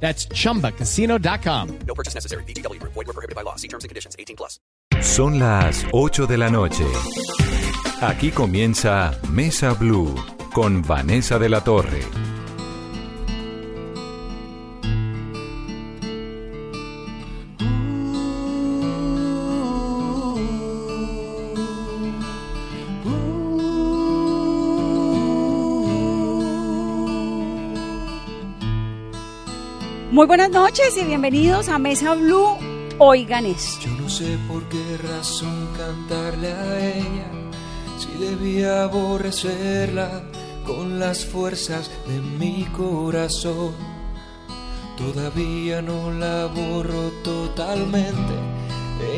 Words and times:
That's 0.00 0.28
chumbacasino.com. 0.28 1.78
No 1.86 1.94
purchase 1.94 2.14
necessary. 2.14 2.44
BGW. 2.44 2.80
Void 2.82 2.94
were 2.94 3.12
prohibited 3.12 3.34
by 3.34 3.42
law. 3.42 3.56
See 3.56 3.68
terms 3.68 3.82
and 3.84 3.88
conditions. 3.88 4.14
18 4.18 4.36
plus. 4.36 4.60
Son 5.02 5.38
las 5.38 5.84
8 5.92 6.26
de 6.26 6.36
la 6.38 6.48
noche. 6.48 6.84
Aquí 8.00 8.30
comienza 8.30 9.18
Mesa 9.30 9.72
Blue 9.74 10.14
con 10.52 10.82
Vanessa 10.82 11.38
de 11.38 11.48
la 11.48 11.62
Torre. 11.62 12.25
Muy 30.16 30.26
buenas 30.26 30.48
noches 30.48 30.96
y 30.96 31.04
bienvenidos 31.04 31.68
a 31.68 31.78
Mesa 31.78 32.14
Blue. 32.14 32.56
Oigan 32.96 33.44
esto. 33.44 33.84
Yo 33.84 33.90
no 34.00 34.08
sé 34.08 34.38
por 34.48 34.66
qué 34.70 34.96
razón 34.96 35.68
cantarle 35.76 36.52
a 36.54 36.94
ella, 36.96 37.26
si 37.98 38.24
debía 38.24 38.84
aborrecerla 38.84 40.22
con 40.64 40.98
las 40.98 41.26
fuerzas 41.26 41.90
de 42.08 42.18
mi 42.18 42.64
corazón. 42.74 43.74
Todavía 44.96 45.82
no 45.82 46.10
la 46.10 46.46
borro 46.46 47.10
totalmente, 47.22 48.32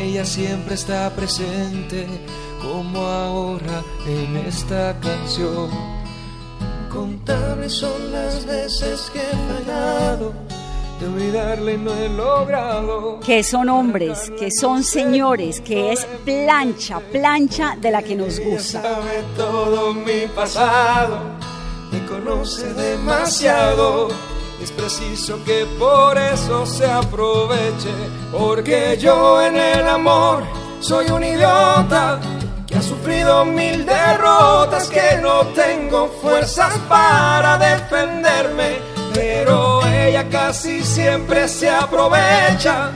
ella 0.01 0.25
siempre 0.25 0.75
está 0.75 1.15
presente, 1.15 2.09
como 2.61 3.03
ahora 3.03 3.85
en 4.05 4.37
esta 4.39 4.99
canción. 4.99 5.71
Contables 6.91 7.73
son 7.73 8.11
las 8.11 8.45
veces 8.45 9.13
que 9.13 9.21
he 9.21 9.65
fallado, 9.65 10.35
de 11.01 11.07
olvidarle 11.07 11.79
no 11.79 11.95
he 11.95 12.09
logrado. 12.09 13.21
Que 13.21 13.43
son 13.43 13.69
hombres, 13.69 14.33
que 14.39 14.51
son 14.51 14.83
señores, 14.83 15.61
que 15.61 15.93
es 15.93 16.05
plancha, 16.25 17.01
plancha 17.01 17.77
de 17.81 17.91
la 17.91 18.03
que 18.03 18.17
nos 18.17 18.41
gusta. 18.41 18.83
sabe 18.83 19.25
todo 19.37 19.95
mi 19.95 20.27
pasado, 20.35 21.19
me 21.93 22.05
conoce 22.07 22.73
demasiado. 22.75 24.09
Es 24.63 24.73
preciso 24.73 25.39
que 25.45 25.67
por 25.79 26.19
eso 26.19 26.67
se 26.67 26.85
aproveche, 26.85 27.93
porque 28.33 28.97
yo 28.99 29.41
en 29.41 29.57
el 29.57 29.87
amor 29.87 30.43
soy 30.81 31.07
un 31.11 31.23
idiota 31.23 32.19
que 32.67 32.77
ha 32.77 32.83
sufrido 32.83 33.45
mil 33.45 33.87
derrotas, 33.87 34.89
que 34.89 35.19
no 35.23 35.47
tengo 35.55 36.09
fuerzas 36.21 36.77
para 36.89 37.57
defenderme, 37.57 38.79
pero 39.15 39.78
casi 40.31 40.83
siempre 40.83 41.49
se 41.49 41.69
aprovecha. 41.69 42.93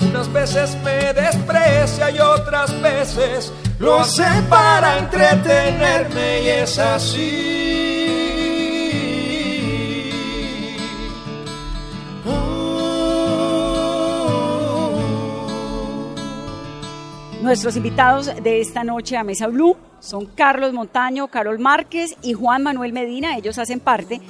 Unas 0.00 0.32
veces 0.32 0.76
me 0.82 1.12
desprecia 1.12 2.10
y 2.10 2.18
otras 2.18 2.80
veces 2.82 3.52
lo 3.78 4.00
hace 4.00 4.24
para 4.48 4.98
entretenerme 4.98 6.42
y 6.42 6.48
es 6.48 6.78
así. 6.78 7.72
Oh. 12.26 12.52
Nuestros 17.40 17.76
invitados 17.76 18.30
de 18.42 18.60
esta 18.60 18.84
noche 18.84 19.16
a 19.16 19.24
Mesa 19.24 19.46
Blue 19.46 19.76
son 20.00 20.26
Carlos 20.26 20.72
Montaño, 20.72 21.28
Carol 21.28 21.58
Márquez 21.58 22.16
y 22.22 22.34
Juan 22.34 22.62
Manuel 22.62 22.92
Medina. 22.92 23.36
Ellos 23.36 23.58
hacen 23.58 23.80
parte 23.80 24.20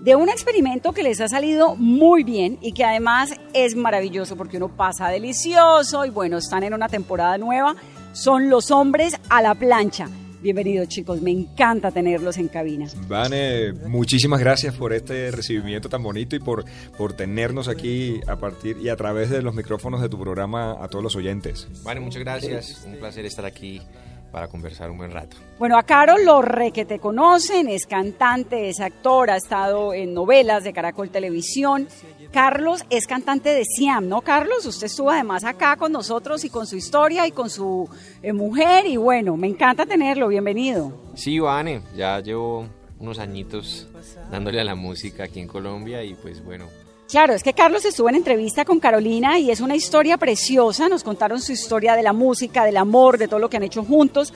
de 0.00 0.16
un 0.16 0.28
experimento 0.28 0.92
que 0.92 1.02
les 1.02 1.20
ha 1.20 1.28
salido 1.28 1.76
muy 1.76 2.24
bien 2.24 2.58
y 2.62 2.72
que 2.72 2.84
además 2.84 3.30
es 3.52 3.76
maravilloso 3.76 4.36
porque 4.36 4.56
uno 4.56 4.74
pasa 4.74 5.08
delicioso 5.08 6.04
y 6.06 6.10
bueno, 6.10 6.38
están 6.38 6.62
en 6.62 6.74
una 6.74 6.88
temporada 6.88 7.36
nueva. 7.38 7.76
Son 8.12 8.48
los 8.48 8.70
hombres 8.70 9.14
a 9.28 9.42
la 9.42 9.54
plancha. 9.54 10.08
Bienvenidos 10.42 10.88
chicos, 10.88 11.20
me 11.20 11.30
encanta 11.30 11.90
tenerlos 11.90 12.38
en 12.38 12.48
cabina. 12.48 12.86
Vane, 13.06 13.74
muchísimas 13.74 14.40
gracias 14.40 14.74
por 14.74 14.94
este 14.94 15.30
recibimiento 15.30 15.90
tan 15.90 16.02
bonito 16.02 16.34
y 16.34 16.38
por, 16.38 16.64
por 16.96 17.12
tenernos 17.12 17.68
aquí 17.68 18.20
a 18.26 18.36
partir 18.36 18.78
y 18.78 18.88
a 18.88 18.96
través 18.96 19.28
de 19.28 19.42
los 19.42 19.54
micrófonos 19.54 20.00
de 20.00 20.08
tu 20.08 20.18
programa 20.18 20.82
a 20.82 20.88
todos 20.88 21.04
los 21.04 21.14
oyentes. 21.14 21.68
Vale, 21.84 22.00
muchas 22.00 22.20
gracias. 22.20 22.84
Un 22.86 22.96
placer 22.96 23.26
estar 23.26 23.44
aquí 23.44 23.82
para 24.30 24.48
conversar 24.48 24.90
un 24.90 24.98
buen 24.98 25.10
rato. 25.10 25.36
Bueno, 25.58 25.76
a 25.76 25.82
Carol 25.82 26.24
lo 26.24 26.42
re 26.42 26.72
que 26.72 26.84
te 26.84 26.98
conocen, 26.98 27.68
es 27.68 27.86
cantante, 27.86 28.68
es 28.68 28.80
actor, 28.80 29.30
ha 29.30 29.36
estado 29.36 29.92
en 29.92 30.14
novelas 30.14 30.64
de 30.64 30.72
Caracol 30.72 31.10
Televisión. 31.10 31.88
Carlos 32.32 32.84
es 32.90 33.06
cantante 33.06 33.50
de 33.50 33.64
Siam, 33.64 34.08
¿no, 34.08 34.22
Carlos? 34.22 34.64
Usted 34.66 34.86
estuvo 34.86 35.10
además 35.10 35.44
acá 35.44 35.76
con 35.76 35.92
nosotros 35.92 36.44
y 36.44 36.50
con 36.50 36.66
su 36.66 36.76
historia 36.76 37.26
y 37.26 37.32
con 37.32 37.50
su 37.50 37.88
eh, 38.22 38.32
mujer 38.32 38.86
y 38.86 38.96
bueno, 38.96 39.36
me 39.36 39.48
encanta 39.48 39.86
tenerlo, 39.86 40.28
bienvenido. 40.28 40.92
Sí, 41.14 41.38
Vane, 41.38 41.82
ya 41.96 42.20
llevo 42.20 42.66
unos 42.98 43.18
añitos 43.18 43.88
dándole 44.30 44.60
a 44.60 44.64
la 44.64 44.74
música 44.74 45.24
aquí 45.24 45.40
en 45.40 45.48
Colombia 45.48 46.04
y 46.04 46.14
pues 46.14 46.44
bueno, 46.44 46.66
Claro, 47.10 47.34
es 47.34 47.42
que 47.42 47.54
Carlos 47.54 47.84
estuvo 47.84 48.08
en 48.08 48.14
entrevista 48.14 48.64
con 48.64 48.78
Carolina 48.78 49.36
y 49.36 49.50
es 49.50 49.60
una 49.60 49.74
historia 49.74 50.16
preciosa, 50.16 50.88
nos 50.88 51.02
contaron 51.02 51.40
su 51.42 51.50
historia 51.50 51.96
de 51.96 52.04
la 52.04 52.12
música, 52.12 52.64
del 52.64 52.76
amor, 52.76 53.18
de 53.18 53.26
todo 53.26 53.40
lo 53.40 53.50
que 53.50 53.56
han 53.56 53.64
hecho 53.64 53.82
juntos. 53.82 54.32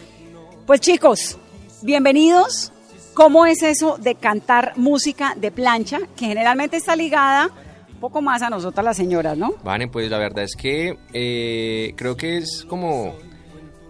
Pues 0.67 0.81
chicos, 0.81 1.39
bienvenidos. 1.83 2.73
¿Cómo 3.15 3.47
es 3.47 3.63
eso 3.63 3.97
de 3.99 4.17
cantar 4.17 4.73
música 4.75 5.37
de 5.37 5.53
plancha, 5.53 6.01
que 6.17 6.27
generalmente 6.27 6.77
está 6.77 6.97
ligada 6.97 7.49
un 7.93 8.01
poco 8.01 8.21
más 8.21 8.43
a 8.43 8.51
nosotras 8.51 8.85
las 8.85 8.97
señoras, 8.97 9.39
¿no? 9.39 9.55
Vane, 9.63 9.87
pues 9.87 10.11
la 10.11 10.19
verdad 10.19 10.43
es 10.43 10.57
que 10.57 10.99
eh, 11.13 11.95
creo 11.95 12.17
que 12.17 12.39
es 12.39 12.67
como 12.69 13.15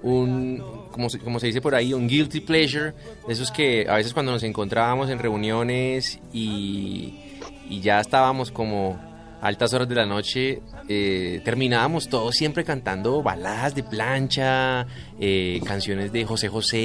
un, 0.03 0.63
como 0.91 1.09
se, 1.09 1.21
como 1.21 1.41
se 1.41 1.47
dice 1.47 1.63
por 1.63 1.75
ahí, 1.75 1.95
un 1.95 2.07
guilty 2.07 2.41
pleasure, 2.41 2.93
de 3.27 3.33
esos 3.33 3.51
que 3.51 3.87
a 3.89 3.95
veces 3.95 4.13
cuando 4.13 4.33
nos 4.33 4.43
encontrábamos 4.43 5.09
en 5.09 5.19
reuniones 5.19 6.21
y, 6.35 7.24
y 7.69 7.81
ya 7.81 8.01
estábamos 8.01 8.51
como 8.51 8.99
a 9.41 9.49
altas 9.49 9.75
horas 9.75 9.87
de 9.89 9.95
la 9.95 10.07
noche, 10.07 10.63
eh, 10.89 11.43
terminábamos 11.45 12.09
todos 12.09 12.35
siempre 12.35 12.65
cantando 12.65 13.23
baladas 13.23 13.75
de 13.75 13.83
plancha, 13.83 14.87
eh, 15.21 15.61
canciones 15.67 16.13
de 16.13 16.25
José 16.25 16.49
José, 16.49 16.77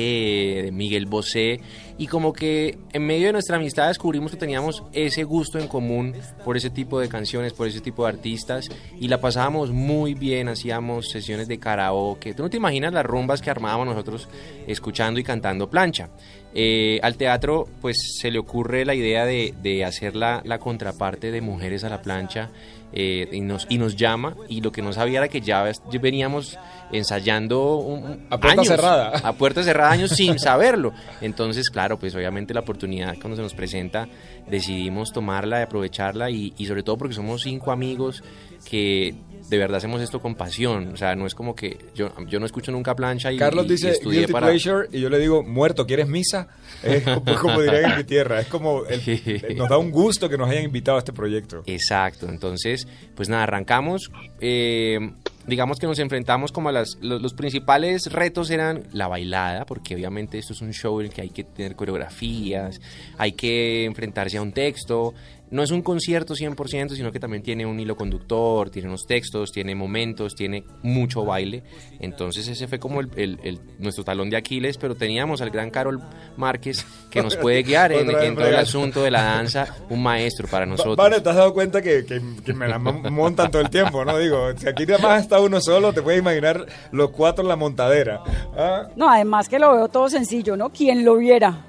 de 0.63 0.71
Miguel 0.73 1.05
Bosé, 1.05 1.61
y 1.97 2.07
como 2.07 2.33
que 2.33 2.77
en 2.91 3.05
medio 3.05 3.27
de 3.27 3.33
nuestra 3.33 3.55
amistad 3.55 3.87
descubrimos 3.87 4.31
que 4.31 4.37
teníamos 4.37 4.83
ese 4.91 5.23
gusto 5.23 5.57
en 5.57 5.67
común 5.67 6.15
por 6.43 6.57
ese 6.57 6.69
tipo 6.69 6.99
de 6.99 7.07
canciones, 7.07 7.53
por 7.53 7.67
ese 7.67 7.79
tipo 7.79 8.03
de 8.03 8.09
artistas, 8.09 8.69
y 8.99 9.07
la 9.07 9.21
pasábamos 9.21 9.71
muy 9.71 10.13
bien, 10.13 10.49
hacíamos 10.49 11.09
sesiones 11.09 11.47
de 11.47 11.59
karaoke. 11.59 12.33
Tú 12.33 12.43
no 12.43 12.49
te 12.49 12.57
imaginas 12.57 12.91
las 12.91 13.05
rumbas 13.05 13.41
que 13.41 13.49
armábamos 13.49 13.87
nosotros 13.87 14.27
escuchando 14.67 15.19
y 15.19 15.23
cantando 15.23 15.69
plancha. 15.69 16.09
Eh, 16.55 16.99
al 17.03 17.15
teatro 17.15 17.67
pues 17.79 18.17
se 18.19 18.31
le 18.31 18.39
ocurre 18.39 18.83
la 18.83 18.95
idea 18.95 19.23
de, 19.25 19.53
de 19.61 19.85
hacer 19.85 20.15
la, 20.15 20.41
la 20.43 20.57
contraparte 20.57 21.29
de 21.31 21.41
Mujeres 21.41 21.83
a 21.83 21.89
la 21.89 22.01
plancha 22.01 22.49
eh, 22.91 23.29
y, 23.31 23.41
nos, 23.41 23.67
y 23.69 23.77
nos 23.77 23.95
llama 23.95 24.35
y 24.47 24.61
lo 24.61 24.71
que 24.71 24.81
no 24.81 24.91
sabía 24.91 25.19
era 25.19 25.27
que 25.27 25.41
ya 25.41 25.63
veníamos 26.01 26.57
ensayando 26.91 27.75
un- 27.77 28.25
A 28.31 28.39
puerta 28.39 28.61
años, 28.61 28.67
cerrada. 28.67 29.11
a 29.23 29.33
puerta 29.33 29.61
cerrada 29.63 29.91
años 29.91 30.09
sin 30.09 30.39
saberlo 30.39 30.91
entonces 31.21 31.69
claro 31.69 31.99
pues 31.99 32.15
obviamente 32.15 32.51
la 32.55 32.61
oportunidad 32.61 33.13
cuando 33.21 33.35
se 33.35 33.43
nos 33.43 33.53
presenta 33.53 34.07
decidimos 34.49 35.13
tomarla 35.13 35.59
y 35.59 35.63
aprovecharla 35.63 36.31
y, 36.31 36.53
y 36.57 36.65
sobre 36.65 36.81
todo 36.81 36.97
porque 36.97 37.13
somos 37.13 37.43
cinco 37.43 37.71
amigos 37.71 38.23
que 38.67 39.13
de 39.47 39.57
verdad 39.57 39.77
hacemos 39.77 40.01
esto 40.01 40.19
con 40.21 40.35
pasión 40.35 40.89
o 40.93 40.97
sea 40.97 41.15
no 41.15 41.25
es 41.25 41.33
como 41.35 41.55
que 41.55 41.77
yo, 41.95 42.11
yo 42.27 42.39
no 42.39 42.45
escucho 42.45 42.71
nunca 42.71 42.95
plancha 42.95 43.31
y, 43.31 43.37
Carlos 43.37 43.65
y- 43.65 43.67
y 43.67 43.71
dice 43.71 43.89
estudié 43.91 44.19
guilty 44.19 44.33
para 44.33 44.47
pleasure 44.47 44.87
y 44.91 44.99
yo 44.99 45.09
le 45.09 45.19
digo 45.19 45.43
muerto, 45.43 45.85
¿quieres 45.87 46.07
misa? 46.07 46.47
Es 46.83 47.03
como, 47.03 47.23
como 47.41 47.61
dirían 47.61 47.91
en 47.91 47.97
mi 47.97 48.03
tierra, 48.03 48.41
es 48.41 48.47
como 48.47 48.83
el- 48.85 49.55
nos 49.57 49.69
da 49.69 49.77
un 49.77 49.91
gusto 49.91 50.29
que 50.29 50.37
nos 50.37 50.49
hayan 50.49 50.63
invitado 50.65 50.97
a 50.97 50.99
este 50.99 51.13
proyecto. 51.13 51.63
Exacto, 51.65 52.27
entonces, 52.29 52.87
pues 53.15 53.29
nada, 53.29 53.43
arrancamos. 53.43 54.11
eh, 54.41 54.99
digamos 55.47 55.79
que 55.79 55.87
nos 55.87 55.97
enfrentamos 55.97 56.51
como 56.51 56.69
a 56.69 56.71
las, 56.71 56.97
los, 57.01 57.21
los 57.23 57.33
principales 57.33 58.11
retos 58.11 58.51
eran 58.51 58.83
la 58.93 59.07
bailada, 59.07 59.65
porque 59.65 59.95
obviamente 59.95 60.37
esto 60.37 60.53
es 60.53 60.61
un 60.61 60.73
show 60.73 60.99
en 60.99 61.07
el 61.07 61.11
que 61.13 61.21
hay 61.21 61.29
que 61.31 61.43
tener 61.43 61.75
coreografías, 61.75 62.79
hay 63.17 63.31
que 63.31 63.85
enfrentarse 63.85 64.37
a 64.37 64.41
un 64.43 64.51
texto, 64.51 65.13
no 65.51 65.63
es 65.63 65.71
un 65.71 65.81
concierto 65.81 66.35
100%, 66.35 66.95
sino 66.95 67.11
que 67.11 67.19
también 67.19 67.41
tiene 67.43 67.65
un 67.65 67.79
hilo 67.79 67.95
conductor, 67.95 68.69
tiene 68.69 68.87
unos 68.87 69.05
textos, 69.07 69.51
tiene 69.51 69.73
momentos, 69.75 70.35
tiene 70.35 70.63
mucho 70.83 71.25
baile. 71.25 71.63
Entonces 71.99 72.47
ese 72.47 72.67
fue 72.67 72.79
como 72.79 72.99
el, 73.01 73.09
el- 73.15 73.39
el- 73.43 73.59
nuestro 73.79 74.03
talón 74.03 74.29
de 74.29 74.37
Aquiles, 74.37 74.77
pero 74.77 74.95
teníamos 74.95 75.41
al 75.41 75.49
gran 75.49 75.69
Carol 75.71 75.99
Márquez 76.37 76.85
que 77.09 77.21
nos 77.23 77.35
puede 77.35 77.63
guiar 77.63 77.91
en, 77.91 78.07
todo 78.35 78.47
el 78.47 78.55
asunto 78.55 79.03
de 79.03 79.11
la 79.11 79.23
danza, 79.23 79.75
un 79.89 80.03
maestro 80.03 80.47
para 80.47 80.65
nosotros. 80.65 80.95
Vale, 80.97 81.19
¿te 81.21 81.29
has 81.29 81.35
dado 81.35 81.53
cuenta 81.53 81.81
que, 81.81 82.05
que- 82.05 82.21
que 82.45 82.53
me 82.53 82.67
la 82.67 82.77
mon- 82.79 83.11
montan 83.13 83.49
todo 83.51 83.61
el 83.61 83.69
tiempo, 83.69 84.05
no? 84.05 84.17
Digo, 84.17 84.51
si 84.57 84.67
aquí 84.67 84.85
nada 84.85 84.99
más 84.99 85.21
está 85.23 85.39
uno 85.39 85.59
solo, 85.61 85.93
te 85.93 86.01
puedes 86.01 86.19
imaginar 86.19 86.65
los 86.91 87.09
cuatro 87.11 87.43
en 87.43 87.49
la 87.49 87.55
montadera. 87.55 88.21
¿ah? 88.57 88.87
No, 88.95 89.09
además 89.09 89.49
que 89.49 89.59
lo 89.59 89.73
veo 89.75 89.87
todo 89.87 90.09
sencillo, 90.09 90.55
¿no? 90.55 90.69
Quien 90.69 91.03
lo 91.05 91.17
viera. 91.17 91.65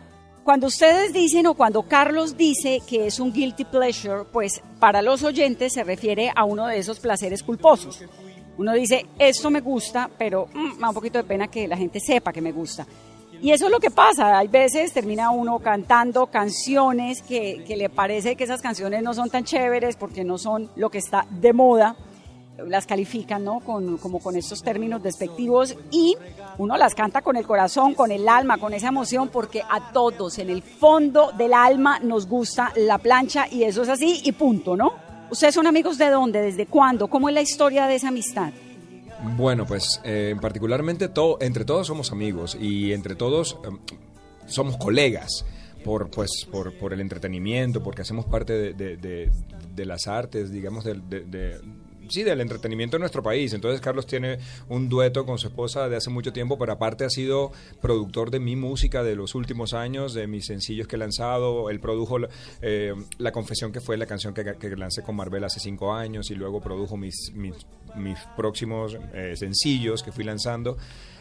Cuando 0.51 0.67
ustedes 0.67 1.13
dicen 1.13 1.47
o 1.47 1.55
cuando 1.55 1.85
Carlos 1.85 2.37
dice 2.37 2.83
que 2.85 3.07
es 3.07 3.21
un 3.21 3.33
guilty 3.33 3.65
pleasure, 3.67 4.25
pues 4.33 4.61
para 4.81 5.01
los 5.01 5.23
oyentes 5.23 5.75
se 5.75 5.85
refiere 5.85 6.33
a 6.35 6.43
uno 6.43 6.67
de 6.67 6.77
esos 6.77 6.99
placeres 6.99 7.45
culposos. 7.45 8.03
Uno 8.59 8.73
dice, 8.73 9.07
esto 9.17 9.49
me 9.49 9.61
gusta, 9.61 10.11
pero 10.19 10.49
mm, 10.53 10.75
me 10.75 10.81
da 10.81 10.89
un 10.89 10.95
poquito 10.95 11.19
de 11.19 11.25
pena 11.25 11.47
que 11.47 11.69
la 11.69 11.77
gente 11.77 12.01
sepa 12.01 12.33
que 12.33 12.41
me 12.41 12.51
gusta. 12.51 12.85
Y 13.41 13.53
eso 13.53 13.67
es 13.67 13.71
lo 13.71 13.79
que 13.79 13.93
pasa. 13.93 14.39
Hay 14.39 14.49
veces 14.49 14.93
termina 14.93 15.31
uno 15.31 15.61
cantando 15.61 16.27
canciones 16.27 17.23
que, 17.23 17.63
que 17.65 17.77
le 17.77 17.89
parece 17.89 18.35
que 18.35 18.43
esas 18.43 18.61
canciones 18.61 19.05
no 19.05 19.15
son 19.15 19.31
tan 19.31 19.45
chéveres 19.45 19.95
porque 19.95 20.25
no 20.25 20.37
son 20.37 20.69
lo 20.75 20.91
que 20.91 20.99
está 20.99 21.29
de 21.31 21.53
moda 21.53 21.95
las 22.69 22.87
califican, 22.87 23.45
¿no? 23.45 23.61
Con, 23.61 23.99
como 23.99 24.19
con 24.21 24.37
estos 24.37 24.63
términos 24.63 25.03
despectivos 25.03 25.77
y 25.91 26.17
uno 26.59 26.77
las 26.77 26.95
canta 26.95 27.23
con 27.23 27.37
el 27.37 27.47
corazón, 27.47 27.95
con 27.95 28.11
el 28.13 28.29
alma, 28.29 28.59
con 28.59 28.73
esa 28.75 28.89
emoción, 28.89 29.29
porque 29.29 29.63
a 29.69 29.93
todos 29.93 30.39
en 30.39 30.51
el 30.51 30.63
fondo 30.63 31.33
del 31.37 31.55
alma 31.55 31.99
nos 32.01 32.27
gusta 32.27 32.73
la 32.77 32.99
plancha 32.99 33.47
y 33.51 33.65
eso 33.65 33.83
es 33.83 33.89
así 33.89 34.21
y 34.25 34.33
punto, 34.33 34.77
¿no? 34.77 34.93
¿Ustedes 35.31 35.55
son 35.55 35.67
amigos 35.67 35.97
de 35.99 36.11
dónde? 36.11 36.41
¿Desde 36.43 36.67
cuándo? 36.67 37.09
¿Cómo 37.09 37.29
es 37.29 37.35
la 37.35 37.41
historia 37.43 37.87
de 37.87 37.95
esa 37.95 38.09
amistad? 38.09 38.51
Bueno, 39.37 39.67
pues 39.67 40.01
eh, 40.03 40.35
particularmente 40.41 41.09
todo, 41.09 41.39
entre 41.41 41.65
todos 41.65 41.87
somos 41.87 42.11
amigos 42.11 42.57
y 42.61 42.93
entre 42.93 43.15
todos 43.15 43.59
em, 43.65 43.79
somos 44.47 44.77
colegas 44.79 45.45
por, 45.85 46.11
pues, 46.11 46.47
por, 46.51 46.77
por 46.79 46.93
el 46.93 47.01
entretenimiento, 47.01 47.83
porque 47.83 48.03
hacemos 48.03 48.25
parte 48.27 48.53
de, 48.55 48.73
de- 48.75 48.97
de- 48.97 49.31
las 49.87 50.07
artes, 50.09 50.51
digamos, 50.51 50.85
de- 50.85 50.95
sí, 52.11 52.23
del 52.23 52.41
entretenimiento 52.41 52.97
en 52.97 53.01
nuestro 53.01 53.23
país. 53.23 53.53
Entonces 53.53 53.81
Carlos 53.81 54.07
tiene 54.07 54.39
un 54.69 54.89
dueto 54.89 55.25
con 55.25 55.39
su 55.39 55.49
esposa 55.49 55.89
de 55.89 55.97
hace 55.97 56.11
mucho 56.11 56.33
tiempo, 56.33 56.59
pero 56.59 56.73
aparte 56.73 57.05
ha 57.05 57.11
sido 57.11 57.53
productor 57.81 58.31
de 58.31 58.41
mi 58.41 58.57
música 58.57 59.03
de 59.03 59.17
los 59.17 59.35
últimos 59.35 59.73
años, 59.73 60.15
de 60.15 60.27
mis 60.27 60.47
sencillos 60.47 60.87
que 60.87 60.97
he 60.97 60.99
lanzado. 60.99 61.71
Él 61.71 61.81
produjo 61.81 62.19
eh, 62.63 62.95
La 63.19 63.33
Confesión, 63.33 63.73
que 63.73 63.81
fue 63.81 63.97
la 63.97 64.07
canción 64.07 64.35
que, 64.35 64.45
que 64.59 64.77
lancé 64.77 65.03
con 65.03 65.17
Marvel 65.17 65.45
hace 65.45 65.61
cinco 65.61 65.93
años, 65.93 66.31
y 66.31 66.35
luego 66.35 66.61
produjo 66.61 66.97
mis, 66.97 67.33
mis, 67.35 67.55
mis 67.97 68.19
próximos 68.37 68.97
eh, 69.15 69.35
sencillos 69.37 70.03
que 70.03 70.13
fui 70.13 70.25
lanzando. 70.25 70.77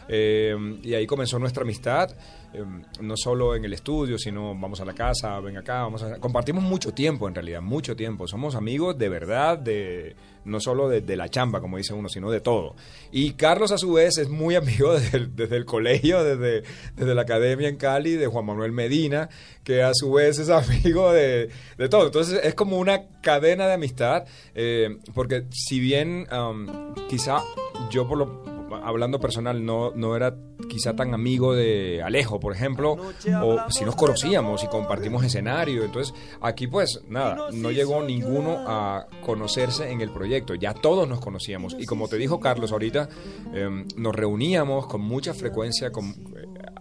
Eh, 0.10 0.56
y 0.84 0.94
ahí 0.96 1.06
comenzó 1.06 1.38
nuestra 1.38 1.62
amistad, 1.64 2.10
eh, 2.52 2.64
no 3.00 3.16
solo 3.16 3.56
en 3.56 3.64
el 3.64 3.74
estudio, 3.74 4.18
sino 4.18 4.60
vamos 4.60 4.82
a 4.82 4.86
la 4.86 4.94
casa, 4.94 5.40
ven 5.40 5.58
acá, 5.58 5.84
vamos 5.84 6.02
a... 6.02 6.20
Compartimos 6.20 6.64
mucho 6.64 6.94
tiempo 6.94 7.28
en 7.28 7.36
realidad, 7.36 7.62
mucho 7.62 7.96
tiempo. 7.96 8.28
Somos 8.28 8.56
amigos 8.56 8.98
de 8.98 9.08
verdad, 9.08 9.60
de 9.60 10.16
no 10.46 10.60
solo 10.60 10.90
de, 10.90 11.02
de 11.02 11.16
la 11.16 11.30
chamba, 11.30 11.62
como 11.62 11.78
dice 11.78 11.94
uno, 11.94 12.10
sino 12.10 12.32
de 12.32 12.42
todo. 12.42 12.76
Y 13.12 13.34
Carlos 13.34 13.72
a 13.72 13.78
su 13.78 13.94
vez 13.94 14.18
es 14.18 14.30
muy 14.30 14.56
amigo 14.56 14.94
desde 15.00 15.28
desde 15.28 15.56
el 15.58 15.66
colegio, 15.66 16.24
desde, 16.24 16.64
desde 16.96 17.16
la 17.16 17.22
academia 17.22 17.68
en 17.70 17.78
Cali, 17.78 18.16
de 18.16 18.28
Juan 18.28 18.46
Manuel 18.46 18.72
Medina, 18.72 19.30
que 19.64 19.84
a 19.84 19.92
su 19.94 20.12
vez 20.12 20.40
es 20.40 20.50
amigo 20.50 21.12
de, 21.12 21.50
de 21.78 21.90
todo. 21.90 22.08
Entonces 22.08 22.40
es 22.44 22.56
como 22.56 22.78
una 22.78 23.08
cadena 23.22 23.68
de 23.68 23.74
amistad, 23.74 24.26
eh, 24.56 24.98
porque 25.14 25.46
si 25.52 25.80
bien 25.80 26.28
um, 26.34 26.68
quizá 27.08 27.44
yo 27.92 28.08
por 28.08 28.18
lo 28.18 28.49
hablando 28.84 29.20
personal, 29.20 29.66
no, 29.66 29.92
no 29.92 30.16
era 30.16 30.36
quizá 30.68 30.96
tan 30.96 31.14
amigo 31.14 31.54
de 31.54 32.02
Alejo, 32.04 32.40
por 32.40 32.54
ejemplo, 32.54 32.98
o 33.42 33.70
si 33.70 33.86
nos 33.86 33.96
conocíamos 33.96 34.64
y 34.64 34.68
compartimos 34.68 35.24
escenario. 35.24 35.84
Entonces, 35.84 36.14
aquí 36.42 36.68
pues 36.68 37.02
nada, 37.08 37.48
no 37.54 37.72
llegó 37.72 38.04
ninguno 38.04 38.64
a 38.68 39.08
conocerse 39.26 39.90
en 39.92 40.02
el 40.02 40.12
proyecto, 40.12 40.56
ya 40.56 40.74
todos 40.74 41.08
nos 41.08 41.20
conocíamos. 41.20 41.76
Y 41.80 41.86
como 41.86 42.08
te 42.08 42.18
dijo 42.18 42.40
Carlos 42.40 42.72
ahorita, 42.72 43.10
eh, 43.54 43.86
nos 43.96 44.16
reuníamos 44.16 44.88
con 44.88 45.02
mucha 45.02 45.34
frecuencia 45.34 45.92
con, 45.92 46.14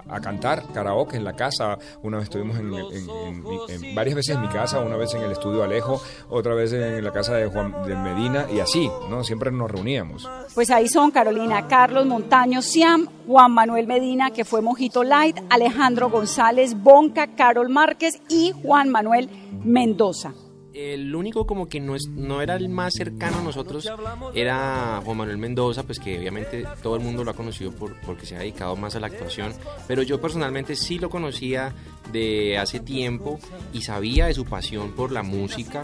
a 0.08 0.20
cantar 0.20 0.64
karaoke 0.72 1.16
en 1.16 1.25
la 1.25 1.34
casa. 1.34 1.78
Una 2.02 2.19
vez 2.19 2.25
estuvimos 2.25 2.58
en, 2.58 3.94
varias 3.94 4.16
veces 4.16 4.37
en 4.37 4.43
mi 4.43 4.49
casa, 4.49 4.81
una 4.81 4.96
vez 4.96 5.14
en 5.14 5.22
el 5.22 5.32
estudio 5.32 5.62
Alejo, 5.62 6.00
otra 6.28 6.55
vez 6.55 6.72
en 6.72 7.02
la 7.02 7.12
casa 7.12 7.34
de 7.34 7.46
Juan 7.46 7.75
de 7.87 7.94
Medina 7.96 8.46
y 8.52 8.60
así, 8.60 8.90
¿no? 9.08 9.25
Siempre 9.25 9.50
nos 9.50 9.70
reuníamos. 9.70 10.28
Pues 10.55 10.70
ahí 10.70 10.88
son 10.88 11.10
Carolina, 11.10 11.66
Carlos 11.69 12.06
Montaño, 12.06 12.62
Siam, 12.62 13.08
Juan 13.26 13.52
Manuel 13.52 13.87
Medina, 13.87 14.31
que 14.31 14.44
fue 14.44 14.62
Mojito 14.62 15.05
Light, 15.05 15.38
Alejandro 15.50 16.10
González, 16.10 16.75
Bonca, 16.81 17.34
Carol 17.34 17.69
Márquez 17.69 18.20
y 18.28 18.52
Juan 18.62 18.88
Manuel 18.88 19.28
Mendoza. 19.64 20.32
El 20.78 21.12
único 21.16 21.44
como 21.44 21.69
que 21.69 21.80
no, 21.80 21.96
es, 21.96 22.06
no 22.06 22.40
era 22.40 22.54
el 22.54 22.69
más 22.69 22.94
cercano 22.94 23.38
a 23.38 23.42
nosotros 23.42 23.90
era 24.32 25.02
Juan 25.04 25.16
Manuel 25.16 25.36
Mendoza, 25.36 25.82
pues 25.82 25.98
que 25.98 26.16
obviamente 26.16 26.64
todo 26.84 26.94
el 26.94 27.02
mundo 27.02 27.25
lo 27.25 27.32
ha 27.32 27.34
conocido 27.34 27.72
por, 27.72 27.96
porque 28.02 28.26
se 28.26 28.36
ha 28.36 28.38
dedicado 28.38 28.76
más 28.76 28.94
a 28.94 29.00
la 29.00 29.08
actuación, 29.08 29.52
pero 29.88 30.02
yo 30.02 30.20
personalmente 30.20 30.76
sí 30.76 31.00
lo 31.00 31.10
conocía 31.10 31.75
de 32.12 32.58
hace 32.58 32.78
tiempo 32.78 33.40
y 33.72 33.82
sabía 33.82 34.26
de 34.26 34.34
su 34.34 34.44
pasión 34.44 34.92
por 34.92 35.10
la 35.10 35.25
música, 35.25 35.82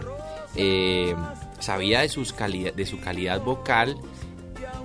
eh, 0.54 1.12
sabía 1.58 2.02
de, 2.02 2.08
sus 2.08 2.32
calidad, 2.32 2.72
de 2.72 2.86
su 2.86 3.00
calidad 3.00 3.40
vocal 3.42 3.96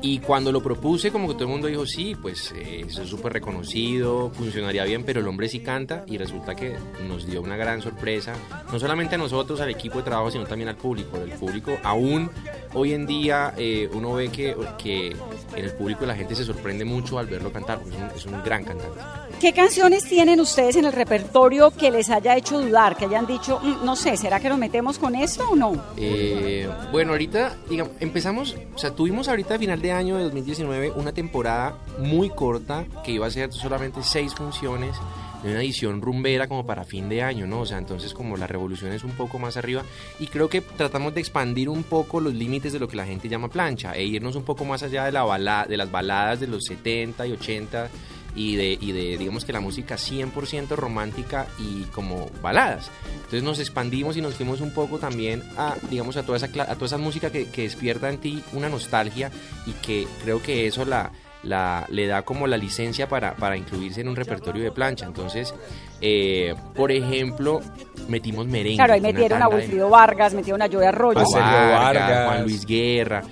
y 0.01 0.19
cuando 0.19 0.51
lo 0.51 0.61
propuse, 0.61 1.11
como 1.11 1.27
que 1.27 1.33
todo 1.33 1.43
el 1.45 1.49
mundo 1.49 1.67
dijo, 1.67 1.85
sí, 1.85 2.15
pues 2.21 2.53
eh, 2.55 2.85
es 2.87 2.93
súper 2.95 3.33
reconocido, 3.33 4.29
funcionaría 4.31 4.83
bien, 4.85 5.03
pero 5.03 5.19
el 5.19 5.27
hombre 5.27 5.47
sí 5.49 5.59
canta 5.59 6.03
y 6.07 6.17
resulta 6.17 6.55
que 6.55 6.75
nos 7.07 7.25
dio 7.25 7.41
una 7.41 7.57
gran 7.57 7.81
sorpresa, 7.81 8.33
no 8.71 8.79
solamente 8.79 9.15
a 9.15 9.17
nosotros, 9.17 9.59
al 9.61 9.69
equipo 9.69 9.97
de 9.99 10.03
trabajo, 10.05 10.31
sino 10.31 10.45
también 10.45 10.69
al 10.69 10.75
público. 10.77 11.17
El 11.17 11.31
público, 11.31 11.77
aún 11.83 12.29
hoy 12.73 12.93
en 12.93 13.05
día, 13.05 13.53
eh, 13.57 13.89
uno 13.93 14.13
ve 14.13 14.29
que, 14.29 14.55
que 14.77 15.07
en 15.55 15.65
el 15.65 15.71
público 15.73 16.05
la 16.05 16.15
gente 16.15 16.35
se 16.35 16.45
sorprende 16.45 16.85
mucho 16.85 17.19
al 17.19 17.27
verlo 17.27 17.51
cantar, 17.51 17.79
porque 17.79 17.95
es 17.95 18.01
un, 18.01 18.09
es 18.09 18.25
un 18.25 18.43
gran 18.43 18.63
cantante. 18.63 18.99
¿Qué 19.39 19.53
canciones 19.53 20.03
tienen 20.03 20.39
ustedes 20.39 20.75
en 20.75 20.85
el 20.85 20.93
repertorio 20.93 21.71
que 21.71 21.91
les 21.91 22.09
haya 22.09 22.35
hecho 22.35 22.59
dudar, 22.61 22.95
que 22.97 23.05
hayan 23.05 23.25
dicho, 23.25 23.59
"Mm, 23.61 23.85
no 23.85 23.95
sé, 23.95 24.17
¿será 24.17 24.39
que 24.39 24.49
nos 24.49 24.57
metemos 24.57 24.99
con 24.99 25.15
esto 25.15 25.49
o 25.49 25.55
no? 25.55 25.73
Eh, 25.97 26.69
bueno, 26.91 27.11
ahorita, 27.11 27.55
digamos, 27.69 27.93
empezamos, 27.99 28.55
o 28.75 28.77
sea, 28.77 28.91
tuvimos 28.91 29.27
ahorita 29.29 29.57
final 29.57 29.81
de 29.81 29.88
año 29.91 30.17
de 30.17 30.23
2019 30.23 30.91
una 30.95 31.11
temporada 31.13 31.75
muy 31.99 32.29
corta 32.29 32.85
que 33.03 33.11
iba 33.11 33.27
a 33.27 33.31
ser 33.31 33.51
solamente 33.53 34.01
seis 34.03 34.33
funciones 34.35 34.95
de 35.43 35.51
una 35.51 35.61
edición 35.61 36.01
rumbera 36.01 36.47
como 36.49 36.65
para 36.65 36.83
fin 36.83 37.07
de 37.07 37.21
año, 37.23 37.47
¿no? 37.47 37.61
O 37.61 37.65
sea, 37.65 37.77
entonces 37.77 38.13
como 38.13 38.35
la 38.35 38.45
revolución 38.45 38.91
es 38.91 39.05
un 39.05 39.11
poco 39.11 39.39
más 39.39 39.55
arriba 39.55 39.83
y 40.19 40.27
creo 40.27 40.49
que 40.49 40.59
tratamos 40.59 41.13
de 41.13 41.21
expandir 41.21 41.69
un 41.69 41.83
poco 41.83 42.19
los 42.19 42.33
límites 42.33 42.73
de 42.73 42.79
lo 42.79 42.89
que 42.89 42.97
la 42.97 43.05
gente 43.05 43.29
llama 43.29 43.47
plancha 43.47 43.95
e 43.95 44.03
irnos 44.03 44.35
un 44.35 44.43
poco 44.43 44.65
más 44.65 44.83
allá 44.83 45.05
de, 45.05 45.13
la 45.13 45.23
bala- 45.23 45.65
de 45.67 45.77
las 45.77 45.89
baladas 45.89 46.41
de 46.41 46.47
los 46.47 46.65
70 46.65 47.25
y 47.27 47.31
80 47.31 47.89
y 48.35 48.55
de, 48.55 48.77
y 48.79 48.91
de 48.91 49.17
digamos 49.17 49.43
que 49.45 49.53
la 49.53 49.59
música 49.59 49.95
100% 49.95 50.69
romántica 50.75 51.47
y 51.57 51.83
como 51.85 52.29
baladas. 52.41 52.89
Entonces 53.15 53.43
nos 53.43 53.59
expandimos 53.59 54.17
y 54.17 54.21
nos 54.21 54.35
fuimos 54.35 54.61
un 54.61 54.71
poco 54.73 54.97
también 54.99 55.43
a, 55.57 55.75
digamos, 55.89 56.17
a 56.17 56.23
toda 56.23 56.37
esa, 56.37 56.45
a 56.47 56.75
toda 56.75 56.85
esa 56.85 56.97
música 56.97 57.31
que, 57.31 57.47
que 57.49 57.63
despierta 57.63 58.09
en 58.09 58.17
ti 58.19 58.43
una 58.53 58.69
nostalgia 58.69 59.31
y 59.65 59.71
que 59.73 60.07
creo 60.23 60.41
que 60.41 60.67
eso 60.67 60.85
la, 60.85 61.11
la, 61.43 61.85
le 61.89 62.07
da 62.07 62.21
como 62.23 62.47
la 62.47 62.57
licencia 62.57 63.07
para, 63.09 63.35
para 63.35 63.55
incluirse 63.57 64.01
en 64.01 64.07
un 64.09 64.15
repertorio 64.15 64.63
de 64.63 64.71
plancha. 64.71 65.05
Entonces, 65.05 65.53
eh, 66.01 66.53
por 66.75 66.91
ejemplo, 66.91 67.61
metimos 68.07 68.45
merengue. 68.47 68.77
Claro, 68.77 68.93
ahí 68.93 68.99
una 68.99 69.09
metieron 69.09 69.37
a 69.37 69.45
tanda 69.45 69.55
de- 69.55 69.61
Wilfrido 69.61 69.89
Vargas, 69.89 70.33
metieron 70.33 70.61
a 70.61 70.67
Joey 70.67 70.85
Arroyo. 70.87 71.19
Vargas. 71.33 72.25
Juan 72.27 72.43
Luis 72.43 72.65
Guerra. 72.65 73.23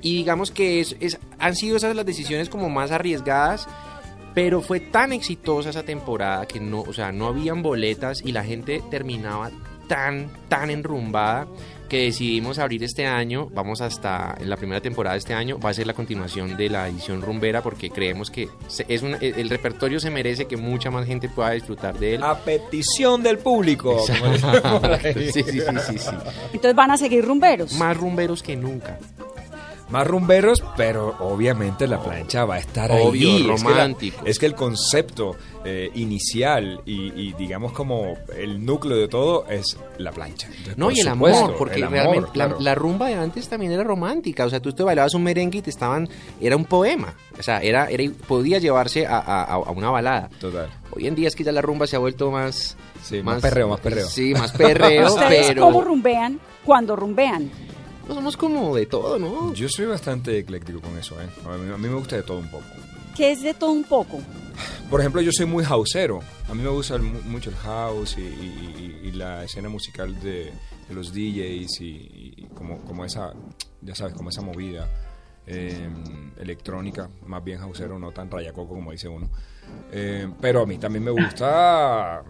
Y 0.00 0.16
digamos 0.18 0.50
que 0.50 0.80
es, 0.80 0.96
es- 1.00 1.18
han 1.38 1.54
sido 1.56 1.76
esas 1.76 1.94
las 1.96 2.04
decisiones 2.06 2.48
como 2.48 2.68
más 2.68 2.90
arriesgadas, 2.90 3.66
pero 4.34 4.60
fue 4.60 4.80
tan 4.80 5.12
exitosa 5.12 5.70
esa 5.70 5.82
temporada 5.84 6.46
que 6.46 6.60
no, 6.60 6.80
o 6.80 6.92
sea, 6.92 7.12
no 7.12 7.26
habían 7.28 7.62
boletas 7.62 8.20
y 8.24 8.32
la 8.32 8.44
gente 8.44 8.82
terminaba 8.90 9.50
tan, 9.88 10.30
tan 10.48 10.70
enrumbada 10.70 11.46
que 11.88 12.04
decidimos 12.04 12.58
abrir 12.58 12.82
este 12.82 13.06
año, 13.06 13.48
vamos 13.52 13.82
hasta 13.82 14.34
en 14.40 14.48
la 14.48 14.56
primera 14.56 14.80
temporada 14.80 15.12
de 15.12 15.18
este 15.18 15.34
año, 15.34 15.58
va 15.60 15.68
a 15.70 15.74
ser 15.74 15.86
la 15.86 15.92
continuación 15.92 16.56
de 16.56 16.70
la 16.70 16.88
edición 16.88 17.20
rumbera 17.20 17.62
porque 17.62 17.90
creemos 17.90 18.30
que 18.30 18.48
es 18.88 19.02
un- 19.02 19.16
el, 19.20 19.50
repertorio 19.50 20.00
se 20.00 20.10
merece 20.10 20.46
que 20.46 20.56
mucha 20.56 20.90
más 20.90 21.06
gente 21.06 21.28
pueda 21.28 21.50
disfrutar 21.50 21.98
de 21.98 22.14
él. 22.14 22.22
A 22.22 22.36
petición 22.38 23.22
del 23.22 23.38
público. 23.38 24.00
sí, 25.12 25.30
sí, 25.32 25.42
sí. 25.42 26.10
Entonces 26.54 26.74
van 26.74 26.90
a 26.90 26.96
seguir 26.96 27.24
rumberos. 27.24 27.74
Más 27.74 27.96
rumberos 27.96 28.42
que 28.42 28.56
nunca. 28.56 28.98
Más 29.90 30.06
rumberos, 30.06 30.62
pero 30.76 31.14
obviamente 31.20 31.86
la 31.86 32.00
plancha 32.02 32.44
va 32.44 32.54
a 32.56 32.58
estar 32.58 32.90
Obvio, 32.90 33.28
ahí. 33.30 33.36
Es 33.36 33.42
que 33.62 33.68
la- 33.68 33.74
románticos. 33.74 34.22
Es 34.24 34.38
que, 34.38 34.46
el 34.46 34.54
concepto 34.54 35.36
eh, 35.64 35.90
inicial 35.94 36.80
y, 36.86 37.12
y 37.20 37.32
digamos 37.34 37.72
como 37.72 38.16
el 38.36 38.64
núcleo 38.64 38.96
de 38.96 39.08
todo 39.08 39.46
es 39.48 39.76
la 39.98 40.10
plancha. 40.12 40.48
Entonces, 40.48 40.76
No, 40.78 40.86
por 40.86 40.94
y 40.96 41.00
el 41.00 41.08
supuesto, 41.08 41.44
amor, 41.44 41.56
porque 41.56 41.76
el 41.76 41.84
amor, 41.84 41.92
realmente 41.98 42.26
la- 42.28 42.32
claro. 42.32 42.56
la, 42.60 42.74
rumba 42.74 43.08
de 43.08 43.14
antes 43.14 43.48
también 43.48 43.72
era 43.72 43.84
romántica. 43.84 44.44
O 44.46 44.50
sea, 44.50 44.60
tú 44.60 44.72
te 44.72 44.82
bailabas 44.82 45.14
un 45.14 45.22
merengue 45.22 45.58
y 45.58 45.62
te 45.62 45.70
estaban. 45.70 46.08
Era 46.40 46.56
un 46.56 46.64
poema. 46.64 47.14
O 47.38 47.42
sea, 47.42 47.60
era, 47.60 47.88
era 47.88 48.04
podía 48.26 48.58
llevarse 48.58 49.06
a, 49.06 49.18
a- 49.18 49.44
a 49.44 49.70
una 49.70 49.90
balada. 49.90 50.28
Total. 50.40 50.68
Hoy 50.92 51.06
en 51.06 51.14
día 51.14 51.28
es 51.28 51.36
que 51.36 51.44
ya 51.44 51.52
la 51.52 51.62
rumba 51.62 51.86
se 51.86 51.96
ha 51.96 51.98
vuelto 51.98 52.30
más. 52.30 52.76
Sí, 53.02 53.22
más 53.22 53.42
perreo, 53.42 53.68
más 53.68 53.80
perreo. 53.80 54.06
Sí, 54.08 54.32
más 54.32 54.52
perreo, 54.52 55.06
¿Ustedes 55.14 55.48
pero. 55.48 55.62
cómo 55.62 55.82
rumbean 55.82 56.40
cuando 56.64 56.96
rumbean? 56.96 57.50
No 58.08 58.14
somos 58.14 58.36
como 58.36 58.74
de 58.76 58.86
todo, 58.86 59.18
¿no? 59.18 59.52
Yo 59.54 59.68
soy 59.68 59.86
bastante 59.86 60.38
ecléctico 60.38 60.80
con 60.80 60.96
eso, 60.98 61.20
¿eh? 61.20 61.28
A 61.46 61.56
mí, 61.56 61.72
a 61.72 61.76
mí 61.76 61.88
me 61.88 61.94
gusta 61.94 62.16
de 62.16 62.22
todo 62.22 62.38
un 62.38 62.48
poco. 62.50 62.64
¿Qué 63.16 63.30
es 63.32 63.42
de 63.42 63.54
todo 63.54 63.70
un 63.70 63.84
poco? 63.84 64.20
Por 64.90 65.00
ejemplo, 65.00 65.20
yo 65.20 65.30
soy 65.32 65.46
muy 65.46 65.64
houseero. 65.64 66.20
A 66.48 66.54
mí 66.54 66.62
me 66.62 66.68
gusta 66.68 66.96
el 66.96 67.02
mucho 67.02 67.50
el 67.50 67.56
house 67.56 68.16
y, 68.18 68.22
y- 68.22 69.00
y- 69.04 69.08
y 69.08 69.12
la 69.12 69.44
escena 69.44 69.68
musical 69.68 70.18
de, 70.20 70.52
de 70.88 70.94
los 70.94 71.12
DJs 71.12 71.80
y, 71.80 72.34
y 72.36 72.46
como, 72.54 72.78
como 72.80 73.04
esa, 73.04 73.32
ya 73.82 73.94
sabes, 73.94 74.14
como 74.14 74.30
esa 74.30 74.42
movida 74.42 74.88
eh, 75.46 75.88
electrónica, 76.38 77.08
más 77.26 77.42
bien 77.44 77.58
houseero, 77.60 77.98
no 77.98 78.10
tan 78.12 78.30
rayacoco 78.30 78.74
como 78.74 78.90
dice 78.92 79.08
uno. 79.08 79.28
Eh, 79.92 80.28
pero 80.40 80.62
a 80.62 80.66
mí 80.66 80.78
también 80.78 81.04
me 81.04 81.10
gusta 81.10 82.22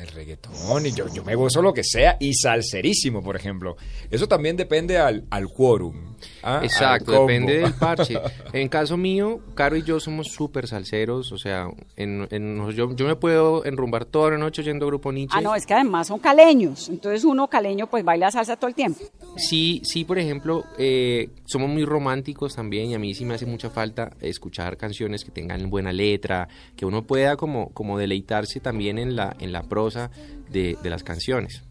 el 0.00 0.08
reggaetón 0.08 0.86
y 0.86 0.92
yo, 0.92 1.06
yo 1.12 1.24
me 1.24 1.34
gozo 1.34 1.62
lo 1.62 1.72
que 1.72 1.84
sea 1.84 2.16
y 2.20 2.34
salserísimo, 2.34 3.22
por 3.22 3.36
ejemplo. 3.36 3.76
Eso 4.10 4.28
también 4.28 4.56
depende 4.56 4.98
al, 4.98 5.26
al 5.30 5.46
quórum. 5.48 6.09
¿Ah? 6.42 6.60
Exacto, 6.62 7.12
depende 7.12 7.58
del 7.58 7.74
parche. 7.74 8.18
En 8.52 8.68
caso 8.68 8.96
mío, 8.96 9.40
Caro 9.54 9.76
y 9.76 9.82
yo 9.82 10.00
somos 10.00 10.28
súper 10.28 10.66
salseros, 10.66 11.30
o 11.32 11.38
sea, 11.38 11.68
en, 11.96 12.26
en- 12.30 12.68
yo, 12.72 12.94
yo 12.94 13.06
me 13.06 13.16
puedo 13.16 13.64
enrumbar 13.64 14.04
toda 14.04 14.30
la 14.32 14.38
noche 14.38 14.62
oyendo 14.62 14.86
Grupo 14.86 15.12
Nietzsche. 15.12 15.36
Ah, 15.38 15.40
no, 15.40 15.54
es 15.54 15.66
que 15.66 15.74
además 15.74 16.08
son 16.08 16.18
caleños. 16.18 16.88
Entonces 16.88 17.24
uno 17.24 17.48
caleño 17.48 17.86
pues 17.88 18.04
baila 18.04 18.30
salsa 18.30 18.56
todo 18.56 18.68
el 18.68 18.74
tiempo. 18.74 19.00
Sí, 19.36 19.80
sí, 19.84 20.04
por 20.04 20.18
ejemplo, 20.18 20.64
eh, 20.78 21.30
somos 21.46 21.68
muy 21.70 21.84
románticos 21.84 22.54
también 22.56 22.90
y 22.90 22.94
a 22.94 22.98
mí 22.98 23.14
sí 23.14 23.24
me 23.24 23.34
hace 23.34 23.46
mucha 23.46 23.70
falta 23.70 24.12
escuchar 24.20 24.76
canciones 24.76 25.24
que 25.24 25.30
tengan 25.30 25.70
buena 25.70 25.92
letra, 25.92 26.48
que 26.76 26.84
uno 26.86 27.02
pueda 27.06 27.36
como, 27.36 27.70
como 27.70 27.96
deleitarse 27.98 28.60
también 28.60 28.98
en 28.98 29.14
la, 29.16 29.36
en 29.38 29.52
la 29.52 29.62
prosa 29.62 30.10
de, 30.50 30.76
de 30.82 30.90
las 30.90 31.02
canciones. 31.04 31.62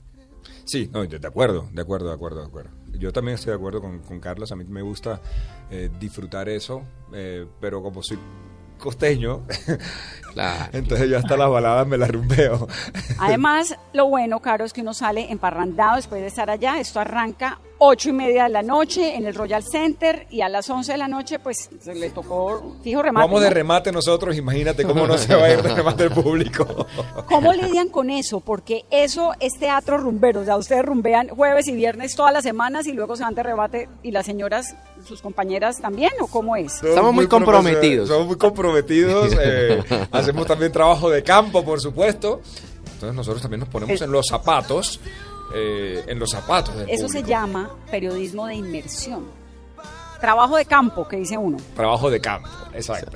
Sí, 0.66 0.90
no, 0.94 1.04
de 1.06 1.28
acuerdo, 1.28 1.68
de 1.74 1.82
acuerdo, 1.82 2.10
de 2.10 2.14
acuerdo, 2.14 2.42
de 2.42 2.48
acuerdo. 2.48 2.72
Yo 2.98 3.14
también 3.14 3.36
estoy 3.36 3.52
de 3.52 3.58
acuerdo 3.58 3.82
con, 3.82 4.00
con 4.00 4.20
Carlos, 4.20 4.52
a 4.52 4.56
mí 4.56 4.64
me 4.66 4.82
gusta 4.82 5.22
eh, 5.70 5.90
disfrutar 6.00 6.50
eso, 6.50 6.84
eh, 7.14 7.46
pero 7.60 7.82
como 7.82 8.02
soy 8.04 8.18
costeño, 8.80 9.42
Claro. 10.34 10.70
entonces 10.74 11.10
yo 11.10 11.18
hasta 11.18 11.36
las 11.38 11.50
baladas 11.50 11.88
me 11.88 11.98
las 11.98 12.10
rumbeo. 12.10 12.68
Además, 13.20 13.76
lo 13.94 14.08
bueno, 14.08 14.40
Caro, 14.42 14.64
es 14.66 14.74
que 14.74 14.82
uno 14.82 14.94
sale 14.94 15.32
emparrandado 15.32 15.96
después 15.96 16.22
de 16.22 16.28
estar 16.28 16.50
allá. 16.50 16.80
Esto 16.80 17.00
arranca 17.00 17.60
ocho 17.80 18.10
y 18.10 18.14
media 18.14 18.44
de 18.44 18.50
la 18.50 18.62
noche 18.62 19.16
en 19.16 19.26
el 19.26 19.34
Royal 19.34 19.64
Center 19.64 20.28
y 20.30 20.42
a 20.42 20.50
las 20.50 20.70
11 20.70 20.92
de 20.92 20.98
la 20.98 21.08
noche 21.08 21.40
pues 21.40 21.70
se 21.80 21.96
le 21.96 22.10
tocó 22.10 22.76
fijo 22.84 23.02
remate. 23.02 23.26
Vamos 23.26 23.42
de 23.42 23.50
remate 23.50 23.92
nosotros, 23.92 24.36
imagínate 24.36 24.84
cómo 24.84 25.08
no 25.08 25.18
se 25.18 25.34
va 25.34 25.46
a 25.46 25.54
ir 25.54 25.62
de 25.62 25.74
remate 25.74 26.04
el 26.04 26.12
público. 26.12 26.86
¿Cómo 27.28 27.54
lidian 27.54 27.88
con 27.90 28.10
eso? 28.10 28.42
Porque 28.42 28.86
eso 28.92 29.32
es 29.40 29.58
teatro 29.58 29.98
rumbero. 29.98 30.42
O 30.42 30.46
sea, 30.46 30.58
ustedes 30.58 30.84
rumbean 30.84 31.30
jueves 31.30 31.68
y 31.68 31.74
viernes 31.74 32.16
todas 32.16 32.34
las 32.34 32.44
semanas 32.44 32.86
y 32.86 32.92
luego 32.92 33.16
se 33.16 33.24
van 33.24 33.34
de 33.34 33.44
rebate 33.44 33.90
y 34.04 34.12
las 34.12 34.26
señoras, 34.26 34.76
sus 35.06 35.22
compañeras 35.22 35.78
también, 35.82 36.12
¿o 36.20 36.28
cómo 36.28 36.56
es? 36.56 36.84
Estamos 36.84 37.14
muy 37.14 37.28
comprometidos. 37.28 38.10
Somos 38.10 38.28
muy 38.28 38.38
comprometidos. 38.38 39.34
eh, 39.40 39.82
hacemos 40.12 40.48
también 40.48 40.72
trabajo 40.72 41.10
de 41.10 41.24
campo, 41.24 41.64
por 41.64 41.80
supuesto. 41.80 42.42
Entonces 42.94 43.16
nosotros 43.16 43.42
también 43.42 43.62
nos 43.62 43.70
ponemos 43.70 44.02
en 44.02 44.12
los 44.12 44.26
zapatos, 44.28 45.00
eh, 45.56 46.04
en 46.08 46.20
los 46.20 46.30
zapatos 46.32 46.76
del 46.76 46.90
Eso 46.90 47.08
se 47.08 47.24
llama 47.24 47.70
periodismo 47.90 48.48
de 48.48 48.56
inmersión. 48.56 49.26
Trabajo 50.20 50.58
de 50.58 50.66
campo, 50.66 51.08
que 51.08 51.16
dice 51.16 51.38
uno. 51.38 51.56
Trabajo 51.78 52.10
de 52.10 52.20
campo, 52.20 52.50
exacto. 52.74 53.12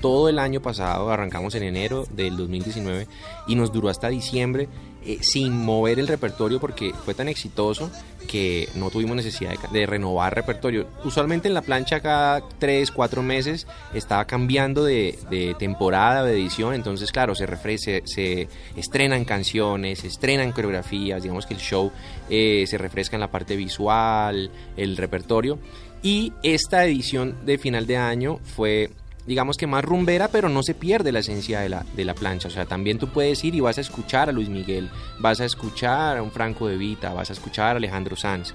todo 0.00 0.30
el 0.30 0.38
año 0.38 0.62
pasado, 0.62 1.10
arrancamos 1.10 1.54
en 1.56 1.62
enero 1.64 2.06
del 2.10 2.38
2019 2.38 3.06
y 3.46 3.54
nos 3.54 3.70
duró 3.70 3.90
hasta 3.90 4.08
diciembre 4.08 4.66
eh, 5.04 5.18
sin 5.22 5.56
mover 5.56 5.98
el 5.98 6.08
repertorio 6.08 6.60
porque 6.60 6.92
fue 7.04 7.14
tan 7.14 7.28
exitoso 7.28 7.90
que 8.28 8.68
no 8.74 8.90
tuvimos 8.90 9.16
necesidad 9.16 9.52
de, 9.72 9.86
renovar 9.86 10.34
repertorio. 10.34 10.86
Usualmente 11.04 11.48
en 11.48 11.54
la 11.54 11.62
plancha 11.62 12.00
cada 12.00 12.42
3, 12.58 12.90
4 12.90 13.22
meses 13.22 13.66
estaba 13.94 14.24
cambiando 14.26 14.84
de, 14.84 15.56
temporada, 15.58 16.24
de 16.24 16.34
edición, 16.34 16.74
entonces 16.74 17.10
claro, 17.12 17.34
se, 17.34 17.46
refre- 17.48 17.78
se, 17.78 18.02
se 18.04 18.48
estrenan 18.76 19.24
canciones, 19.24 20.00
se 20.00 20.06
estrenan 20.06 20.52
coreografías, 20.52 21.22
digamos 21.22 21.46
que 21.46 21.54
el 21.54 21.60
show 21.60 21.90
eh, 22.28 22.64
se 22.66 22.78
refresca 22.78 23.16
en 23.16 23.20
la 23.20 23.30
parte 23.30 23.56
visual, 23.56 24.50
el 24.76 24.96
repertorio. 24.96 25.58
Y 26.02 26.32
esta 26.42 26.84
edición 26.86 27.36
de 27.44 27.58
final 27.58 27.86
de 27.86 27.96
año 27.98 28.38
fue 28.42 28.90
digamos 29.30 29.56
que 29.56 29.68
más 29.68 29.84
rumbera, 29.84 30.26
pero 30.26 30.48
no 30.48 30.64
se 30.64 30.74
pierde 30.74 31.12
la 31.12 31.20
esencia 31.20 31.60
de 31.60 31.68
la, 31.68 31.86
de 31.94 32.04
la 32.04 32.14
plancha. 32.14 32.48
O 32.48 32.50
sea, 32.50 32.66
también 32.66 32.98
tú 32.98 33.06
puedes 33.10 33.44
ir 33.44 33.54
y 33.54 33.60
vas 33.60 33.78
a 33.78 33.80
escuchar 33.80 34.28
a 34.28 34.32
Luis 34.32 34.48
Miguel, 34.48 34.90
vas 35.20 35.40
a 35.40 35.44
escuchar 35.44 36.16
a 36.18 36.22
un 36.22 36.32
Franco 36.32 36.66
de 36.66 36.76
Vita, 36.76 37.14
vas 37.14 37.30
a 37.30 37.32
escuchar 37.34 37.76
a 37.76 37.78
Alejandro 37.78 38.16
Sanz. 38.16 38.52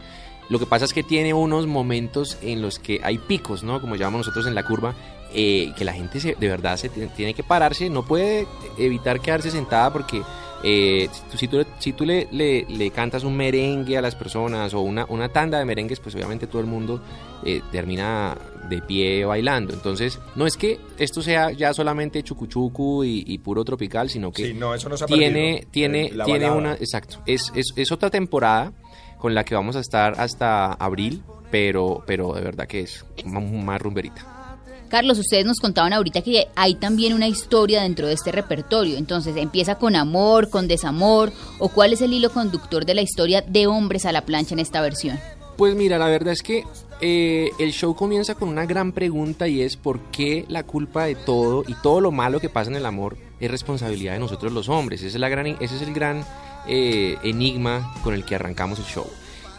Lo 0.50 0.60
que 0.60 0.66
pasa 0.66 0.84
es 0.84 0.94
que 0.94 1.02
tiene 1.02 1.34
unos 1.34 1.66
momentos 1.66 2.38
en 2.42 2.62
los 2.62 2.78
que 2.78 3.00
hay 3.04 3.18
picos, 3.18 3.64
¿no? 3.64 3.80
Como 3.80 3.96
llamamos 3.96 4.20
nosotros 4.28 4.48
en 4.48 4.54
la 4.54 4.64
curva, 4.64 4.94
eh, 5.34 5.72
que 5.78 5.86
la 5.86 5.94
gente 5.94 6.20
se- 6.20 6.36
de 6.36 6.48
verdad 6.50 6.76
se 6.76 6.90
tiene 6.90 7.34
que 7.34 7.42
pararse, 7.44 7.90
no 7.90 8.04
puede 8.06 8.46
evitar 8.78 9.22
quedarse 9.22 9.52
sentada 9.52 9.94
porque 9.94 10.22
eh, 10.68 11.08
si 11.12 11.22
tú, 11.30 11.38
si 11.38 11.48
tú, 11.48 11.58
le- 11.58 11.68
si 11.80 11.94
tú 11.94 12.06
le, 12.06 12.28
le- 12.32 12.66
le 12.68 12.90
cantas 12.90 13.24
un 13.24 13.38
merengue 13.38 13.98
a 13.98 14.02
las 14.02 14.16
personas 14.16 14.74
o 14.74 14.82
una, 14.82 15.06
una 15.10 15.30
tanda 15.30 15.60
de 15.60 15.66
merengues, 15.66 16.00
pues 16.00 16.16
obviamente 16.16 16.48
todo 16.48 16.60
el 16.60 16.68
mundo 16.68 17.02
eh, 17.46 17.62
termina 17.72 18.36
de 18.68 18.82
pie 18.82 19.24
bailando. 19.26 19.74
Entonces, 19.74 20.20
no 20.36 20.48
es 20.48 20.58
que 20.58 20.80
esto 20.98 21.22
sea 21.22 21.52
ya 21.52 21.72
solamente 21.74 22.24
chucuchucu 22.24 23.04
y, 23.04 23.24
y 23.28 23.38
puro 23.38 23.64
tropical, 23.64 24.10
sino 24.10 24.32
que 24.32 24.48
Sí, 24.48 24.54
no, 24.56 24.74
eso 24.74 24.90
no 24.90 24.98
se 24.98 25.04
ha 25.04 25.08
tiene, 25.08 25.68
tiene, 25.70 26.10
la 26.12 26.26
tiene 26.26 26.46
balada. 26.50 26.58
una, 26.58 26.74
exacto, 26.74 27.18
es, 27.28 27.52
es, 27.56 27.74
es 27.76 27.92
otra 27.92 28.10
temporada 28.10 28.74
con 29.20 29.36
la 29.36 29.44
que 29.44 29.54
vamos 29.56 29.76
a 29.76 29.80
estar 29.82 30.20
hasta 30.20 30.74
abril, 30.74 31.22
pero, 31.52 32.04
pero 32.08 32.34
de 32.34 32.42
verdad 32.42 32.66
que 32.68 32.82
es 32.82 33.06
más 33.24 33.80
rumberita. 33.82 34.26
Carlos, 34.96 35.20
ustedes 35.20 35.44
nos 35.46 35.60
contaban 35.60 35.92
ahorita 35.92 36.22
que 36.22 36.48
hay 36.56 36.76
también 36.76 37.12
una 37.12 37.28
historia 37.28 37.82
dentro 37.82 38.08
de 38.08 38.14
este 38.14 38.32
repertorio. 38.32 38.98
Entonces, 38.98 39.36
¿empieza 39.36 39.76
con 39.76 39.94
amor, 39.94 40.50
con 40.50 40.70
desamor? 40.70 41.34
¿O 41.60 41.68
cuál 41.68 41.92
es 41.92 42.00
el 42.00 42.14
hilo 42.14 42.30
conductor 42.30 42.86
de 42.86 42.94
la 42.94 43.02
historia 43.02 43.42
de 43.42 43.68
hombres 43.68 44.06
a 44.06 44.14
la 44.14 44.22
plancha 44.22 44.54
en 44.54 44.60
esta 44.60 44.80
versión? 44.80 45.20
Pues 45.58 45.76
mira, 45.76 45.98
la 45.98 46.06
verdad 46.06 46.32
es 46.32 46.42
que 46.42 46.64
eh, 47.02 47.50
el 47.60 47.74
show 47.74 47.94
comienza 47.94 48.36
con 48.36 48.48
una 48.48 48.66
gran 48.66 48.94
pregunta 48.94 49.50
y 49.50 49.64
es 49.64 49.76
por 49.76 50.00
qué 50.14 50.46
la 50.48 50.64
culpa 50.64 51.04
de 51.04 51.16
todo 51.16 51.66
y 51.68 51.74
todo 51.74 52.00
lo 52.00 52.14
malo 52.14 52.40
que 52.40 52.48
pasa 52.48 52.72
en 52.72 52.78
el 52.78 52.86
amor 52.86 53.18
es 53.42 53.52
responsabilidad 53.52 54.14
de 54.14 54.20
nosotros 54.20 54.54
los 54.54 54.70
hombres. 54.70 55.02
Ese 55.02 55.10
es, 55.10 55.20
la 55.20 55.28
gran, 55.28 55.46
ese 55.60 55.76
es 55.76 55.82
el 55.82 55.94
gran 55.94 56.24
eh, 56.70 57.18
enigma 57.22 57.94
con 58.02 58.14
el 58.14 58.24
que 58.24 58.36
arrancamos 58.36 58.80
el 58.80 58.86
show. 58.86 59.08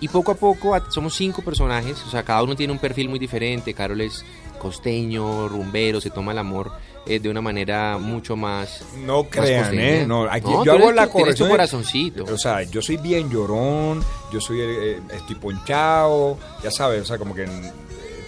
Y 0.01 0.09
poco 0.09 0.33
a 0.33 0.35
poco 0.35 0.75
somos 0.91 1.15
cinco 1.15 1.43
personajes, 1.43 2.03
o 2.07 2.11
sea, 2.11 2.23
cada 2.23 2.43
uno 2.43 2.55
tiene 2.55 2.73
un 2.73 2.79
perfil 2.79 3.09
muy 3.09 3.19
diferente. 3.19 3.73
Carol 3.73 4.01
es 4.03 4.25
costeño, 4.59 5.49
rumbero, 5.49 6.01
se 6.01 6.11
toma 6.11 6.33
el 6.33 6.39
amor 6.39 6.73
eh, 7.07 7.21
de 7.21 7.29
una 7.29 7.41
manera 7.41 7.99
mucho 7.99 8.37
más... 8.37 8.83
No 9.05 9.23
más 9.23 9.31
crean, 9.31 9.63
costeña. 9.63 9.89
¿eh? 9.89 10.07
No, 10.07 10.25
aquí 10.31 10.51
No, 10.51 10.65
yo 10.65 10.73
hago 10.73 10.93
la 10.93 11.07
corrección. 11.09 11.49
corazoncito. 11.49 12.25
O 12.25 12.39
sea, 12.39 12.63
yo 12.65 12.83
soy 12.83 12.97
bien 12.97 13.31
llorón, 13.31 14.03
yo 14.33 14.41
soy, 14.41 14.61
eh, 14.61 15.01
estoy 15.15 15.37
ponchado, 15.37 16.37
ya 16.63 16.71
sabes, 16.71 17.03
o 17.03 17.05
sea, 17.05 17.19
como 17.19 17.35
que 17.35 17.45
eh, 17.45 17.73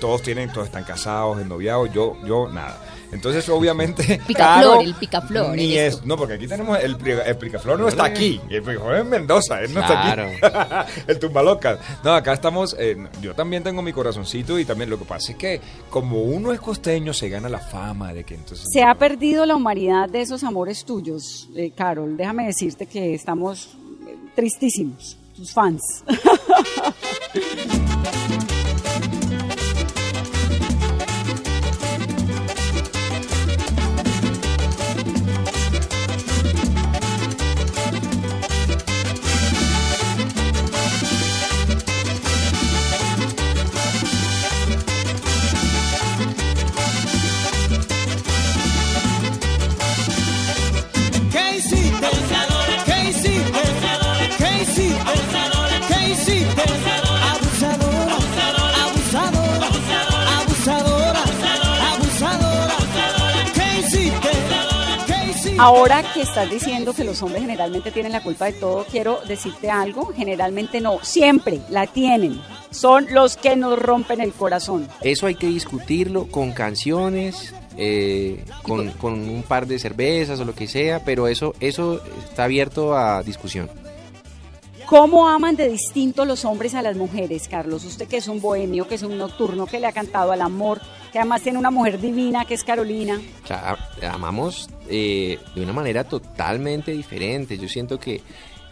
todos 0.00 0.22
tienen, 0.22 0.52
todos 0.52 0.66
están 0.66 0.84
casados, 0.84 1.40
ennoviados, 1.40 1.92
yo, 1.92 2.16
yo 2.24 2.48
nada. 2.48 2.78
Entonces, 3.10 3.48
obviamente, 3.48 4.20
Picaflor, 4.26 4.76
Caro 4.76 4.80
el 4.82 4.94
picaflor, 4.94 5.56
Ni 5.56 5.76
es, 5.76 6.04
no, 6.04 6.16
porque 6.16 6.34
aquí 6.34 6.46
tenemos 6.46 6.78
el, 6.78 6.96
picaflor 6.96 7.80
no 7.80 7.88
está 7.88 8.04
aquí, 8.04 8.40
el 8.50 8.62
picaflor 8.62 8.94
es 8.96 9.00
en 9.00 9.08
Mendoza, 9.08 9.60
él 9.62 9.72
no 9.72 9.80
Claro. 9.84 10.24
está 10.28 10.82
aquí. 10.82 10.92
el 11.06 11.18
tumbalocas. 11.18 11.78
No, 12.04 12.12
acá 12.14 12.34
estamos, 12.34 12.76
eh, 12.78 12.96
yo 13.22 13.34
también 13.34 13.62
tengo 13.62 13.80
mi 13.82 13.92
corazoncito 13.92 14.58
y 14.58 14.64
también 14.64 14.90
lo 14.90 14.98
que 14.98 15.04
pasa 15.06 15.32
es 15.32 15.38
que 15.38 15.60
como 15.88 16.20
uno 16.22 16.52
es 16.52 16.60
costeño 16.60 17.14
se 17.14 17.28
gana 17.28 17.48
la 17.48 17.58
fama 17.60 18.12
de 18.12 18.24
que 18.24 18.34
entonces 18.34 18.66
Se 18.72 18.82
ha 18.82 18.94
perdido 18.94 19.46
la 19.46 19.56
humanidad 19.56 20.08
de 20.08 20.20
esos 20.20 20.44
amores 20.44 20.84
tuyos, 20.84 21.48
eh, 21.56 21.72
Carol. 21.74 22.16
Déjame 22.16 22.46
decirte 22.46 22.86
que 22.86 23.14
estamos 23.14 23.70
eh, 24.06 24.16
tristísimos, 24.34 25.16
tus 25.34 25.52
fans. 25.52 25.82
Ahora 65.58 66.04
que 66.14 66.22
estás 66.22 66.48
diciendo 66.48 66.94
que 66.94 67.02
los 67.02 67.20
hombres 67.20 67.42
generalmente 67.42 67.90
tienen 67.90 68.12
la 68.12 68.22
culpa 68.22 68.46
de 68.46 68.52
todo, 68.52 68.86
quiero 68.88 69.18
decirte 69.26 69.68
algo. 69.70 70.12
Generalmente 70.14 70.80
no, 70.80 71.00
siempre 71.02 71.60
la 71.68 71.88
tienen. 71.88 72.40
Son 72.70 73.06
los 73.10 73.36
que 73.36 73.56
nos 73.56 73.76
rompen 73.76 74.20
el 74.20 74.32
corazón. 74.32 74.88
Eso 75.00 75.26
hay 75.26 75.34
que 75.34 75.48
discutirlo 75.48 76.28
con 76.28 76.52
canciones, 76.52 77.54
eh, 77.76 78.44
con, 78.62 78.90
con 78.92 79.14
un 79.14 79.42
par 79.42 79.66
de 79.66 79.80
cervezas 79.80 80.38
o 80.38 80.44
lo 80.44 80.54
que 80.54 80.68
sea, 80.68 81.02
pero 81.04 81.26
eso, 81.26 81.54
eso 81.58 82.00
está 82.28 82.44
abierto 82.44 82.96
a 82.96 83.22
discusión. 83.24 83.68
¿Cómo 84.88 85.28
aman 85.28 85.54
de 85.54 85.68
distinto 85.68 86.24
los 86.24 86.46
hombres 86.46 86.74
a 86.74 86.80
las 86.80 86.96
mujeres, 86.96 87.46
Carlos? 87.46 87.84
Usted 87.84 88.08
que 88.08 88.16
es 88.16 88.26
un 88.28 88.40
bohemio, 88.40 88.88
que 88.88 88.94
es 88.94 89.02
un 89.02 89.18
nocturno, 89.18 89.66
que 89.66 89.78
le 89.78 89.86
ha 89.86 89.92
cantado 89.92 90.32
al 90.32 90.40
amor, 90.40 90.80
que 91.12 91.18
además 91.18 91.42
tiene 91.42 91.58
una 91.58 91.70
mujer 91.70 92.00
divina 92.00 92.46
que 92.46 92.54
es 92.54 92.64
Carolina. 92.64 93.20
O 93.44 93.46
sea, 93.46 93.76
a- 94.02 94.10
amamos 94.14 94.70
eh, 94.88 95.38
de 95.54 95.60
una 95.62 95.74
manera 95.74 96.04
totalmente 96.04 96.92
diferente. 96.92 97.58
Yo 97.58 97.68
siento 97.68 98.00
que 98.00 98.22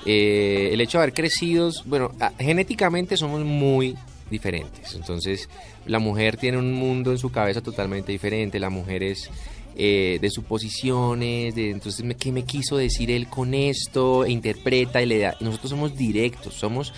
eh, 0.06 0.70
el 0.72 0.80
hecho 0.80 0.96
de 0.98 1.04
haber 1.04 1.14
crecido, 1.14 1.70
bueno, 1.84 2.12
genéticamente 2.38 3.18
somos 3.18 3.42
muy 3.44 3.94
diferentes. 4.30 4.94
Entonces, 4.94 5.50
la 5.84 5.98
mujer 5.98 6.38
tiene 6.38 6.56
un 6.56 6.72
mundo 6.72 7.10
en 7.12 7.18
su 7.18 7.30
cabeza 7.30 7.60
totalmente 7.60 8.10
diferente. 8.12 8.58
La 8.58 8.70
mujer 8.70 9.02
es 9.02 9.28
eh, 9.76 10.18
de 10.20 10.30
suposiciones, 10.30 11.54
de 11.54 11.70
entonces, 11.70 12.04
¿qué 12.18 12.32
me 12.32 12.44
quiso 12.44 12.76
decir 12.76 13.10
él 13.10 13.28
con 13.28 13.54
esto? 13.54 14.24
E 14.24 14.30
interpreta 14.30 15.02
y 15.02 15.06
le 15.06 15.18
da. 15.18 15.36
Nosotros 15.40 15.70
somos 15.70 15.94
directos, 15.96 16.54
somos 16.54 16.92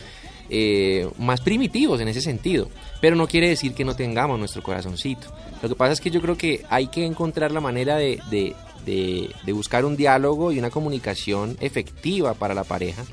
eh, 0.50 1.08
más 1.18 1.40
primitivos 1.40 2.00
en 2.00 2.08
ese 2.08 2.20
sentido. 2.20 2.68
Pero 3.00 3.16
no 3.16 3.26
quiere 3.26 3.48
decir 3.48 3.74
que 3.74 3.84
no 3.84 3.94
tengamos 3.94 4.38
nuestro 4.38 4.62
corazoncito. 4.62 5.28
Lo 5.62 5.68
que 5.68 5.74
pasa 5.74 5.92
es 5.92 6.00
que 6.00 6.10
yo 6.10 6.20
creo 6.20 6.36
que 6.36 6.64
hay 6.70 6.86
que 6.86 7.04
encontrar 7.04 7.52
la 7.52 7.60
manera 7.60 7.96
de, 7.96 8.20
de- 8.30 8.54
de- 8.86 9.52
buscar 9.52 9.84
un 9.84 9.96
diálogo 9.96 10.50
y 10.52 10.58
una 10.58 10.70
comunicación 10.70 11.56
efectiva 11.60 12.34
para 12.34 12.54
la 12.54 12.64
pareja. 12.64 13.04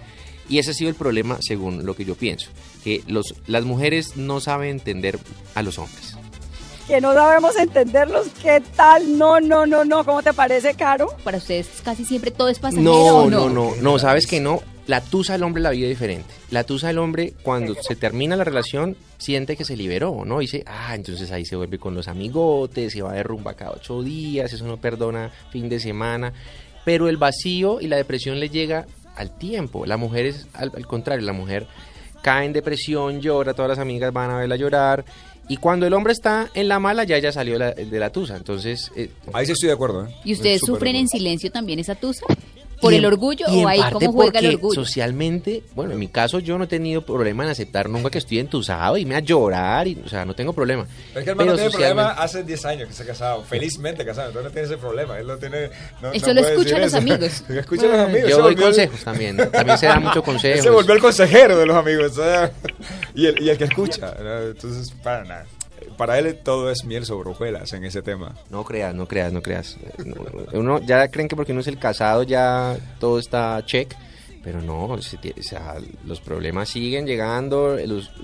Y 0.48 0.60
ese 0.60 0.72
ha 0.72 0.74
sido 0.76 0.90
el 0.92 0.96
problema, 0.96 1.40
según 1.42 1.86
lo 1.86 1.96
que 1.96 2.06
yo 2.06 2.14
pienso, 2.16 2.50
que 2.84 3.02
las 3.48 3.66
mujeres 3.66 4.16
no 4.16 4.40
saben 4.40 4.70
entender 4.70 5.20
a 5.56 5.64
los 5.64 5.80
hombres. 5.80 6.15
Que 6.88 7.02
no 7.02 7.14
sabemos 7.14 7.56
entenderlos. 7.56 8.28
¿Qué 8.42 8.62
tal? 8.76 9.18
No, 9.18 9.40
no, 9.40 9.66
no, 9.66 9.84
no. 9.84 10.06
¿Cómo 10.06 10.22
te 10.22 10.34
parece, 10.34 10.76
Caro? 10.76 11.08
Para 11.24 11.40
ustedes 11.40 11.68
casi 11.84 12.06
siempre 12.06 12.30
todo 12.30 12.48
es 12.48 12.60
pasajero 12.60 12.84
No, 12.84 13.18
o 13.18 13.30
no, 13.30 13.50
no, 13.50 13.76
no, 13.82 14.00
sabes 14.00 14.28
que 14.28 14.40
no. 14.40 14.62
La 14.86 15.02
tusa 15.02 15.34
del 15.34 15.42
hombre 15.42 15.64
la 15.64 15.72
vida 15.72 15.88
diferente. 15.88 16.32
La 16.52 16.64
tusa 16.64 16.88
del 16.88 17.00
hombre, 17.00 17.34
cuando 17.42 17.74
se 17.74 17.96
termina 17.96 18.36
la 18.36 18.44
relación, 18.44 18.96
siente 19.18 19.58
que 19.58 19.66
se 19.66 19.76
liberó, 19.76 20.26
¿no? 20.26 20.40
Dice, 20.40 20.64
ah, 20.68 20.94
entonces 20.94 21.32
ahí 21.32 21.44
se 21.44 21.56
vuelve 21.56 21.80
con 21.80 21.96
los 21.96 22.08
amigotes, 22.08 22.94
se 22.94 23.02
va 23.02 23.14
de 23.14 23.24
rumba 23.24 23.56
cada 23.56 23.72
ocho 23.72 24.04
días, 24.04 24.54
eso 24.54 24.68
no 24.68 24.78
perdona 24.78 25.32
fin 25.50 25.70
de 25.70 25.80
semana. 25.80 26.34
Pero 26.84 27.10
el 27.10 27.18
vacío 27.18 27.82
y 27.82 27.88
la 27.88 27.98
depresión 27.98 28.40
le 28.40 28.50
llega 28.50 28.86
al 29.16 29.36
tiempo. 29.36 29.88
La 29.88 29.98
mujer 29.98 30.28
es 30.28 30.48
al, 30.54 30.72
al 30.76 30.86
contrario, 30.86 31.26
la 31.26 31.34
mujer 31.34 31.66
cae 32.22 32.46
en 32.46 32.54
depresión, 32.54 33.22
llora, 33.22 33.54
todas 33.54 33.70
las 33.70 33.80
amigas 33.80 34.14
van 34.14 34.30
a 34.30 34.38
verla 34.38 34.56
llorar. 34.56 35.06
Y 35.48 35.58
cuando 35.58 35.86
el 35.86 35.94
hombre 35.94 36.12
está 36.14 36.50
en 36.54 36.68
la 36.68 36.80
mala, 36.80 37.04
ya 37.04 37.18
ella 37.18 37.32
salió 37.32 37.58
la- 37.60 37.72
de 37.74 38.00
la 38.00 38.10
tusa. 38.12 38.36
Entonces, 38.36 38.92
eh, 38.96 39.10
Ahí 39.34 39.46
sí 39.46 39.52
estoy 39.52 39.68
de 39.68 39.74
acuerdo. 39.74 40.06
¿eh? 40.08 40.16
¿Y 40.24 40.34
ustedes 40.34 40.62
sufren 40.66 40.96
en 40.96 41.08
silencio 41.08 41.52
también 41.52 41.80
esa 41.80 41.96
tusa? 41.96 42.26
¿Por 42.82 42.92
Y 42.94 42.98
el 42.98 43.06
en- 43.06 43.12
orgullo 43.14 43.46
y 43.50 43.60
en 43.60 43.66
o 43.66 43.68
ahí 43.68 43.80
parte 43.80 43.94
cómo 44.08 44.12
juega 44.14 44.40
el 44.40 44.56
orgullo? 44.56 44.84
Socialmente, 44.84 45.64
bueno, 45.76 45.94
en 45.94 46.00
mi 46.00 46.08
caso 46.08 46.40
yo 46.40 46.58
no 46.58 46.66
he 46.66 46.68
tenido 46.68 47.02
problema 47.04 47.44
en 47.44 47.50
aceptar 47.50 47.90
nunca 47.90 48.10
que 48.10 48.18
estoy 48.18 48.40
entusado 48.40 48.98
y 48.98 49.06
me 49.06 49.16
a 49.16 49.20
llorar, 49.20 49.88
y, 49.88 50.02
o 50.06 50.10
sea, 50.10 50.26
no 50.26 50.34
tengo 50.36 50.54
problema. 50.54 50.86
Pero 51.14 51.20
es 51.20 51.24
que 51.24 51.30
el 51.32 51.36
man 51.36 51.48
no 51.48 51.56
tiene 51.56 51.70
problema 51.70 52.10
hace 52.12 52.44
10 52.44 52.66
años 52.66 52.88
que 52.90 52.94
se 52.94 53.04
ha 53.04 53.06
casado, 53.06 53.44
felizmente 53.44 54.06
casado, 54.06 54.28
entonces 54.28 54.52
no 54.52 54.54
tiene 54.54 54.68
ese 54.68 54.78
problema, 54.78 55.18
él 55.18 55.28
no 55.28 55.38
tiene... 55.38 55.70
No, 56.02 56.12
Él 56.12 56.22
no 56.22 56.28
solo 56.28 56.42
puede 56.42 56.54
escucha 56.54 56.76
a 56.76 56.80
los 56.80 56.88
eso. 56.90 56.98
amigos. 56.98 57.44
escucha 57.50 57.84
a 57.86 57.88
los 57.98 58.00
amigos. 58.10 58.30
Yo 58.30 58.38
doy 58.40 58.56
consejos 58.56 59.04
también, 59.04 59.38
también 59.52 59.78
se 59.78 59.86
da 59.86 60.00
mucho 60.00 60.20
Él 60.20 60.24
consejos. 60.26 60.64
se 60.64 60.70
volvió 60.70 60.94
el 60.94 61.02
consejero 61.02 61.58
de 61.58 61.66
los 61.66 61.76
amigos, 61.78 62.12
o 62.12 62.16
sea, 62.24 62.52
y, 63.16 63.26
el, 63.28 63.42
y 63.42 63.50
el 63.50 63.58
que 63.58 63.64
escucha, 63.66 64.14
¿no? 64.22 64.42
entonces, 64.48 64.92
para 65.04 65.24
nada. 65.24 65.46
Para 65.98 66.20
él 66.20 66.38
todo 66.44 66.70
es 66.72 66.84
miel 66.86 67.06
sobre 67.06 67.30
hojuelas 67.30 67.72
en 67.74 67.84
ese 67.86 68.02
tema. 68.02 68.36
No 68.50 68.64
creas, 68.64 68.94
no 68.94 69.08
creas, 69.08 69.32
no 69.34 69.42
creas. 69.42 69.78
No, 70.06 70.16
Uno 70.60 70.80
ya 70.82 71.08
creen 71.10 71.28
que 71.28 71.36
porque 71.36 71.52
uno 71.52 71.62
es 71.62 71.68
el 71.68 71.78
casado 71.80 72.24
ya 72.24 72.78
todo 73.00 73.20
está 73.20 73.64
check, 73.66 73.94
pero 74.44 74.62
no, 74.62 74.86
o 74.86 75.02
sea, 75.02 75.76
los 76.06 76.20
problemas 76.22 76.70
siguen 76.70 77.06
llegando, 77.08 77.78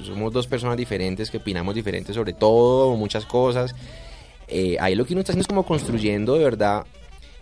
somos 0.04 0.32
dos 0.32 0.48
personas 0.48 0.78
diferentes 0.78 1.32
que 1.32 1.38
opinamos 1.38 1.74
diferentes 1.74 2.16
sobre 2.16 2.34
todo, 2.34 2.96
muchas 2.96 3.26
cosas. 3.26 3.74
Eh, 4.48 4.78
ahí 4.80 4.96
lo 4.96 5.06
que 5.06 5.14
uno 5.14 5.22
está 5.22 5.32
haciendo 5.32 5.44
es 5.44 5.48
como 5.48 5.66
construyendo 5.66 6.34
de 6.36 6.44
verdad 6.44 6.84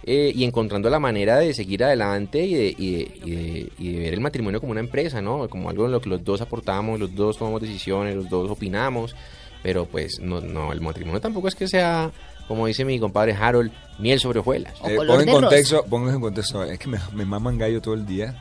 eh, 0.03 0.31
y 0.33 0.43
encontrando 0.45 0.89
la 0.89 0.99
manera 0.99 1.37
de 1.39 1.53
seguir 1.55 1.83
adelante 1.83 2.45
y 2.45 2.53
de, 2.53 2.75
y, 2.77 2.91
de, 2.95 3.11
y 3.25 3.31
de- 3.31 3.69
y 3.79 3.91
de 3.93 3.99
ver 3.99 4.13
el 4.13 4.21
matrimonio 4.21 4.59
como 4.61 4.71
una 4.71 4.79
empresa, 4.79 5.21
¿no? 5.21 5.49
Como 5.49 5.69
algo 5.69 5.85
en 5.87 5.91
lo 5.91 5.99
que 5.99 6.07
los 6.09 6.23
dos 6.23 6.39
aportamos, 6.39 6.99
los 6.99 7.13
dos 7.15 7.37
tomamos 7.37 7.61
decisiones, 7.61 8.15
los 8.15 8.29
dos 8.29 8.49
opinamos, 8.49 9.13
pero 9.63 9.85
pues 9.85 10.19
no, 10.21 10.41
no 10.41 10.71
el 10.71 10.81
matrimonio 10.81 11.21
tampoco 11.21 11.47
es 11.47 11.55
que 11.55 11.67
sea, 11.67 12.11
como 12.47 12.67
dice 12.67 12.85
mi 12.85 12.99
compadre 12.99 13.33
Harold, 13.33 13.71
miel 13.97 14.19
sobre 14.19 14.39
hojuelas. 14.39 14.73
Eh, 14.85 14.95
color 14.95 15.19
pon 15.19 15.27
en 15.27 15.35
contexto, 15.35 15.85
pongan 15.85 16.15
en 16.15 16.21
contexto, 16.21 16.63
es 16.63 16.79
que 16.79 16.87
me, 16.87 16.99
me 17.13 17.25
maman 17.25 17.57
gallo 17.57 17.81
todo 17.81 17.93
el 17.93 18.05
día 18.05 18.35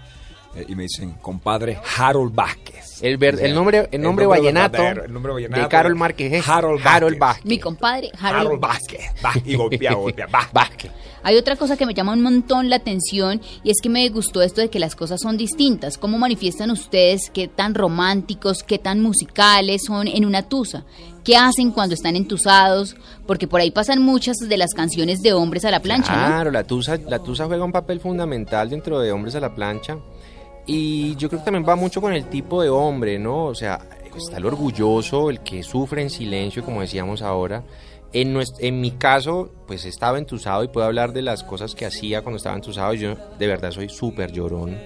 eh, 0.54 0.64
y 0.68 0.74
me 0.74 0.84
dicen, 0.84 1.12
compadre 1.20 1.78
Harold 1.98 2.34
Vázquez. 2.34 3.02
El, 3.02 3.16
ver- 3.16 3.38
el 3.40 3.54
nombre, 3.54 3.88
el 3.92 4.02
nombre 4.02 4.26
vallenato 4.26 4.72
verdadero, 4.78 5.04
el 5.04 5.12
nombre 5.12 5.32
vallenato 5.32 5.62
de 5.62 5.68
Carol 5.68 5.94
Márquez 5.94 6.32
es 6.32 6.48
Harold 6.48 6.80
Harold, 6.84 7.18
Vázquez. 7.18 7.18
Vázquez. 7.20 7.44
Mi 7.46 7.58
compadre, 7.60 8.10
Harold. 8.20 8.46
Harold 8.46 8.60
Vázquez. 8.60 9.00
Y 9.44 9.54
golpea, 9.54 9.94
golpea, 9.94 10.26
va. 10.26 10.48
Vázquez. 10.52 10.90
Hay 11.22 11.36
otra 11.36 11.56
cosa 11.56 11.76
que 11.76 11.84
me 11.84 11.94
llama 11.94 12.12
un 12.12 12.22
montón 12.22 12.70
la 12.70 12.76
atención 12.76 13.40
y 13.62 13.70
es 13.70 13.76
que 13.82 13.88
me 13.88 14.08
gustó 14.08 14.40
esto 14.40 14.60
de 14.60 14.70
que 14.70 14.78
las 14.78 14.94
cosas 14.96 15.20
son 15.20 15.36
distintas. 15.36 15.98
¿Cómo 15.98 16.16
manifiestan 16.18 16.70
ustedes 16.70 17.30
qué 17.32 17.48
tan 17.48 17.74
románticos, 17.74 18.62
qué 18.62 18.78
tan 18.78 19.00
musicales 19.00 19.82
son 19.86 20.08
en 20.08 20.24
una 20.24 20.42
tusa? 20.48 20.84
¿Qué 21.24 21.36
hacen 21.36 21.72
cuando 21.72 21.94
están 21.94 22.16
entusados? 22.16 22.96
Porque 23.26 23.46
por 23.46 23.60
ahí 23.60 23.70
pasan 23.70 24.00
muchas 24.00 24.36
de 24.38 24.56
las 24.56 24.72
canciones 24.74 25.20
de 25.20 25.34
hombres 25.34 25.64
a 25.64 25.70
la 25.70 25.82
plancha, 25.82 26.12
¿no? 26.16 26.26
Claro, 26.26 26.50
la 26.50 26.64
tusa, 26.64 26.96
la 26.96 27.18
tusa 27.18 27.46
juega 27.46 27.64
un 27.64 27.72
papel 27.72 28.00
fundamental 28.00 28.70
dentro 28.70 28.98
de 29.00 29.12
Hombres 29.12 29.34
a 29.34 29.40
la 29.40 29.54
Plancha. 29.54 29.98
Y 30.70 31.16
yo 31.16 31.28
creo 31.28 31.40
que 31.40 31.46
también 31.46 31.66
va 31.68 31.76
mucho 31.76 32.00
con 32.00 32.12
el 32.12 32.26
tipo 32.26 32.62
de 32.62 32.68
hombre, 32.68 33.18
¿no? 33.18 33.46
O 33.46 33.54
sea, 33.54 33.80
está 34.16 34.36
el 34.36 34.44
orgulloso, 34.46 35.30
el 35.30 35.40
que 35.40 35.62
sufre 35.62 36.02
en 36.02 36.10
silencio, 36.10 36.62
como 36.62 36.82
decíamos 36.82 37.22
ahora. 37.22 37.64
En, 38.12 38.34
nues- 38.34 38.54
en 38.58 38.80
mi 38.80 38.90
caso, 38.92 39.50
pues 39.66 39.84
estaba 39.86 40.18
entusado 40.18 40.62
y 40.64 40.68
puedo 40.68 40.86
hablar 40.86 41.12
de 41.14 41.22
las 41.22 41.42
cosas 41.42 41.74
que 41.74 41.86
hacía 41.86 42.20
cuando 42.22 42.36
estaba 42.36 42.54
entusado. 42.54 42.92
Yo 42.92 43.14
de 43.38 43.46
verdad 43.46 43.70
soy 43.70 43.88
súper 43.88 44.30
llorón. 44.30 44.76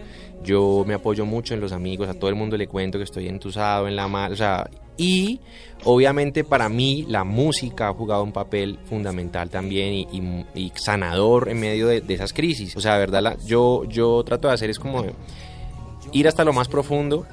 Yo 0.45 0.85
me 0.87 0.95
apoyo 0.95 1.27
mucho 1.27 1.55
en 1.55 1.61
los 1.61 1.73
amigos, 1.73 2.09
a 2.09 2.15
todo 2.15 2.31
el 2.31 2.37
mundo 2.37 2.57
le 2.57 2.67
cuento 2.69 2.99
que 2.99 3.05
estoy 3.05 3.29
entusado 3.29 3.87
en 3.87 3.95
la 3.95 4.09
mar, 4.09 4.33
o 4.33 4.37
sea, 4.37 4.69
y 4.97 5.39
obviamente 5.85 6.43
para 6.43 6.69
mí 6.69 7.07
la 7.09 7.23
música 7.23 7.87
ha 7.89 7.95
jugado 7.95 8.25
un 8.25 8.33
papel 8.33 8.79
fundamental 8.87 9.51
también 9.51 9.93
y, 9.95 10.07
y- 10.13 10.45
y 10.67 10.73
sanador 10.75 11.49
en 11.49 11.61
medio 11.61 11.87
de, 11.87 12.01
de 12.01 12.15
esas 12.15 12.33
crisis. 12.33 12.77
O 12.77 12.81
sea, 12.81 12.95
de 12.95 12.99
verdad, 13.01 13.23
la- 13.23 13.37
yo, 13.47 13.85
yo 13.85 14.23
trato 14.25 14.49
de 14.49 14.55
hacer 14.55 14.69
es 14.71 14.81
como 14.81 15.05
ir 16.11 16.29
hasta 16.29 16.45
lo 16.45 16.53
más 16.53 16.69
profundo, 16.69 17.27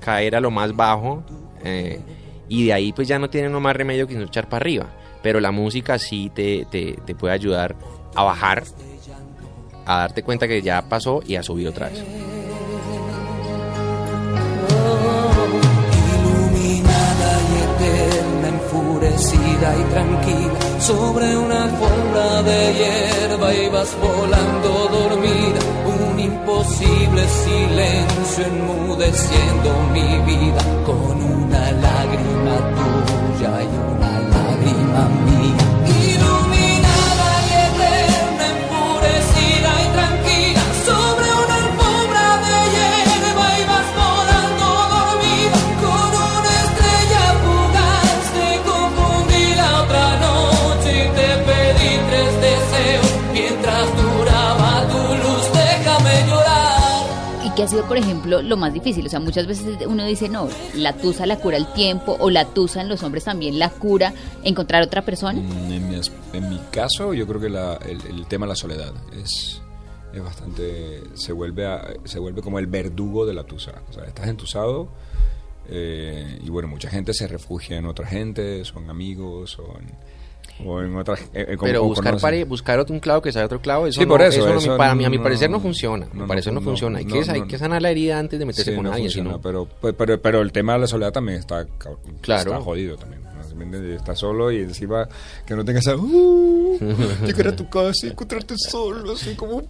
caer 0.00 0.36
a 0.36 0.40
lo 0.40 0.50
más 0.50 0.76
bajo 0.76 1.24
eh, 1.64 2.00
y 2.48 2.66
de 2.66 2.72
ahí 2.72 2.92
pues 2.92 3.08
ya 3.08 3.18
no 3.18 3.30
tiene 3.30 3.48
más 3.48 3.74
remedio 3.74 4.06
que 4.06 4.14
no 4.14 4.24
echar 4.24 4.48
para 4.48 4.62
arriba. 4.62 4.86
Pero 5.22 5.40
la 5.40 5.50
música 5.50 5.98
sí 5.98 6.30
te, 6.34 6.66
te, 6.70 6.98
te 7.04 7.14
puede 7.14 7.32
ayudar 7.34 7.74
a 8.14 8.22
bajar, 8.24 8.64
a 9.86 9.98
darte 9.98 10.22
cuenta 10.22 10.46
que 10.46 10.60
ya 10.60 10.82
pasó 10.88 11.22
y 11.26 11.36
a 11.36 11.42
subir 11.42 11.68
otra 11.68 11.88
vez. 11.88 12.02
y 19.72 19.84
tranquila, 19.84 20.80
sobre 20.80 21.36
una 21.36 21.64
de 22.42 22.74
hierba 22.74 23.50
volando 24.02 24.88
dormida, 24.88 25.60
imposible 26.64 27.28
silencio 27.28 28.46
enmudeciendo 28.46 29.70
mi 29.92 30.18
vida, 30.24 30.62
con 30.86 31.22
una 31.22 31.72
lágrima 31.72 32.56
tuya 32.74 33.62
y 33.62 33.66
una 33.92 34.20
lágrima 34.20 35.08
mía. 35.26 35.33
Ha 57.64 57.68
sido, 57.68 57.84
por 57.88 57.96
ejemplo, 57.96 58.40
lo 58.42 58.56
más 58.56 58.72
difícil? 58.72 59.06
O 59.06 59.08
sea, 59.08 59.20
muchas 59.20 59.46
veces 59.46 59.66
uno 59.86 60.04
dice, 60.06 60.28
no, 60.28 60.48
la 60.74 60.92
tusa 60.94 61.26
la 61.26 61.36
cura 61.38 61.56
el 61.56 61.66
tiempo 61.72 62.16
o 62.20 62.30
la 62.30 62.44
tusa 62.46 62.80
en 62.80 62.88
los 62.88 63.02
hombres 63.02 63.24
también 63.24 63.58
la 63.58 63.70
cura 63.70 64.12
encontrar 64.42 64.82
otra 64.82 65.02
persona. 65.02 65.40
Mm, 65.40 65.72
En 65.72 65.88
mi, 65.88 66.00
en 66.32 66.48
mi 66.50 66.58
caso, 66.70 67.12
yo 67.14 67.26
creo 67.26 67.40
que 67.40 67.48
la- 67.50 67.74
el, 67.76 68.00
el 68.06 68.26
tema 68.26 68.46
de 68.46 68.50
la 68.50 68.56
soledad 68.56 68.92
es, 69.12 69.60
es 70.12 70.22
bastante 70.22 71.02
se 71.14 71.32
vuelve 71.32 71.66
a- 71.66 71.94
se 72.04 72.18
vuelve 72.20 72.40
como 72.42 72.58
el 72.60 72.66
verdugo 72.68 73.26
de 73.26 73.34
la 73.34 73.42
tusa 73.44 73.82
o 73.90 73.92
sea 73.92 74.04
estás 74.04 74.28
entusado 74.28 74.88
eh, 75.68 76.38
y 76.44 76.50
bueno 76.50 76.68
mucha 76.68 76.88
gente 76.90 77.12
se 77.14 77.26
refugia 77.26 77.78
en 77.78 77.86
otra 77.86 78.06
gente 78.06 78.64
son 78.64 78.90
amigos 78.90 79.50
son 79.52 79.82
o 80.64 80.80
en 80.82 80.94
otras 80.96 81.20
eh, 81.32 81.56
con- 81.56 81.66
Pero 81.66 81.84
buscar 81.84 82.18
pare- 82.20 82.44
buscar 82.44 82.78
otro- 82.78 82.94
un 82.94 83.00
clavo 83.00 83.22
que 83.22 83.32
sabe 83.32 83.46
otro 83.46 83.60
clavo, 83.60 83.86
eso 83.86 84.00
Sí, 84.00 84.06
no, 84.06 84.12
por 84.12 84.22
eso, 84.22 84.46
no, 84.46 84.58
eso 84.58 84.72
mi- 84.72 84.78
para 84.78 84.94
mí, 84.94 85.04
a 85.04 85.10
mi 85.10 85.18
parecer 85.18 85.50
no 85.50 85.58
funciona. 85.60 86.06
no, 86.12 86.26
parecer 86.26 86.52
funciona. 86.62 86.98
Hay, 86.98 87.04
que, 87.06 87.18
hay 87.28 87.42
sanar 87.58 87.82
la 87.82 87.90
herida 87.90 88.18
antes 88.18 88.38
de 88.38 88.44
meterse 88.46 88.70
Sí, 88.70 88.76
con 88.76 88.86
alguien, 88.86 89.06
funciona, 89.06 89.30
sino- 89.30 89.40
pero, 89.42 89.66
pero, 89.96 90.20
pero 90.20 90.40
el 90.42 90.52
tema 90.52 90.74
de 90.74 90.80
la 90.80 90.86
soledad 90.86 91.12
también 91.12 91.38
está, 91.38 91.66
Claro. 92.20 92.52
está 92.52 92.62
jodido. 92.62 92.96
Estás 93.96 94.18
solo 94.18 94.50
y 94.50 94.56
encima 94.62 95.08
que 95.46 95.54
no 95.54 95.64
tengas 95.64 95.86
esa... 95.86 95.96
Uh, 95.96 96.76
llegar 97.24 97.48
a 97.48 97.56
tu 97.56 97.68
casa 97.68 98.06
y 98.06 98.10
encontrarte 98.10 98.54
solo, 98.58 99.12
así 99.12 99.36
como... 99.36 99.62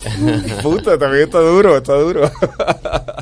Puta, 0.63 0.97
también 0.99 1.25
está 1.25 1.41
duro, 1.41 1.77
está 1.77 1.93
duro. 1.95 2.31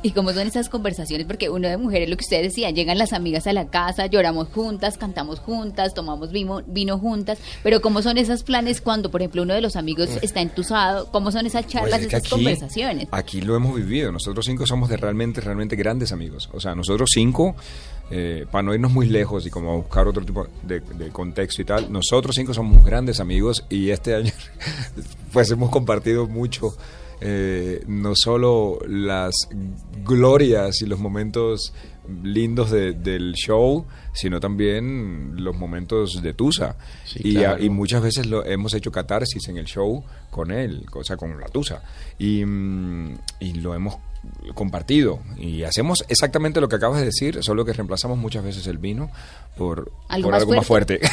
¿Y 0.00 0.12
cómo 0.12 0.32
son 0.32 0.46
esas 0.46 0.68
conversaciones? 0.68 1.26
Porque 1.26 1.50
uno 1.50 1.68
de 1.68 1.76
mujeres, 1.76 2.08
lo 2.08 2.16
que 2.16 2.22
ustedes 2.22 2.42
decían, 2.44 2.74
llegan 2.74 2.98
las 2.98 3.12
amigas 3.12 3.48
a 3.48 3.52
la 3.52 3.66
casa, 3.66 4.06
lloramos 4.06 4.48
juntas, 4.48 4.96
cantamos 4.96 5.40
juntas, 5.40 5.92
tomamos 5.92 6.30
vino, 6.30 6.62
vino 6.66 6.98
juntas, 6.98 7.38
pero 7.64 7.80
¿cómo 7.80 8.00
son 8.00 8.16
esos 8.16 8.44
planes 8.44 8.80
cuando, 8.80 9.10
por 9.10 9.22
ejemplo, 9.22 9.42
uno 9.42 9.54
de 9.54 9.60
los 9.60 9.74
amigos 9.74 10.10
está 10.22 10.40
entusado? 10.40 11.10
¿Cómo 11.10 11.32
son 11.32 11.46
esas 11.46 11.66
charlas, 11.66 11.98
Pues 11.98 12.12
es 12.12 12.14
esas 12.14 12.28
conversaciones? 12.28 13.08
Aquí 13.10 13.40
lo 13.40 13.56
hemos 13.56 13.74
vivido. 13.74 14.12
Nosotros 14.12 14.46
cinco 14.46 14.66
somos 14.66 14.88
de 14.88 14.96
realmente, 14.96 15.40
realmente 15.40 15.74
grandes 15.74 16.12
amigos. 16.12 16.48
O 16.52 16.60
sea, 16.60 16.76
nosotros 16.76 17.10
cinco, 17.12 17.56
eh, 18.12 18.46
para 18.50 18.62
no 18.62 18.74
irnos 18.74 18.92
muy 18.92 19.08
lejos 19.08 19.46
y 19.46 19.50
como 19.50 19.78
buscar 19.78 20.06
otro 20.06 20.24
tipo 20.24 20.46
de, 20.62 20.78
de 20.78 21.08
contexto 21.10 21.62
y 21.62 21.64
tal, 21.64 21.92
nosotros 21.92 22.36
cinco 22.36 22.54
somos 22.54 22.84
grandes 22.84 23.18
amigos 23.18 23.64
y 23.68 23.90
este 23.90 24.14
año 24.14 24.32
pues 25.32 25.50
hemos 25.50 25.70
compartido 25.70 26.28
mucho. 26.28 26.76
Eh, 27.20 27.82
no 27.86 28.14
solo 28.14 28.78
las 28.86 29.34
glorias 30.04 30.82
y 30.82 30.86
los 30.86 30.98
momentos 30.98 31.72
lindos 32.22 32.70
de- 32.70 32.92
del 32.92 33.34
show, 33.34 33.84
sino 34.14 34.40
también 34.40 35.32
los 35.42 35.54
momentos 35.56 36.22
de 36.22 36.32
Tusa. 36.32 36.76
Sí, 37.04 37.20
y, 37.22 37.34
claro. 37.34 37.56
a- 37.56 37.60
y 37.64 37.68
muchas 37.68 38.02
veces 38.02 38.26
lo 38.26 38.44
hemos 38.44 38.72
hecho 38.74 38.90
catarsis 38.90 39.46
en 39.48 39.58
el 39.58 39.66
show 39.66 40.02
con 40.30 40.50
él, 40.50 40.86
o 40.92 41.04
sea, 41.04 41.16
con 41.16 41.38
la 41.38 41.46
Tusa. 41.48 41.82
Y, 42.18 42.44
mm, 42.44 43.18
y 43.40 43.52
lo 43.54 43.74
hemos 43.74 43.96
compartido. 44.54 45.20
Y 45.36 45.62
hacemos 45.64 46.04
exactamente 46.08 46.60
lo 46.60 46.68
que 46.68 46.76
acabas 46.76 47.00
de 47.00 47.06
decir, 47.06 47.38
solo 47.42 47.64
que 47.64 47.72
reemplazamos 47.72 48.18
muchas 48.18 48.44
veces 48.44 48.66
el 48.66 48.78
vino 48.78 49.10
por 49.56 49.90
¿Algo 50.08 50.26
por 50.26 50.32
más 50.32 50.42
algo 50.42 50.54
más 50.54 50.66
fuerte. 50.66 51.00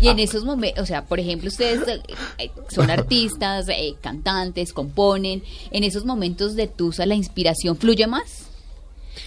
Y 0.00 0.08
en 0.08 0.18
esos 0.18 0.44
momentos, 0.44 0.82
o 0.82 0.86
sea, 0.86 1.04
por 1.04 1.20
ejemplo, 1.20 1.48
ustedes 1.48 1.86
eh, 1.88 2.00
eh, 2.38 2.50
son 2.68 2.90
artistas, 2.90 3.68
eh, 3.68 3.94
cantantes, 4.00 4.72
componen, 4.72 5.42
en 5.70 5.84
esos 5.84 6.04
momentos 6.04 6.54
de 6.56 6.66
Tusa 6.68 7.06
la 7.06 7.14
inspiración 7.14 7.76
fluye 7.76 8.06
más. 8.06 8.46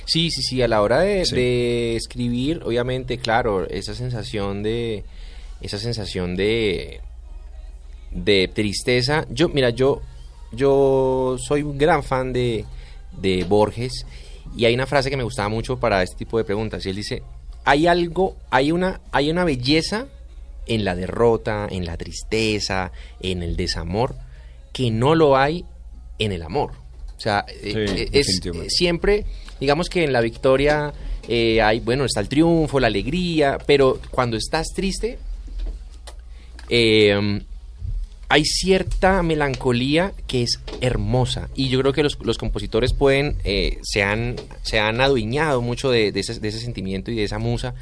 Sí, 0.06 0.32
sí, 0.32 0.42
sí, 0.42 0.62
a 0.62 0.68
la 0.68 0.82
hora 0.82 1.00
de, 1.00 1.26
Sí. 1.26 1.36
de 1.36 1.96
escribir, 1.96 2.62
obviamente, 2.64 3.18
claro, 3.18 3.68
esa 3.70 3.94
sensación 3.94 4.64
de 4.64 5.04
esa 5.62 5.78
sensación 5.78 6.36
de 6.36 7.02
de 8.12 8.50
tristeza. 8.54 9.26
Yo, 9.30 9.48
mira, 9.50 9.70
yo 9.70 10.02
yo 10.52 11.38
soy 11.40 11.64
un 11.64 11.78
gran 11.78 12.04
fan 12.04 12.34
de 12.34 12.66
de 13.20 13.44
Borges 13.44 14.06
y 14.56 14.66
hay 14.66 14.74
una 14.74 14.88
frase 14.88 15.10
que 15.10 15.18
me 15.18 15.24
gustaba 15.24 15.50
mucho 15.50 15.78
para 15.80 16.04
este 16.04 16.16
tipo 16.18 16.38
de 16.38 16.44
preguntas 16.44 16.86
y 16.86 16.90
él 16.90 16.96
dice, 16.96 17.24
"Hay 17.66 17.88
algo, 17.88 18.36
hay 18.50 18.72
una 18.72 19.02
hay 19.12 19.30
una 19.30 19.44
belleza 19.44 20.08
en 20.66 20.86
la 20.86 20.96
derrota, 20.96 21.68
en 21.70 21.86
la 21.86 21.98
tristeza, 21.98 22.92
en 23.20 23.44
el 23.44 23.56
desamor 23.56 24.16
que 24.74 24.92
no 24.92 25.16
lo 25.16 25.38
hay 25.38 25.66
en 26.20 26.32
el 26.32 26.44
amor." 26.44 26.72
O 27.18 27.20
sea, 27.20 27.46
eh, 27.48 27.86
Sí, 27.88 28.02
eh, 28.02 28.10
es 28.14 28.42
siempre, 28.70 29.26
digamos 29.60 29.90
que 29.90 30.04
en 30.04 30.12
la 30.14 30.22
victoria 30.22 30.92
eh, 31.28 31.62
hay, 31.62 31.80
bueno, 31.80 32.06
está 32.06 32.20
el 32.20 32.28
triunfo, 32.28 32.80
la 32.80 32.88
alegría, 32.88 33.58
pero 33.66 34.00
cuando 34.10 34.38
estás 34.38 34.68
triste, 34.76 35.20
eh, 36.68 37.42
hay 38.32 38.46
cierta 38.46 39.22
melancolía 39.24 40.14
que 40.28 40.44
es 40.44 40.60
hermosa. 40.82 41.50
Y 41.56 41.70
yo 41.70 41.80
creo 41.82 41.94
que 41.94 42.04
los, 42.04 42.18
los 42.24 42.38
compositores 42.38 42.94
pueden, 42.94 43.36
eh, 43.44 43.78
se, 43.84 44.04
han, 44.04 44.36
se 44.62 44.80
han 44.80 45.02
adueñado 45.02 45.62
mucho 45.62 45.92
de, 45.92 46.12
de 46.12 46.20
ese, 46.22 46.40
de 46.40 46.48
ese 46.48 46.60
sentimiento 46.60 47.12
y 47.12 47.16
de 47.16 47.24
esa 47.24 47.40
musa 47.40 47.74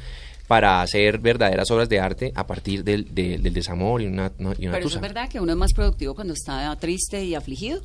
para 0.48 0.82
hacer 0.82 1.18
verdaderas 1.18 1.70
obras 1.70 1.88
de 1.88 2.00
arte 2.00 2.32
a 2.34 2.46
partir 2.46 2.82
del, 2.82 3.14
de- 3.14 3.38
del 3.38 3.52
desamor 3.54 4.02
y 4.02 4.06
una, 4.06 4.32
no- 4.38 4.52
y 4.58 4.66
una 4.66 4.72
Pero 4.72 4.78
eso 4.78 4.88
tusa. 4.88 4.96
es 4.96 5.02
verdad 5.02 5.28
que 5.28 5.38
uno 5.40 5.52
es 5.52 5.58
más 5.58 5.72
productivo 5.72 6.14
cuando 6.14 6.34
está 6.34 6.74
triste 6.76 7.24
y 7.24 7.34
afligido. 7.36 7.80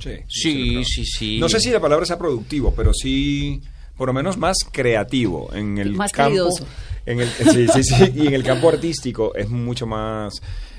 Sí, 0.00 0.10
Sí, 0.28 0.84
sí, 0.84 1.04
sí. 1.04 1.38
No 1.40 1.48
sé 1.48 1.60
si 1.60 1.70
la 1.70 1.80
palabra 1.80 2.04
sea 2.06 2.18
productivo, 2.18 2.72
pero 2.76 2.92
sí, 2.94 3.60
por 3.96 4.06
lo 4.08 4.12
menos 4.12 4.36
más 4.36 4.56
creativo. 4.70 5.50
En 5.54 5.78
el 5.78 5.94
Más 5.94 6.12
campo, 6.12 6.28
caridoso. 6.36 6.66
En 7.06 7.20
el, 7.20 7.28
sí, 7.28 7.66
sí, 7.68 7.82
sí. 7.84 8.12
Y 8.14 8.26
en 8.28 8.34
el 8.34 8.42
campo 8.44 8.68
artístico 8.68 9.34
es 9.34 9.48
mucho 9.48 9.86
más. 9.86 10.34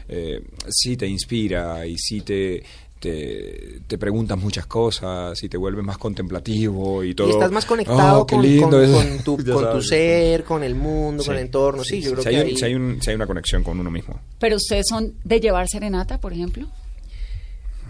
Eh, 0.07 0.41
sí, 0.69 0.95
te 0.97 1.07
inspira 1.07 1.85
y 1.85 1.97
sí 1.97 2.21
te. 2.21 2.63
Te, 2.97 3.81
te 3.85 3.97
preguntas 3.99 4.35
muchas 4.39 4.65
cosas 4.65 5.43
y 5.43 5.49
te 5.49 5.57
vuelves 5.57 5.85
más 5.85 5.97
contemplativo 5.99 7.03
y 7.03 7.13
todo. 7.13 7.27
Y 7.27 7.31
estás 7.31 7.51
más 7.51 7.65
conectado 7.65 8.21
Oh, 8.21 8.25
qué 8.25 8.35
con, 8.35 8.43
lindo 8.43 8.69
con- 8.71 8.83
es. 8.83 8.91
con 9.23 9.23
tu, 9.37 9.51
con 9.53 9.71
tu 9.73 9.81
ser, 9.81 10.43
con 10.43 10.63
el 10.63 10.73
mundo, 10.73 11.21
Sí, 11.21 11.27
con 11.27 11.35
el 11.37 11.43
entorno. 11.43 11.83
Sí, 11.83 12.01
yo 12.01 12.11
creo 12.13 12.23
si 12.23 12.29
que 12.29 12.35
hay, 12.35 12.41
un- 12.41 12.47
ahí- 12.47 12.57
si 12.57 12.65
hay 12.65 12.73
un- 12.73 13.01
si 13.01 13.09
hay 13.11 13.15
una 13.15 13.27
conexión 13.27 13.63
con 13.63 13.79
uno 13.79 13.91
mismo. 13.91 14.19
Pero 14.39 14.55
ustedes 14.55 14.85
son 14.89 15.13
de 15.23 15.39
llevar 15.39 15.67
serenata, 15.67 16.19
por 16.19 16.33
ejemplo. 16.33 16.67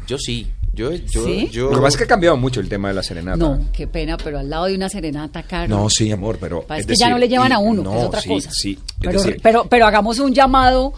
yo 0.07 0.17
sí. 0.17 0.47
Yo, 0.73 0.91
yo, 0.93 1.25
¿Sí? 1.25 1.47
yo- 1.51 1.69
Lo 1.69 1.77
que 1.77 1.81
pasa 1.83 1.89
es 1.89 1.97
que 1.99 2.03
ha 2.03 2.07
cambiado 2.07 2.35
mucho 2.35 2.59
el 2.59 2.67
tema 2.67 2.89
de 2.89 2.95
la 2.95 3.03
serenata. 3.03 3.37
No, 3.37 3.69
qué 3.71 3.87
pena, 3.87 4.17
pero 4.17 4.39
al 4.39 4.49
lado 4.49 4.65
de 4.65 4.75
una 4.75 4.89
serenata, 4.89 5.43
Carlos. 5.43 5.69
No, 5.79 5.89
sí, 5.89 6.11
amor, 6.11 6.37
pero. 6.41 6.65
Es 6.75 6.85
que 6.85 6.95
ya 6.97 7.09
no 7.09 7.17
le 7.17 7.29
llevan 7.29 7.51
y- 7.51 7.53
a 7.53 7.59
uno, 7.59 7.81
no, 7.83 7.91
que 7.93 7.99
es 7.99 8.03
otra 8.05 8.21
sí, 8.21 8.29
cosa. 8.29 8.49
Sí, 8.51 8.71
es 8.73 8.93
pero, 8.99 9.21
decir, 9.23 9.39
pero, 9.41 9.65
pero 9.69 9.85
hagamos 9.85 10.19
un 10.19 10.33
llamado, 10.33 10.93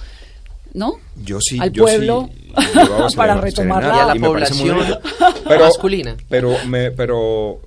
¿no? 0.77 0.93
Yo 1.15 1.39
sí, 1.41 1.57
al 1.59 1.71
yo 1.71 1.83
pueblo 1.83 2.29
sí 3.09 3.15
para 3.15 3.35
retomar 3.35 3.83
la 3.83 4.13
muy 4.15 4.19
población 4.29 4.77
bien. 4.79 4.97
masculina. 5.59 6.15
Pero, 6.29 6.55
me, 6.67 6.91
pero 6.91 7.59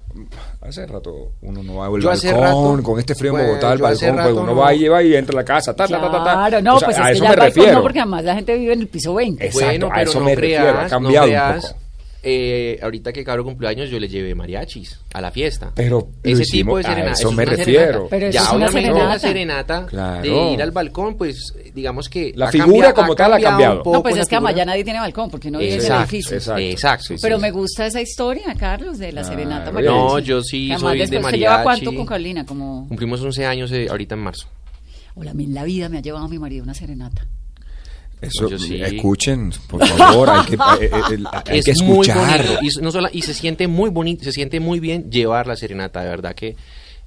hace 0.61 0.87
rato 0.87 1.33
uno 1.43 1.63
no 1.63 1.77
va 1.77 1.87
al 1.87 1.93
balcón, 2.33 2.77
rato- 2.79 2.83
con 2.83 2.99
este 2.99 3.15
frío 3.15 3.31
en 3.33 3.37
pues, 3.37 3.47
Bogotá, 3.49 3.73
hace 3.73 3.83
balcón, 4.11 4.23
pues 4.25 4.45
uno 4.45 4.55
no. 4.55 4.61
va 4.61 4.75
y 4.75 4.79
lleva 4.79 5.03
y 5.03 5.15
entra 5.15 5.33
a 5.35 5.37
la 5.43 5.45
casa, 5.45 5.75
ta, 5.75 5.87
ta, 5.87 6.01
ta, 6.01 6.11
ta, 6.11 6.25
ta. 6.25 6.33
Claro, 6.49 6.63
no, 6.63 6.77
O 6.77 6.79
sea, 6.79 6.87
pues 6.87 6.99
a 6.99 7.01
es 7.03 7.07
que 7.07 7.13
eso 7.15 7.25
ya 7.25 7.29
me 7.31 7.35
el 7.35 7.41
balcón 7.41 7.57
refiero. 7.57 7.77
no, 7.79 7.83
porque 7.83 8.01
además 8.01 8.25
la 8.25 8.35
gente 8.35 8.57
vive 8.57 8.73
en 8.73 8.81
el 8.81 8.89
piso 8.89 9.15
20. 9.15 9.47
Exacto, 9.47 9.67
bueno, 9.67 9.87
a 9.87 9.95
pero 9.95 10.11
eso 10.11 10.19
no 10.19 10.25
me 10.27 10.35
refiero, 10.35 10.69
ha 10.69 10.73
creas, 10.73 10.91
cambiado 10.91 11.27
no 11.27 11.33
un 11.33 11.39
creas. 11.39 11.67
poco. 11.67 11.81
Eh, 12.23 12.79
ahorita 12.83 13.15
que 13.15 13.25
Caro 13.25 13.43
cumpleaños 13.45 13.89
yo 13.89 13.99
le 13.99 14.07
llevé 14.07 14.35
mariachis 14.35 15.01
a 15.15 15.23
la 15.23 15.31
fiesta. 15.31 15.73
Pero 15.75 16.09
lo 16.23 16.31
ese 16.31 16.43
hicimos- 16.43 16.53
tipo 16.53 16.77
de 16.77 16.85
a 16.85 16.89
serenata. 16.91 17.13
eso 17.19 17.29
es 17.31 17.35
me 17.35 17.45
refiero. 17.47 17.73
serenata. 17.73 18.07
Pero 18.11 18.27
eso 18.27 18.35
ya 18.35 18.41
es 18.41 18.47
una 18.49 18.55
obviamente 18.67 18.81
serenata. 18.83 19.07
una 19.07 19.19
serenata 19.19 19.87
Claro. 19.87 20.23
de 20.23 20.53
ir 20.53 20.63
al 20.63 20.71
balcón, 20.71 21.17
pues 21.17 21.55
digamos 21.75 22.09
que 22.11 22.33
La 22.37 22.49
ha 22.49 22.53
figura 22.53 22.69
cambiado- 22.89 22.95
como 22.95 23.15
tal 23.15 23.33
ha 23.33 23.41
cambiado. 23.41 23.83
No, 23.87 24.03
pues 24.03 24.17
es 24.19 24.29
que 24.29 24.35
además 24.37 24.51
figura. 24.51 24.65
ya 24.65 24.67
nadie 24.67 24.85
tiene 24.85 24.99
balcón, 25.01 25.31
porque 25.31 25.51
no 25.51 25.59
vive 25.61 25.71
en 25.73 25.77
el 25.79 25.83
Exacto, 25.85 26.03
edificio. 26.03 26.37
exacto. 26.37 26.61
Exacto. 26.61 27.05
Sí, 27.09 27.17
sí, 27.17 27.23
Pero 27.23 27.37
sí. 27.37 27.43
me 27.43 27.51
gusta 27.53 27.87
esa 27.87 28.01
historia, 28.03 28.55
Carlos, 28.59 28.99
de 28.99 29.13
la 29.13 29.23
Claro. 29.23 29.37
serenata. 29.37 29.65
No, 29.67 29.73
mariachi. 29.73 29.95
No, 29.97 30.19
yo 30.19 30.43
sí 30.43 30.67
Que 30.67 30.73
además 30.75 30.81
soy 30.91 30.99
de 30.99 30.99
después, 31.05 31.17
¿usted 31.19 31.23
mariachi. 31.23 31.41
lleva 31.53 31.63
cuánto 31.63 31.95
con 31.95 32.07
Carolina? 32.07 32.45
Como, 32.45 32.87
Cumplimos 32.89 33.21
11 33.23 33.47
años 33.47 33.73
eh, 33.73 33.87
ahorita 33.89 34.15
en 34.15 34.21
marzo. 34.21 34.47
hola, 35.15 35.31
a 35.31 35.35
mí 35.35 35.45
en 35.45 35.55
la 35.55 35.65
vida 35.65 35.89
me 35.89 35.97
ha 35.99 36.03
llevado 36.03 36.29
mi 36.29 36.39
marido 36.39 36.65
una 36.65 36.75
serenata. 36.75 37.27
Eso, 38.21 38.49
Yo 38.51 38.59
sí. 38.59 38.81
escuchen, 38.83 39.51
por 39.69 39.87
favor, 39.87 40.29
hay 40.31 40.45
que, 40.47 40.55
eh, 40.55 40.59
eh, 41.11 41.25
hay 41.47 41.59
es 41.59 41.65
que 41.65 41.73
muy 41.85 42.07
escuchar. 42.07 42.59
y, 42.63 42.67
s- 42.69 42.81
no 42.83 42.91
solo- 42.93 43.09
y 43.13 43.23
se 43.23 43.33
siente 43.35 43.67
muy 43.67 43.89
bonito, 43.91 44.25
se 44.25 44.33
siente 44.33 44.61
muy 44.61 44.79
bien 44.79 45.11
llevar 45.11 45.47
la 45.47 45.57
serenata, 45.57 46.03
de 46.03 46.09
verdad 46.11 46.35
que 46.35 46.55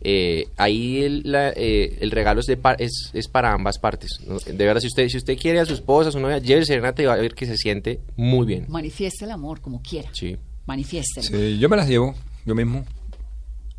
eh, 0.02 0.47
ahí 0.58 1.04
el, 1.04 1.21
la- 1.26 1.52
eh, 1.56 1.97
el 2.02 2.10
regalo 2.12 2.39
es, 2.41 2.47
de 2.47 2.58
par- 2.58 2.76
es, 2.82 3.12
es 3.13 3.28
para 3.28 3.54
ambas 3.54 3.78
partes. 3.80 4.10
De 4.45 4.65
verdad, 4.65 4.82
si 4.82 4.88
usted, 4.88 5.08
si 5.08 5.17
usted 5.17 5.38
quiere 5.38 5.60
a 5.60 5.65
su 5.65 5.73
esposa, 5.76 6.10
a 6.10 6.12
su 6.12 6.19
novia, 6.19 6.39
lleve 6.39 6.65
serenata 6.65 7.02
y 7.02 7.06
va 7.06 7.13
a 7.13 7.17
ver 7.17 7.36
que 7.36 7.45
se 7.45 7.58
siente 7.58 7.99
muy 8.17 8.45
bien. 8.47 8.65
Manifieste 8.67 9.26
el 9.26 9.32
amor 9.32 9.62
como 9.62 9.82
quiera. 9.82 10.10
Sí. 10.13 10.36
Manifiéstelo. 10.65 11.28
Sí, 11.28 11.58
yo 11.60 11.69
me 11.69 11.78
las 11.78 11.88
llevo, 11.88 12.15
yo 12.45 12.56
mismo. 12.56 12.86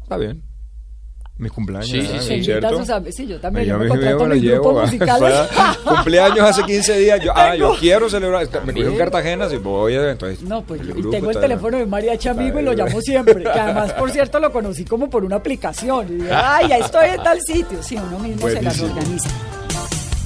Está 0.03 0.17
bien. 0.19 0.43
Mis 1.37 1.51
cumpleaños, 1.51 1.89
Sí, 1.91 2.01
sí, 2.01 2.19
sí. 2.21 2.35
A 2.41 2.45
¿cierto? 2.45 2.85
sí, 3.11 3.27
yo 3.27 3.41
también, 3.41 3.67
Yo 3.67 3.77
me 3.77 3.85
me 3.85 3.89
contrato 3.89 4.19
llevo, 4.19 4.35
mis 4.35 4.43
lo 4.45 4.53
grupos 4.53 4.73
llevo. 4.73 4.81
musicales. 4.87 5.49
Para- 5.57 5.75
Cumpleaños 5.97 6.41
hace 6.49 6.63
15 6.63 6.99
días. 7.01 7.21
Yo, 7.25 7.33
ah, 7.35 7.57
yo 7.57 7.75
quiero 7.81 8.09
celebrar. 8.09 8.47
Me 8.65 8.73
cogí 8.73 8.87
en 8.87 8.97
Cartagena, 8.97 9.49
si 9.49 9.57
voy, 9.57 9.95
eh, 9.95 10.11
entonces. 10.13 10.43
No, 10.43 10.63
pues 10.63 10.81
yo- 10.87 10.95
grupo 10.95 11.11
tengo 11.11 11.31
el 11.33 11.41
teléfono 11.41 11.77
de 11.79 11.87
mariachi 11.87 12.29
amigo 12.29 12.61
y 12.61 12.63
lo 12.63 12.73
llamo 12.73 13.01
siempre. 13.01 13.43
Que 13.43 13.49
además, 13.61 13.93
por 13.95 14.13
cierto, 14.13 14.39
lo 14.39 14.53
conocí 14.53 14.85
como 14.85 15.11
por 15.11 15.25
una 15.25 15.35
aplicación. 15.37 16.21
Y 16.21 16.31
ay, 16.33 16.69
ya 16.69 16.79
estoy 16.79 17.09
en 17.09 17.23
tal 17.25 17.41
sitio. 17.43 17.83
Sí, 17.83 17.97
uno 17.97 18.19
mismo 18.21 18.49
se 18.49 18.63
las 18.63 18.81
organiza. 18.81 19.29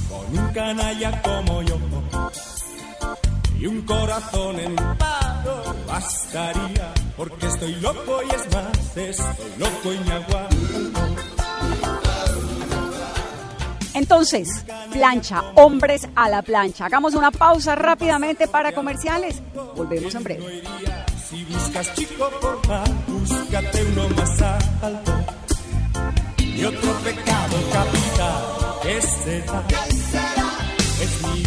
con 0.09 0.37
un 0.37 0.47
canalla 0.53 1.21
como 1.23 1.63
yo 1.63 1.79
y 3.59 3.67
un 3.67 3.81
corazón 3.81 4.59
en 4.59 4.75
paro 4.75 5.75
bastaría 5.85 6.93
porque 7.17 7.47
estoy 7.47 7.75
loco 7.75 8.21
y 8.23 8.35
es 8.35 8.53
más 8.53 8.97
estoy 8.97 9.25
loco 9.57 9.93
y 9.93 9.99
me 9.99 10.13
aguanto 10.13 10.99
Entonces, 13.93 14.47
plancha, 14.93 15.43
hombres 15.55 16.07
a 16.15 16.29
la 16.29 16.41
plancha. 16.41 16.85
Hagamos 16.85 17.15
una 17.15 17.31
pausa 17.31 17.75
rápidamente 17.75 18.47
para 18.47 18.71
comerciales. 18.71 19.41
Volvemos 19.75 20.15
en 20.15 20.23
breve. 20.23 20.63
Si 21.29 21.43
buscas 21.43 21.93
chico, 21.95 22.29
porfa, 22.39 22.83
búscate 23.07 23.83
uno 23.91 24.09
más 24.15 24.41
alto. 24.81 25.11
Y 26.37 26.63
otro 26.63 26.93
pecado 27.03 27.57
capital, 27.73 28.43
¿qué 28.83 29.01
será? 29.01 29.63
Es 31.01 31.21
mi 31.23 31.38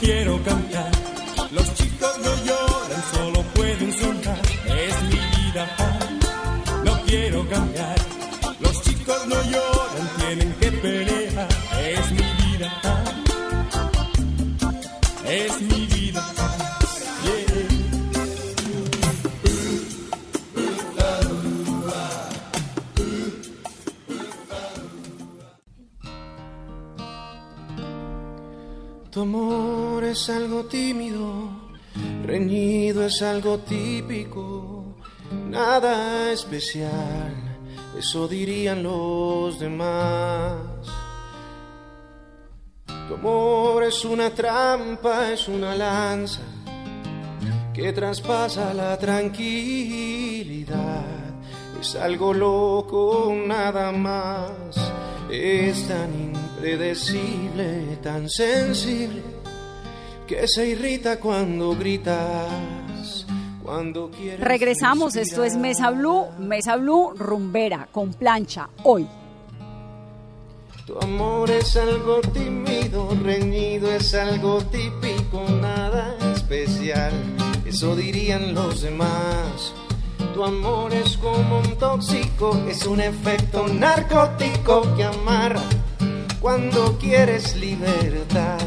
quiero 0.00 0.42
cantar. 0.42 0.90
Los 1.52 1.74
chicos 1.74 2.18
no 2.24 2.32
lloran, 2.46 3.02
solo 3.14 3.42
pueden 3.54 3.92
sonar. 3.92 4.40
Es 4.66 5.02
mi 5.10 5.20
vida, 5.36 5.64
no 6.84 7.00
quiero 7.06 7.48
cambiar. 7.48 7.96
Los 8.60 8.82
chicos 8.82 9.26
no 9.26 9.36
lloran, 9.52 10.06
tienen 10.18 10.52
que 10.60 10.72
pelear. 10.72 11.48
Es 11.82 12.10
mi 12.12 12.28
vida, 12.42 12.68
es 15.26 15.62
mi 15.62 15.86
vida. 15.86 16.00
Amor 29.20 29.89
es 30.10 30.28
algo 30.28 30.64
tímido, 30.64 31.48
reñido 32.24 33.04
es 33.04 33.22
algo 33.22 33.58
típico, 33.58 34.96
nada 35.48 36.32
especial, 36.32 37.32
eso 37.96 38.26
dirían 38.26 38.82
los 38.82 39.60
demás. 39.60 40.56
Tu 43.08 43.14
amor 43.14 43.84
es 43.84 44.04
una 44.04 44.30
trampa, 44.30 45.32
es 45.32 45.48
una 45.48 45.74
lanza 45.74 46.42
que 47.72 47.92
traspasa 47.92 48.74
la 48.74 48.98
tranquilidad. 48.98 50.70
Es 51.80 51.94
algo 51.96 52.34
loco, 52.34 53.32
nada 53.46 53.90
más. 53.90 54.50
Es 55.30 55.86
tan 55.88 56.12
impredecible, 56.12 57.96
tan 58.02 58.28
sensible, 58.28 59.22
que 60.30 60.46
se 60.46 60.64
irrita 60.64 61.18
cuando 61.18 61.74
gritas, 61.74 63.26
cuando 63.64 64.12
quieres. 64.12 64.38
Regresamos, 64.38 65.16
esto 65.16 65.42
es 65.42 65.56
Mesa 65.56 65.90
Blue, 65.90 66.26
Mesa 66.38 66.76
Blue 66.76 67.14
rumbera 67.16 67.88
con 67.90 68.14
plancha 68.14 68.68
hoy. 68.84 69.08
Tu 70.86 70.96
amor 71.00 71.50
es 71.50 71.76
algo 71.76 72.20
tímido, 72.20 73.08
reñido, 73.24 73.90
es 73.90 74.14
algo 74.14 74.58
típico, 74.66 75.44
nada 75.60 76.16
especial. 76.32 77.12
Eso 77.66 77.96
dirían 77.96 78.54
los 78.54 78.82
demás. 78.82 79.74
Tu 80.32 80.44
amor 80.44 80.94
es 80.94 81.16
como 81.16 81.58
un 81.58 81.76
tóxico, 81.76 82.56
es 82.68 82.86
un 82.86 83.00
efecto 83.00 83.66
narcótico 83.66 84.94
que 84.94 85.02
amarra 85.02 85.64
cuando 86.40 86.96
quieres 86.98 87.56
libertad. 87.56 88.60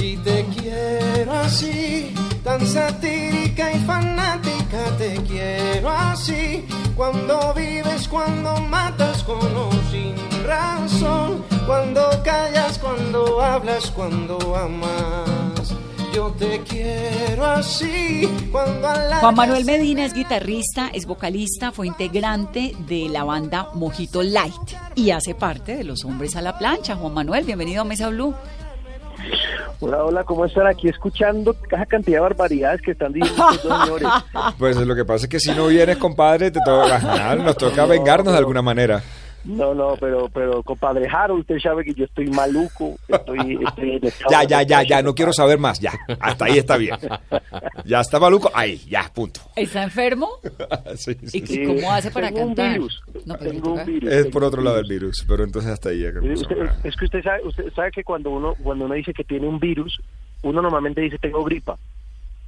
Y 0.00 0.16
te 0.16 0.46
quiero 0.82 1.32
así, 1.32 2.14
tan 2.42 2.66
satírica 2.66 3.72
y 3.72 3.78
fanática, 3.80 4.96
te 4.98 5.14
quiero 5.22 5.90
así. 5.90 6.64
Cuando 6.96 7.54
vives, 7.54 8.08
cuando 8.08 8.56
matas 8.60 9.22
con 9.22 9.38
o 9.38 9.70
sin 9.90 10.14
razón, 10.44 11.44
cuando 11.66 12.02
callas, 12.24 12.78
cuando 12.78 13.40
hablas, 13.40 13.90
cuando 13.90 14.38
amas. 14.56 15.74
Yo 16.12 16.30
te 16.38 16.60
quiero 16.68 17.46
así, 17.46 18.28
cuando 18.50 18.86
a 18.86 18.98
la 18.98 19.16
Juan 19.20 19.34
Manuel 19.34 19.64
Medina 19.64 20.04
es 20.04 20.12
guitarrista, 20.12 20.90
es 20.92 21.06
vocalista, 21.06 21.72
fue 21.72 21.86
integrante 21.86 22.76
de 22.86 23.08
la 23.08 23.24
banda 23.24 23.70
Mojito 23.72 24.22
Light 24.22 24.76
y 24.94 25.12
hace 25.12 25.34
parte 25.34 25.74
de 25.74 25.84
los 25.84 26.04
hombres 26.04 26.36
a 26.36 26.42
la 26.42 26.58
plancha. 26.58 26.96
Juan 26.96 27.14
Manuel, 27.14 27.44
bienvenido 27.44 27.80
a 27.80 27.84
Mesa 27.86 28.10
Blue. 28.10 28.34
Hola, 29.80 30.04
hola, 30.04 30.24
¿cómo 30.24 30.44
están? 30.44 30.66
Aquí 30.66 30.88
escuchando 30.88 31.56
esa 31.66 31.86
cantidad 31.86 32.18
de 32.18 32.22
barbaridades 32.22 32.80
que 32.82 32.92
están 32.92 33.12
diciendo 33.12 33.44
estos 33.52 33.82
señores. 33.82 34.08
Pues 34.58 34.76
lo 34.76 34.94
que 34.94 35.04
pasa 35.04 35.26
es 35.26 35.28
que 35.28 35.40
si 35.40 35.50
no 35.52 35.66
vienes, 35.66 35.96
compadre, 35.96 36.50
te 36.50 36.60
toca, 36.64 37.34
nos 37.36 37.56
toca 37.56 37.84
vengarnos 37.86 38.32
de 38.32 38.38
alguna 38.38 38.62
manera. 38.62 39.02
No, 39.44 39.74
no, 39.74 39.96
pero, 39.98 40.28
pero 40.28 40.62
compadre 40.62 41.08
Harold, 41.08 41.40
usted 41.40 41.58
sabe 41.58 41.84
que 41.84 41.94
yo 41.94 42.04
estoy 42.04 42.28
maluco, 42.28 42.96
estoy, 43.08 43.58
estoy 43.66 43.96
en 43.96 44.06
estado 44.06 44.30
Ya, 44.30 44.44
ya, 44.44 44.62
ya, 44.62 44.82
ya, 44.84 45.02
no 45.02 45.14
quiero 45.14 45.32
saber 45.32 45.58
más, 45.58 45.80
ya. 45.80 45.92
Hasta 46.20 46.44
ahí 46.44 46.58
está 46.58 46.76
bien. 46.76 46.96
Ya 47.84 48.00
está 48.00 48.20
maluco, 48.20 48.50
ahí, 48.54 48.78
ya, 48.88 49.10
punto. 49.12 49.40
¿Está 49.56 49.82
enfermo? 49.82 50.28
Sí, 50.96 51.16
sí, 51.26 51.38
¿Y 51.38 51.46
sí. 51.46 51.64
cómo 51.64 51.90
hace 51.92 52.10
para 52.10 52.28
Tengo 52.28 52.42
un 52.42 52.54
cantar? 52.54 52.72
virus, 52.74 53.02
No, 53.24 53.34
pero 53.38 53.50
tengo 53.50 53.72
un 53.72 53.84
virus. 53.84 54.12
Es 54.12 54.26
por 54.26 54.44
otro 54.44 54.62
lado 54.62 54.76
del 54.76 54.88
virus, 54.88 55.24
pero 55.26 55.42
entonces 55.44 55.70
hasta 55.72 55.88
ahí. 55.88 56.04
Eh, 56.04 56.12
usted- 56.34 56.56
es 56.84 56.96
que 56.96 57.04
usted 57.06 57.22
sabe, 57.22 57.42
usted 57.46 57.72
sabe 57.74 57.90
que 57.90 58.04
cuando 58.04 58.30
uno, 58.30 58.54
cuando 58.62 58.84
uno 58.84 58.94
dice 58.94 59.12
que 59.12 59.24
tiene 59.24 59.46
un 59.48 59.58
virus, 59.58 60.00
uno 60.42 60.62
normalmente 60.62 61.00
dice 61.00 61.18
tengo 61.18 61.42
gripa. 61.44 61.76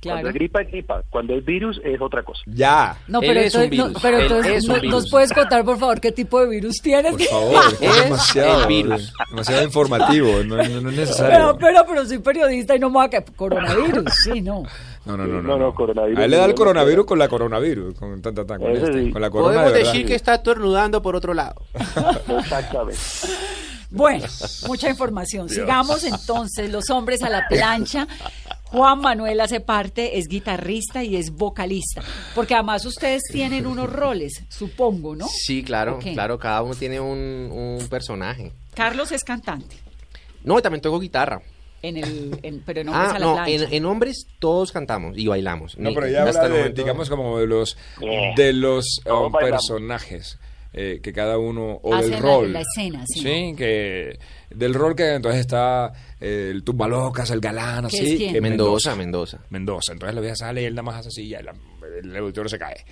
Cuando 0.04 0.20
Claro. 0.22 0.28
es 0.28 0.34
gripa 0.34 0.60
es 0.62 0.68
gripa, 0.68 1.02
cuando 1.10 1.34
es 1.34 1.44
virus 1.44 1.80
es 1.84 2.00
otra 2.00 2.22
cosa. 2.22 2.40
Ya. 2.46 2.96
No, 3.08 3.20
Él 3.20 3.28
pero 3.28 3.40
es 3.40 3.54
un 3.54 3.62
entonces, 3.62 3.78
no, 3.78 3.86
virus, 3.88 4.02
pero 4.02 4.16
él 4.18 4.22
entonces 4.24 4.52
es 4.56 4.64
un 4.64 4.68
no- 4.68 4.80
virus. 4.80 4.92
¿nos 5.02 5.10
puedes 5.10 5.32
contar, 5.32 5.64
por 5.64 5.78
favor, 5.78 6.00
qué 6.00 6.12
tipo 6.12 6.40
de 6.40 6.48
virus 6.48 6.76
tienes? 6.82 7.12
Por 7.12 7.22
favor, 7.22 7.62
es 7.80 7.82
Es 7.96 8.04
demasiado, 8.04 8.60
el 8.62 8.66
virus. 8.68 9.12
demasiado 9.30 9.62
informativo, 9.64 10.28
no, 10.44 10.56
no- 10.56 10.80
no 10.80 10.90
es 10.90 10.96
necesario. 10.96 11.30
Pero, 11.36 11.58
pero, 11.58 11.84
pero 11.88 12.06
soy 12.06 12.18
periodista 12.18 12.76
y 12.76 12.78
no 12.78 12.88
me 12.90 12.94
voy 12.94 13.06
a 13.06 13.08
que 13.08 13.24
coronavirus, 13.34 14.04
sí, 14.24 14.40
no. 14.40 14.62
No, 15.06 15.16
no, 15.18 15.26
no, 15.26 15.42
no. 15.42 15.42
No, 15.42 15.58
no, 15.58 15.74
coronavirus. 15.74 16.18
A 16.18 16.24
él 16.24 16.30
le 16.30 16.36
da 16.38 16.44
el 16.46 16.54
coronavirus 16.54 17.04
con 17.06 17.18
la 17.18 17.28
coronavirus, 17.28 17.98
con, 17.98 18.22
tan, 18.22 18.34
tan, 18.34 18.46
tan, 18.46 18.58
con, 18.60 18.70
Ese 18.70 18.84
este, 18.86 19.04
sí. 19.04 19.10
con 19.10 19.20
la 19.20 19.28
corona 19.30 19.52
Podemos 19.62 19.72
de 19.74 19.78
decir 19.80 20.06
que 20.06 20.14
está 20.14 20.42
tornudando 20.42 21.02
por 21.02 21.14
otro 21.16 21.34
lado. 21.34 21.54
Exactamente. 22.38 22.98
Bueno, 23.90 24.24
mucha 24.66 24.88
información. 24.90 25.48
Sigamos 25.48 26.02
entonces, 26.04 26.70
los 26.72 26.90
hombres 26.90 27.22
a 27.22 27.28
la 27.30 27.46
plancha. 27.48 28.08
Juan 28.74 29.00
Manuel 29.00 29.40
hace 29.40 29.60
parte, 29.60 30.18
es 30.18 30.26
guitarrista 30.26 31.04
y 31.04 31.14
es 31.16 31.30
vocalista. 31.30 32.02
Porque 32.34 32.54
además 32.54 32.84
ustedes 32.84 33.22
tienen 33.30 33.66
unos 33.66 33.90
roles, 33.90 34.42
supongo, 34.48 35.14
¿no? 35.14 35.26
Sí, 35.28 35.62
claro, 35.62 35.98
claro, 36.00 36.38
cada 36.38 36.60
uno 36.62 36.74
tiene 36.74 36.98
un, 37.00 37.50
un 37.52 37.87
personaje. 37.88 38.52
Carlos 38.74 39.12
es 39.12 39.22
cantante, 39.22 39.76
No, 40.42 40.58
y 40.58 40.62
también 40.62 40.80
toco 40.82 40.98
guitarra. 40.98 41.40
en 41.82 41.98
el, 41.98 42.38
en- 42.42 42.62
pero 42.66 42.80
en 42.80 42.88
hombres 42.88 43.10
Ah, 43.12 43.14
a 43.14 43.18
la 43.20 43.26
no, 43.26 43.34
plancha. 43.34 43.52
en, 43.66 43.72
en 43.74 43.84
hombres 43.84 44.26
todos 44.40 44.72
cantamos 44.72 45.16
y 45.16 45.26
bailamos. 45.28 45.78
No, 45.78 45.92
pero 45.94 46.08
ya 46.08 46.24
hasta 46.24 46.42
habla 46.42 46.46
el 46.46 46.52
de, 46.52 46.58
momento- 46.58 46.82
digamos, 46.82 47.10
como 47.10 47.38
de 47.38 47.46
los, 47.46 47.76
de 48.37 48.52
los 48.54 48.87
um, 49.06 49.30
personajes 49.32 50.38
eh, 50.72 50.98
que 51.02 51.12
cada 51.12 51.38
uno, 51.38 51.78
o 51.82 51.94
Hacen 51.94 52.10
del 52.10 52.20
la- 52.22 52.26
rol. 52.28 52.52
la 52.52 52.60
escena, 52.62 53.04
sí. 53.06 53.22
que 53.56 54.18
del 54.54 54.74
rol 54.74 54.94
que 54.96 55.14
entonces 55.14 55.40
está 55.40 55.92
eh, 56.20 56.48
el 56.52 56.62
tumbalocas, 56.64 57.30
el 57.30 57.40
galán, 57.40 57.88
¿Qué 57.88 57.96
así. 57.98 58.10
es 58.12 58.16
quién? 58.16 58.32
que 58.34 58.40
Mendoza, 58.40 58.94
Mendoza. 58.96 59.38
Mendoza. 59.50 59.92
Entonces 59.92 60.14
lo 60.14 60.20
ves 60.20 60.38
sale 60.38 60.62
y 60.62 60.64
él 60.66 60.74
nada 60.74 60.82
más 60.84 60.96
hace 61.00 61.08
así 61.08 61.22
y 61.24 61.34
el, 61.34 61.48
el 62.02 62.16
auditorio 62.16 62.48
se 62.48 62.58
cae. 62.58 62.84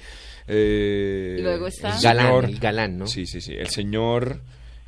Eh, 0.46 1.36
Y 1.38 1.42
luego 1.42 1.66
está- 1.66 1.96
el 1.96 2.02
Galán, 2.02 2.26
señor- 2.26 2.44
el 2.46 2.58
galán, 2.58 2.98
¿no? 2.98 3.06
Sí, 3.06 3.26
sí, 3.26 3.40
sí. 3.40 3.54
El 3.54 3.68
señor 3.68 4.40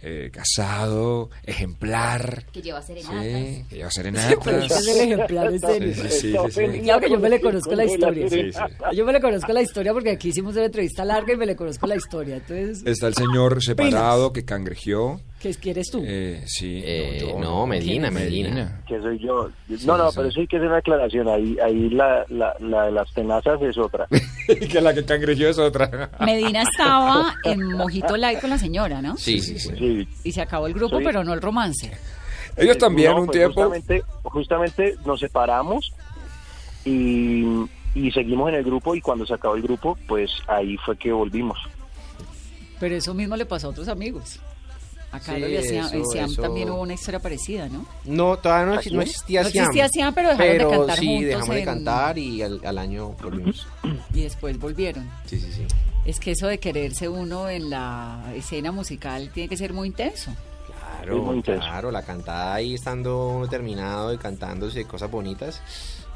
eh, 0.07 0.31
casado, 0.31 1.31
ejemplar. 1.45 2.45
Que 2.53 2.61
lleva 2.61 2.83
serenatas. 2.83 3.23
Sí, 3.25 3.65
que 3.71 3.77
lleva 3.77 3.91
serenatas. 3.91 4.71
es 4.81 4.89
el 4.89 5.13
ejemplar 5.13 5.53
es 5.55 5.61
Sí, 5.63 5.67
serio. 5.67 5.95
sí, 5.95 6.01
sí, 6.03 6.11
sí, 6.51 6.67
sí. 6.73 6.81
Claro 6.81 7.01
que 7.01 7.11
yo 7.11 7.19
me 7.19 7.31
le 7.31 7.41
conozco 7.41 7.75
la 7.75 7.85
historia. 7.87 8.29
Sí, 8.29 8.53
sí. 8.53 8.59
Yo 8.95 9.07
me 9.07 9.13
le 9.15 9.21
conozco 9.23 9.53
la 9.55 9.63
historia 9.63 9.93
porque 9.95 10.11
aquí 10.11 10.29
hicimos 10.29 10.55
una 10.57 10.67
entrevista 10.67 11.05
larga 11.07 11.33
y 11.33 11.37
me 11.39 11.47
le 11.47 11.57
conozco 11.57 11.87
la 11.87 11.97
historia. 11.97 12.37
Entonces, 12.37 12.83
Está 12.85 13.07
el 13.07 13.15
señor 13.15 13.63
separado 13.65 14.33
que 14.35 14.45
cangrejeó. 14.45 15.21
¿Qué 15.45 15.55
quieres 15.61 15.91
tú? 15.91 16.03
Eh, 16.07 16.43
sí. 16.47 16.81
Eh, 16.85 17.19
yo, 17.21 17.39
no, 17.39 17.67
Medina, 17.67 18.11
Medina. 18.11 18.81
Que 18.89 18.99
soy 19.01 19.19
yo. 19.19 19.51
No, 19.85 19.99
no, 19.99 20.11
sí. 20.11 20.17
pero 20.17 20.31
sí 20.31 20.47
que 20.47 20.57
hacer 20.57 20.69
una 20.69 20.79
aclaración. 20.79 21.29
Ahí, 21.29 21.57
ahí 21.63 21.91
la, 21.91 22.25
la, 22.31 22.55
la 22.61 22.85
de 22.87 22.93
las 22.93 23.13
tenazas 23.13 23.61
es 23.61 23.77
otra. 23.77 24.07
que 24.71 24.81
la 24.81 24.95
que 24.95 25.05
cangrejeó 25.05 25.49
es 25.51 25.59
otra. 25.59 26.11
Medina 26.21 26.63
estaba 26.63 27.35
en 27.45 27.63
Mojito 27.73 28.17
Light 28.17 28.41
con 28.41 28.49
la 28.51 28.59
señora, 28.59 29.03
¿no? 29.03 29.17
Sí, 29.19 29.41
sí, 29.41 29.59
sí. 29.59 29.71
Sí. 29.77 30.09
Y 30.25 30.33
se 30.33 30.41
acabó 30.41 30.67
el 30.67 30.73
grupo, 30.75 30.97
Soy- 30.97 31.05
pero 31.05 31.23
no 31.23 31.35
el 31.35 31.43
romance. 31.43 31.93
Ellos 32.57 32.79
también 32.79 33.11
No, 33.13 33.21
un 33.21 33.27
pues 33.27 33.39
tiempo. 33.39 33.55
Justamente, 33.63 34.03
justamente 34.23 34.95
nos 35.05 35.21
separamos 35.21 35.93
y, 36.85 37.45
y 37.95 38.11
seguimos 38.13 38.49
en 38.51 38.57
el 38.57 38.65
grupo 38.65 38.95
y 38.95 39.01
cuando 39.01 39.27
se 39.27 39.35
acabó 39.35 39.57
el 39.57 39.63
grupo, 39.63 39.99
pues 40.07 40.31
ahí 40.47 40.77
fue 40.79 40.97
que 40.97 41.13
volvimos. 41.13 41.59
Pero 42.81 42.95
eso 42.97 43.15
mismo 43.15 43.37
le 43.37 43.47
pasó 43.47 43.69
a 43.69 43.71
otros 43.71 43.89
amigos. 43.89 44.41
A 45.15 45.21
Carlos 45.21 45.49
Sí, 45.49 45.55
y 45.55 45.57
a 45.57 45.63
Siam, 45.63 45.87
eso- 45.87 45.95
en 45.97 46.07
Siam 46.07 46.31
eso- 46.31 46.43
también 46.43 46.71
hubo 46.71 46.81
una 46.81 46.95
historia 46.95 47.21
parecida, 47.21 47.69
¿no? 47.69 47.87
No, 48.05 48.37
todavía 48.39 48.67
no, 48.75 48.81
no 48.97 49.03
existía 49.03 49.43
No 49.43 49.49
Siam. 49.51 49.65
existía 49.65 49.89
Siam, 49.89 50.15
pero 50.15 50.31
dejaron 50.31 50.59
de 50.71 50.77
cantar 50.79 50.99
sí, 50.99 51.07
juntos 51.07 51.25
dejamos 51.27 51.55
de 51.55 51.65
cantar 51.65 52.19
y 52.19 52.43
al, 52.43 52.61
al 52.65 52.79
año 52.79 53.09
volvimos. 53.23 53.67
Y 54.13 54.23
después 54.23 54.59
volvieron. 54.59 55.09
Sí, 55.27 55.39
sí, 55.39 55.51
sí. 55.53 55.67
Es 56.05 56.21
que 56.21 56.33
eso 56.33 56.47
de 56.49 56.59
quererse 56.59 57.09
uno 57.09 57.49
en 57.49 57.71
la 57.71 58.33
escena 58.37 58.73
musical 58.73 59.31
tiene 59.33 59.49
que 59.49 59.57
ser 59.57 59.73
muy 59.73 59.89
intenso. 59.89 60.33
Claro, 60.67 61.23
muy 61.23 61.37
intenso. 61.37 61.61
claro, 61.63 61.91
la 61.91 62.03
cantada 62.03 62.55
ahí 62.55 62.75
estando 62.75 63.29
uno 63.29 63.49
terminado 63.49 64.13
y 64.13 64.19
cantándose 64.19 64.85
cosas 64.85 65.11
bonitas 65.11 65.61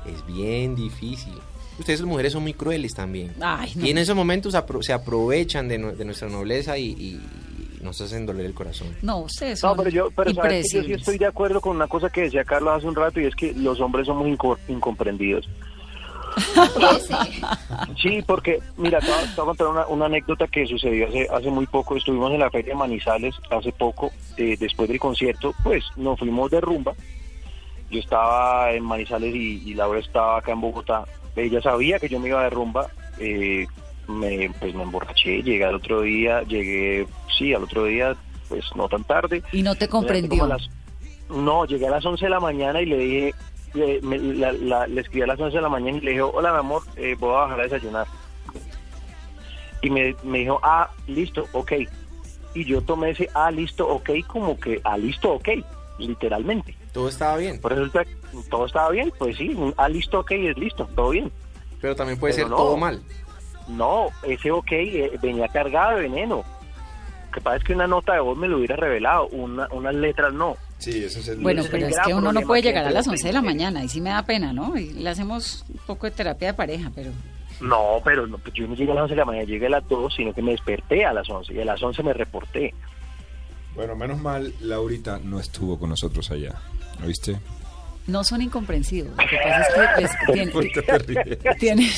es 0.06 0.26
bien 0.26 0.74
difícil. 0.74 1.34
Ustedes 1.78 2.00
las 2.00 2.08
mujeres 2.08 2.32
son 2.32 2.42
muy 2.42 2.54
crueles 2.54 2.92
también. 2.94 3.32
Ay, 3.40 3.72
no. 3.76 3.86
Y 3.86 3.90
en 3.90 3.98
esos 3.98 4.16
momentos 4.16 4.54
apro- 4.54 4.82
se 4.82 4.92
aprovechan 4.92 5.68
de, 5.68 5.78
nu- 5.78 5.94
de 5.96 6.04
nuestra 6.04 6.28
nobleza 6.28 6.76
y 6.76 7.20
nos 7.88 8.00
hacen 8.00 8.24
doler 8.26 8.46
el 8.46 8.54
corazón. 8.54 8.88
No, 9.02 9.18
ustedes 9.18 9.62
No, 9.62 9.70
son 9.70 9.78
pero 9.78 9.90
yo, 9.90 10.10
pero 10.14 10.32
sabes 10.34 10.70
que 10.72 10.78
yo 10.78 10.84
sí 10.84 10.92
estoy 10.92 11.18
de 11.18 11.26
acuerdo 11.26 11.60
con 11.60 11.74
una 11.76 11.86
cosa 11.88 12.08
que 12.10 12.22
decía 12.22 12.44
Carlos 12.44 12.74
hace 12.76 12.86
un 12.86 12.94
rato 12.94 13.20
y 13.20 13.26
es 13.26 13.34
que 13.34 13.52
los 13.54 13.80
hombres 13.80 14.06
somos 14.06 14.26
inco- 14.28 14.58
incomprendidos. 14.68 15.48
Sí, 18.00 18.22
porque, 18.26 18.60
mira, 18.76 19.00
te 19.00 19.06
voy 19.06 19.14
a, 19.16 19.34
te 19.34 19.40
voy 19.40 19.42
a 19.42 19.46
contar 19.46 19.66
una, 19.68 19.86
una 19.88 20.06
anécdota 20.06 20.46
que 20.46 20.66
sucedió 20.66 21.08
hace, 21.08 21.26
hace 21.32 21.50
muy 21.50 21.66
poco. 21.66 21.96
Estuvimos 21.96 22.32
en 22.32 22.40
la 22.40 22.50
Feria 22.50 22.74
de 22.74 22.78
Manizales 22.78 23.34
hace 23.50 23.72
poco, 23.72 24.12
eh, 24.36 24.56
después 24.58 24.88
del 24.88 25.00
concierto, 25.00 25.52
pues 25.64 25.84
nos 25.96 26.18
fuimos 26.18 26.50
de 26.50 26.60
rumba. 26.60 26.94
Yo 27.90 27.98
estaba 28.00 28.70
en 28.72 28.84
Manizales 28.84 29.34
y, 29.34 29.62
y 29.70 29.74
Laura 29.74 29.98
estaba 29.98 30.38
acá 30.38 30.52
en 30.52 30.60
Bogotá. 30.60 31.04
Ella 31.34 31.60
sabía 31.62 31.98
que 31.98 32.08
yo 32.08 32.20
me 32.20 32.28
iba 32.28 32.42
de 32.44 32.50
rumba. 32.50 32.88
eh, 33.18 33.66
me, 34.08 34.50
pues 34.58 34.74
me 34.74 34.82
emborraché, 34.82 35.42
llegué 35.42 35.64
al 35.64 35.76
otro 35.76 36.00
día, 36.02 36.42
llegué, 36.42 37.06
sí, 37.36 37.52
al 37.54 37.64
otro 37.64 37.84
día, 37.84 38.16
pues 38.48 38.64
no 38.74 38.88
tan 38.88 39.04
tarde. 39.04 39.42
Y 39.52 39.62
no 39.62 39.74
te 39.74 39.88
comprendió. 39.88 40.46
las- 40.46 40.68
no, 41.28 41.66
llegué 41.66 41.86
a 41.86 41.90
las 41.90 42.04
11 42.06 42.24
de 42.24 42.30
la 42.30 42.40
mañana 42.40 42.80
y 42.80 42.86
le 42.86 42.96
dije, 42.98 43.34
me- 44.02 44.18
la- 44.18 44.52
la- 44.52 44.86
le 44.86 45.02
escribí 45.02 45.22
a 45.22 45.26
las 45.26 45.38
11 45.38 45.56
de 45.58 45.62
la 45.62 45.68
mañana 45.68 45.98
y 45.98 46.00
le 46.00 46.10
dije, 46.12 46.22
hola 46.22 46.52
mi 46.52 46.58
amor, 46.58 46.82
eh, 46.96 47.14
voy 47.18 47.30
a 47.34 47.38
bajar 47.40 47.60
a 47.60 47.62
desayunar. 47.64 48.06
Y 49.82 49.90
me, 49.90 50.16
me 50.24 50.38
dijo, 50.38 50.58
ah, 50.62 50.90
listo, 51.06 51.46
ok. 51.52 51.72
Y 52.54 52.64
yo 52.64 52.80
tomé 52.80 53.10
ese, 53.10 53.28
ah, 53.34 53.50
listo, 53.50 53.86
ok, 53.86 54.10
como 54.26 54.58
que, 54.58 54.80
ah, 54.84 54.96
listo, 54.96 55.32
ok, 55.34 55.48
literalmente. 55.98 56.74
Todo 56.92 57.08
estaba 57.08 57.36
bien, 57.36 57.60
Por 57.60 57.74
eso 57.74 57.88
todo 58.50 58.66
estaba 58.66 58.90
bien, 58.90 59.12
pues 59.18 59.36
sí, 59.36 59.50
un, 59.50 59.74
ah, 59.76 59.88
listo, 59.88 60.20
ok, 60.20 60.30
es 60.32 60.56
listo, 60.58 60.88
todo 60.96 61.10
bien. 61.10 61.30
pero 61.80 61.94
también 61.94 62.18
puede 62.18 62.34
Pero 62.34 62.46
ser 62.46 62.50
no. 62.50 62.56
todo 62.56 62.76
mal. 62.76 63.00
No, 63.68 64.08
ese 64.22 64.50
ok 64.50 64.72
eh, 64.72 65.10
venía 65.22 65.46
cargado 65.48 65.96
de 65.96 66.02
veneno. 66.08 66.36
Lo 67.26 67.32
que 67.32 67.40
pasa 67.42 67.56
es 67.58 67.64
que 67.64 67.74
una 67.74 67.86
nota 67.86 68.14
de 68.14 68.20
voz 68.20 68.36
me 68.38 68.48
lo 68.48 68.56
hubiera 68.56 68.74
revelado, 68.76 69.28
una, 69.28 69.68
unas 69.70 69.94
letras 69.94 70.32
no. 70.32 70.56
Sí, 70.78 71.04
ese 71.04 71.20
es 71.20 71.28
el... 71.28 71.38
Bueno, 71.40 71.62
pero 71.70 71.86
es 71.88 71.96
que 72.06 72.14
uno 72.14 72.32
no 72.32 72.40
puede 72.42 72.62
llegar 72.62 72.84
a 72.86 72.90
las 72.90 73.06
los 73.06 73.12
11 73.14 73.26
de 73.28 73.32
la 73.34 73.42
mañana 73.42 73.84
y 73.84 73.88
sí 73.88 74.00
me 74.00 74.10
da 74.10 74.22
pena, 74.24 74.52
¿no? 74.52 74.76
Y 74.78 74.90
le 74.94 75.10
hacemos 75.10 75.64
un 75.68 75.78
poco 75.86 76.06
de 76.06 76.12
terapia 76.12 76.48
de 76.48 76.54
pareja, 76.54 76.90
pero... 76.94 77.10
No, 77.60 78.00
pero 78.04 78.26
no, 78.26 78.38
pues 78.38 78.54
yo 78.54 78.66
no 78.68 78.74
llegué 78.76 78.92
a 78.92 78.94
las 78.94 79.02
11 79.02 79.14
de 79.14 79.18
la 79.18 79.24
mañana, 79.24 79.44
llegué 79.44 79.66
a 79.66 79.70
las 79.70 79.88
2, 79.88 80.14
sino 80.14 80.32
que 80.32 80.40
me 80.40 80.52
desperté 80.52 81.04
a 81.04 81.12
las 81.12 81.28
11 81.28 81.52
y 81.52 81.60
a 81.60 81.64
las 81.64 81.82
11 81.82 82.02
me 82.04 82.12
reporté. 82.14 82.72
Bueno, 83.74 83.94
menos 83.96 84.18
mal, 84.20 84.54
Laurita 84.60 85.18
no 85.22 85.38
estuvo 85.40 85.78
con 85.78 85.90
nosotros 85.90 86.30
allá. 86.30 86.54
¿Oíste? 87.04 87.38
No 88.06 88.24
son 88.24 88.40
incomprensivos. 88.42 89.10
Lo 89.10 89.26
que 89.28 89.36
pasa 89.36 89.66
es 89.66 89.94
que 89.94 90.00
les- 90.02 90.16
tienen, 90.32 90.50
¿Por 90.52 90.70
qué 90.72 90.82
te 90.82 90.98
ríes? 90.98 91.58
tienen, 91.58 91.90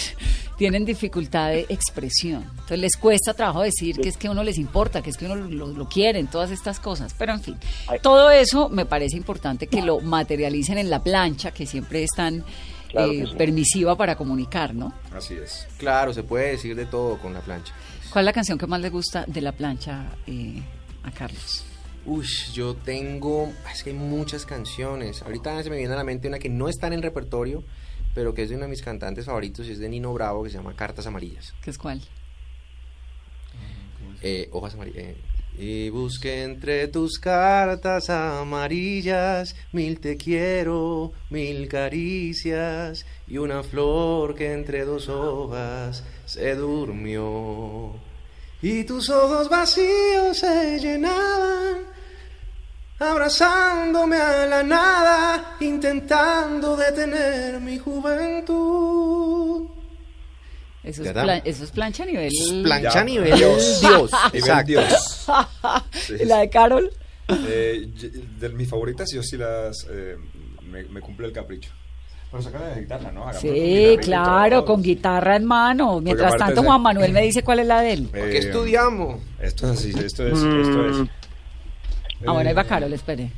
tienen 0.61 0.85
dificultad 0.85 1.49
de 1.49 1.65
expresión. 1.71 2.43
Entonces 2.43 2.81
les 2.81 2.97
cuesta 2.99 3.33
trabajo 3.33 3.63
decir 3.63 3.97
que 3.99 4.11
es 4.11 4.19
que 4.19 4.29
a 4.29 4.31
uno 4.31 4.45
les 4.45 4.59
importa, 4.59 5.01
que 5.01 5.09
es 5.09 5.17
que 5.17 5.25
uno 5.25 5.37
lo, 5.37 5.69
lo 5.69 5.89
quieren, 5.89 6.27
todas 6.27 6.51
estas 6.51 6.79
cosas. 6.79 7.15
Pero 7.17 7.33
en 7.33 7.41
fin, 7.41 7.57
todo 8.03 8.31
eso 8.31 8.69
me 8.69 8.85
parece 8.85 9.17
importante 9.17 9.69
que 9.69 9.81
lo 9.81 10.01
materialicen 10.01 10.77
en 10.77 10.91
la 10.91 11.03
plancha, 11.03 11.51
que 11.53 11.65
siempre 11.65 12.03
es 12.03 12.11
tan 12.15 12.45
Claro 12.89 13.11
eh, 13.11 13.25
sí. 13.27 13.37
permisiva 13.39 13.97
para 13.97 14.17
comunicar, 14.17 14.75
¿no? 14.75 14.93
Así 15.17 15.33
es. 15.33 15.67
Claro, 15.79 16.13
se 16.13 16.25
puede 16.25 16.51
decir 16.51 16.77
de 16.77 16.85
todo 16.85 17.17
con 17.19 17.33
la 17.33 17.41
plancha. 17.41 17.73
¿Cuál 18.11 18.25
es 18.25 18.27
la 18.27 18.33
canción 18.35 18.59
que 18.59 18.67
más 18.67 18.83
le 18.83 18.91
gusta 18.91 19.25
de 19.27 19.41
la 19.41 19.53
plancha 19.53 20.09
eh, 20.27 20.61
a 21.05 21.11
Carlos? 21.11 21.65
Uy, 22.05 22.27
yo 22.53 22.75
tengo, 22.75 23.51
es 23.73 23.83
que 23.83 23.91
hay 23.91 23.97
muchas 23.97 24.45
canciones. 24.45 25.23
Ahorita 25.23 25.63
se 25.63 25.71
me 25.71 25.79
viene 25.79 25.95
a 25.95 25.97
la 25.97 26.05
mente 26.05 26.29
una 26.29 26.39
que 26.39 26.51
no 26.51 26.69
está 26.69 26.89
en 26.89 26.95
el 26.95 27.03
repertorio, 27.03 27.63
pero 28.15 28.35
que 28.35 28.43
es 28.43 28.49
de 28.51 28.57
uno 28.57 28.65
de 28.65 28.71
mis 28.71 28.83
cantantes 28.83 29.25
favoritos 29.27 29.67
y 29.67 29.73
es 29.73 29.79
de 29.79 29.89
Nino 29.89 30.13
Bravo, 30.13 30.43
que 30.45 30.51
se 30.51 30.57
llama 30.57 30.75
Cartas 30.75 31.07
Amarillas. 31.07 31.55
¿Qué 31.63 31.71
es 31.71 31.79
cuál? 31.79 32.01
Eh, 34.23 34.49
hojas 34.53 34.75
amarillas. 34.75 35.03
eh. 35.05 35.17
Y 35.59 35.91
busqué 35.91 36.45
entre 36.45 36.89
tus 36.89 37.19
cartas 37.19 38.09
amarillas 38.09 39.55
mil 39.73 39.99
te 40.01 40.17
quiero, 40.17 41.13
mil 41.29 41.69
caricias 41.69 43.05
y 43.27 43.37
una 43.37 43.63
flor 43.63 44.35
que 44.35 44.53
entre 44.53 44.85
dos 44.85 45.09
hojas 45.09 46.03
se 46.25 46.55
durmió. 46.55 47.93
Y 48.63 48.85
tus 48.85 49.11
ojos 49.11 49.49
vacíos 49.51 50.39
se 50.39 50.79
llenaban, 50.79 51.79
abrazándome 53.01 54.17
a 54.17 54.47
la 54.47 54.63
nada, 54.63 55.57
intentando 55.61 56.77
detener 56.77 57.61
mi 57.61 57.79
juventud. 57.79 59.67
Eso 60.83 61.03
es, 61.05 61.13
plan- 61.13 61.43
eso 61.45 61.65
es 61.65 61.71
plancha 61.71 62.03
a 62.05 62.07
nivel... 62.07 62.31
Plancha 62.63 62.91
Ya, 62.95 63.05
nivel 63.05 63.35
Dios. 63.35 63.81
Dios. 63.81 64.11
Exacto. 64.33 64.67
Dios. 64.73 65.27
Sí. 65.93 66.15
¿Y 66.21 66.25
la 66.25 66.39
de 66.39 66.49
Carol? 66.51 66.91
Eh, 67.29 67.89
de 68.39 68.49
mis 68.51 68.69
favoritas, 68.69 69.11
yo 69.13 69.23
sí 69.23 69.37
las... 69.37 69.87
eh, 69.91 70.17
me, 70.71 70.85
me 70.85 71.01
cumple 71.01 71.27
el 71.27 71.33
capricho. 71.33 71.71
Pero 72.31 72.43
saca 72.43 72.61
de 72.69 72.81
guitarra, 72.83 73.11
¿no? 73.13 73.27
Sí, 73.35 73.99
claro, 74.01 74.65
con 74.65 74.83
guitarra 74.83 75.37
en 75.37 75.45
mano. 75.45 76.01
Mientras 76.01 76.37
tanto, 76.37 76.63
Juan 76.63 76.81
Manuel 76.81 77.13
me 77.13 77.23
dice 77.23 77.43
cuál 77.43 77.59
es 77.59 77.67
la 77.67 77.81
de 77.83 77.93
él. 77.93 78.09
¿Qué 78.13 78.21
Eh, 78.37 78.39
estudiamos? 78.39 79.21
Esto 79.41 79.67
es 79.73 79.79
así, 79.81 79.91
esto 79.91 80.27
es... 80.27 80.35
Esto 80.39 80.87
es 81.03 81.09
Ah, 82.27 82.33
va 82.33 82.43
Eh, 82.43 82.67
Carol, 82.67 82.93
espere. 82.93 83.33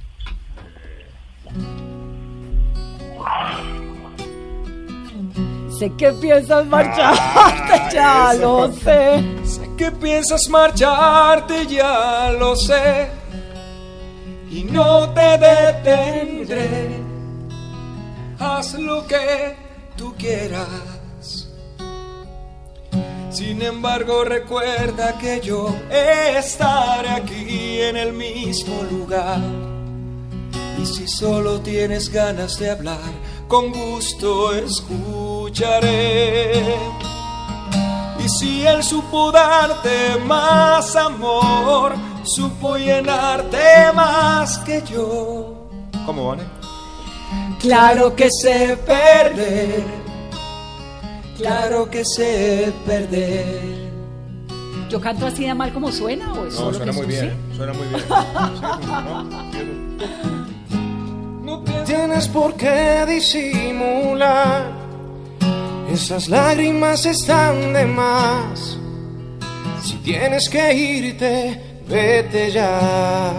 Sé 5.79 5.93
que 5.97 6.13
piensas 6.13 6.67
marcharte, 6.67 7.95
ya 7.95 8.35
lo 8.35 8.73
sé. 8.73 9.23
Sé 9.45 9.71
que 9.77 9.91
piensas 9.91 10.49
marcharte, 10.49 11.67
ya 11.67 12.31
lo 12.39 12.55
sé. 12.57 13.09
Y 14.51 14.65
no 14.65 15.09
te 15.11 15.39
detendré. 15.39 17.03
Haz 18.39 18.75
lo 18.75 19.07
que 19.07 19.57
tú 19.97 20.15
quieras. 20.17 20.92
Sin 23.33 23.63
embargo, 23.63 24.25
recuerda 24.25 25.17
que 25.19 25.41
yo 25.41 25.75
estaré 25.91 27.09
aquí 27.09 27.81
en 27.81 27.97
el 27.97 28.13
mismo 28.13 28.83
lugar. 28.91 29.41
Y 30.79 30.85
si 30.85 31.09
solo 31.09 31.61
tienes 31.61 32.11
ganas 32.11 32.59
de 32.59 32.71
hablar, 32.71 32.99
con 33.49 33.73
gusto 33.73 34.55
escucharé. 34.55 35.93
Y 38.23 38.29
si 38.29 38.67
él 38.67 38.83
supo 38.83 39.33
darte 39.33 40.19
más 40.27 40.95
amor, 40.95 41.95
supo 42.25 42.77
llenarte 42.77 43.93
más 43.95 44.59
que 44.59 44.83
yo. 44.83 45.69
¿Cómo 46.05 46.29
van? 46.29 46.41
Claro 47.61 48.15
que 48.15 48.29
sé 48.31 48.77
perder, 48.77 50.02
claro 51.37 51.91
que 51.91 52.05
sé 52.05 52.73
perder. 52.87 53.91
¿Yo 54.89 55.01
canto 55.01 55.27
así 55.27 55.47
de 55.47 55.55
mal 55.55 55.73
como 55.73 55.91
suena 55.91 56.33
o 56.35 56.47
es 56.47 56.55
No, 56.55 56.61
solo 56.61 56.77
suena 56.77 56.93
que 56.93 56.99
muy 56.99 57.07
bien, 57.07 57.37
suena 57.57 57.73
muy 57.73 57.87
bien. 57.89 58.03
Sí, 59.51 59.59
¿no? 60.75 60.85
No 61.43 61.65
pienses 61.65 61.85
Tienes 61.87 62.29
por 62.29 62.55
qué 62.55 63.05
disimular. 63.07 64.71
Esas 65.93 66.29
lágrimas 66.29 67.05
están 67.07 67.73
de 67.73 67.85
más. 67.87 68.79
Si 69.83 69.97
tienes 69.97 70.49
que 70.49 70.75
irte, 70.75 71.83
vete 71.89 72.51
ya. 72.51 73.33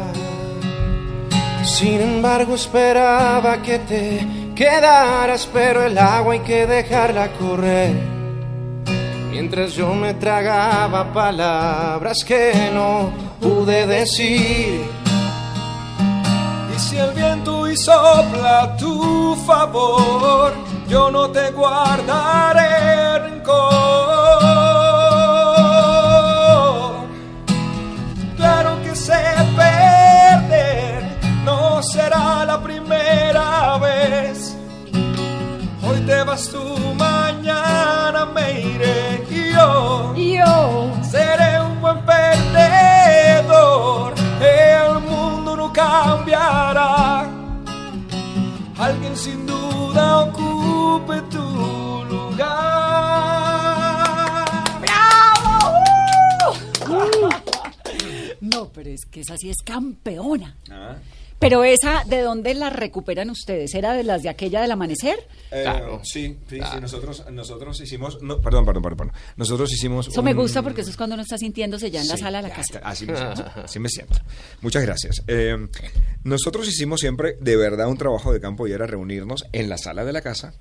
Sin 1.64 2.02
embargo, 2.02 2.56
esperaba 2.56 3.62
que 3.62 3.80
te 3.80 4.28
quedaras, 4.54 5.48
pero 5.52 5.84
el 5.84 5.98
agua 5.98 6.34
hay 6.34 6.40
que 6.40 6.66
dejarla 6.66 7.32
correr. 7.34 7.94
Mientras 9.32 9.74
yo 9.74 9.94
me 9.96 10.14
tragaba 10.14 11.12
palabras 11.12 12.24
que 12.24 12.72
no 12.74 13.12
pude 13.42 13.88
decir. 13.88 14.82
Y 16.76 16.80
si 16.80 16.98
el 16.98 17.12
viento 17.12 17.68
y 17.68 17.76
sopla 17.76 18.76
tu 18.78 19.36
favor, 19.46 20.54
yo 20.88 21.10
no 21.10 21.30
te 21.32 21.52
guardaré 21.52 23.20
rencor. 23.20 24.13
vuelvas 36.34 36.50
tú 36.50 36.64
mañana 36.96 38.26
me 38.26 38.62
iré 38.62 39.24
y 40.16 40.38
yo, 40.38 40.92
seré 41.10 41.60
un 41.62 41.82
buen 41.82 42.00
perdedor. 42.06 44.14
El 44.42 45.00
mundo 45.02 45.56
no 45.56 45.72
cambiará. 45.72 47.30
Alguien 48.78 49.16
sin 49.16 49.46
duda 49.46 50.24
ocupe 50.24 51.22
tu 51.30 52.04
lugar. 52.10 52.48
¡Bravo! 54.82 55.78
Uh. 56.90 57.30
No, 58.42 58.68
pero 58.74 58.90
es 58.90 59.06
que 59.06 59.22
esa 59.22 59.38
sí 59.38 59.50
es 59.50 59.62
campeona. 59.64 60.58
Ah. 60.70 60.98
Pero 61.44 61.64
esa, 61.64 62.04
¿de 62.06 62.22
dónde 62.22 62.54
la 62.54 62.70
recuperan 62.70 63.30
ustedes? 63.30 63.74
¿Era 63.76 63.94
de 63.94 64.04
las 64.04 64.24
de 64.24 64.30
aquella 64.30 64.62
del 64.62 64.72
amanecer? 64.72 65.18
Eh, 65.52 65.62
Claro. 65.64 66.00
Sí, 66.04 66.38
sí, 66.50 66.58
Claro. 66.58 66.74
sí, 66.76 66.82
nosotros, 66.82 67.26
nosotros 67.32 67.82
hicimos, 67.82 68.22
no, 68.22 68.40
perdón, 68.42 68.66
perdón, 68.66 68.84
perdón, 68.84 68.98
perdón. 69.10 69.16
nosotros 69.36 69.72
hicimos 69.74 70.08
Eso 70.08 70.24
me 70.24 70.34
gusta 70.34 70.62
porque 70.64 70.82
eso 70.82 70.90
es 70.90 70.98
cuando 70.98 71.16
uno 71.16 71.24
está 71.24 71.38
sintiéndose 71.38 71.92
ya 71.92 72.02
en 72.02 72.08
la 72.08 72.16
Sí, 72.16 72.22
sala 72.22 72.42
de 72.42 72.48
la 72.50 72.56
casa. 72.56 72.78
está, 72.78 72.80
Así 72.88 73.06
me 73.06 73.16
siento. 73.18 73.44
así 73.64 73.80
me 73.80 73.90
siento. 73.90 74.16
Muchas 74.62 74.84
gracias. 74.84 75.22
Eh, 75.28 75.68
nosotros 76.24 76.68
hicimos 76.68 77.02
siempre 77.02 77.36
de 77.42 77.56
verdad 77.58 77.88
un 77.90 77.98
trabajo 77.98 78.32
de 78.32 78.40
campo 78.40 78.68
y 78.68 78.72
era 78.72 78.88
reunirnos 78.88 79.44
en 79.52 79.68
la 79.70 79.78
sala 79.78 80.06
de 80.06 80.14
la 80.14 80.22
casa, 80.22 80.54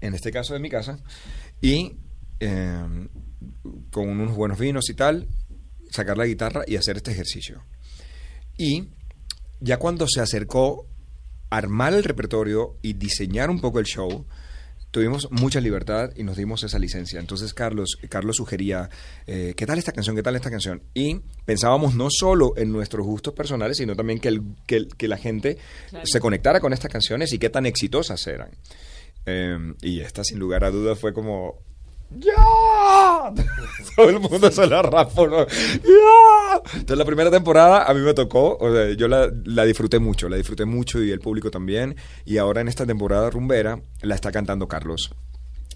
en 0.00 0.14
este 0.14 0.32
caso 0.32 0.52
de 0.54 0.60
mi 0.60 0.68
casa, 0.68 0.98
y 1.60 1.96
eh, 2.40 3.08
con 3.90 4.08
unos 4.08 4.34
buenos 4.34 4.58
vinos 4.58 4.88
y 4.90 4.94
tal, 4.94 5.28
sacar 5.90 6.18
la 6.18 6.26
guitarra 6.26 6.64
y 6.66 6.76
hacer 6.76 6.96
este 6.96 7.12
ejercicio. 7.12 7.62
Y 8.56 8.88
ya 9.60 9.78
cuando 9.78 10.06
se 10.08 10.20
acercó 10.20 10.86
armar 11.50 11.94
el 11.94 12.04
repertorio 12.04 12.76
y 12.82 12.92
diseñar 12.94 13.50
un 13.50 13.60
poco 13.60 13.78
el 13.78 13.86
show, 13.86 14.26
tuvimos 14.90 15.28
mucha 15.30 15.60
libertad 15.60 16.10
y 16.16 16.22
nos 16.22 16.36
dimos 16.36 16.62
esa 16.62 16.78
licencia. 16.78 17.20
Entonces 17.20 17.52
Carlos, 17.54 17.98
Carlos 18.08 18.36
sugería, 18.36 18.88
eh, 19.26 19.54
¿qué 19.56 19.66
tal 19.66 19.78
esta 19.78 19.92
canción? 19.92 20.16
¿Qué 20.16 20.22
tal 20.22 20.36
esta 20.36 20.50
canción? 20.50 20.82
Y 20.94 21.20
pensábamos 21.44 21.94
no 21.94 22.08
solo 22.10 22.54
en 22.56 22.72
nuestros 22.72 23.04
gustos 23.06 23.34
personales, 23.34 23.76
sino 23.78 23.94
también 23.96 24.18
que, 24.18 24.28
el- 24.28 24.42
que, 24.66 24.76
el- 24.76 24.88
que 24.96 25.08
la 25.08 25.16
gente 25.18 25.58
se 26.04 26.20
conectara 26.20 26.60
con 26.60 26.72
estas 26.72 26.90
canciones 26.90 27.32
y 27.32 27.38
qué 27.38 27.50
tan 27.50 27.66
exitosas 27.66 28.26
eran. 28.26 28.50
Eh, 29.26 29.74
y 29.82 30.00
esta, 30.00 30.24
sin 30.24 30.38
lugar 30.38 30.64
a 30.64 30.70
dudas, 30.70 30.98
fue 30.98 31.12
como... 31.12 31.56
¡Ya! 32.88 33.32
Todo 33.96 34.10
el 34.10 34.20
mundo 34.20 34.50
se 34.50 34.66
la 34.66 34.82
rapó, 34.82 35.26
¿no? 35.26 35.46
¡Ya! 35.46 36.62
Entonces 36.74 36.98
la 36.98 37.04
primera 37.04 37.30
temporada 37.30 37.84
a 37.84 37.94
mí 37.94 38.00
me 38.00 38.14
tocó, 38.14 38.56
o 38.60 38.72
sea, 38.72 38.92
yo 38.92 39.08
la, 39.08 39.30
la 39.44 39.64
disfruté 39.64 39.98
mucho, 39.98 40.28
la 40.28 40.36
disfruté 40.36 40.64
mucho 40.64 41.02
y 41.02 41.10
el 41.10 41.20
público 41.20 41.50
también. 41.50 41.96
Y 42.24 42.38
ahora 42.38 42.60
en 42.60 42.68
esta 42.68 42.86
temporada 42.86 43.30
rumbera 43.30 43.80
la 44.02 44.14
está 44.14 44.30
cantando 44.30 44.68
Carlos. 44.68 45.10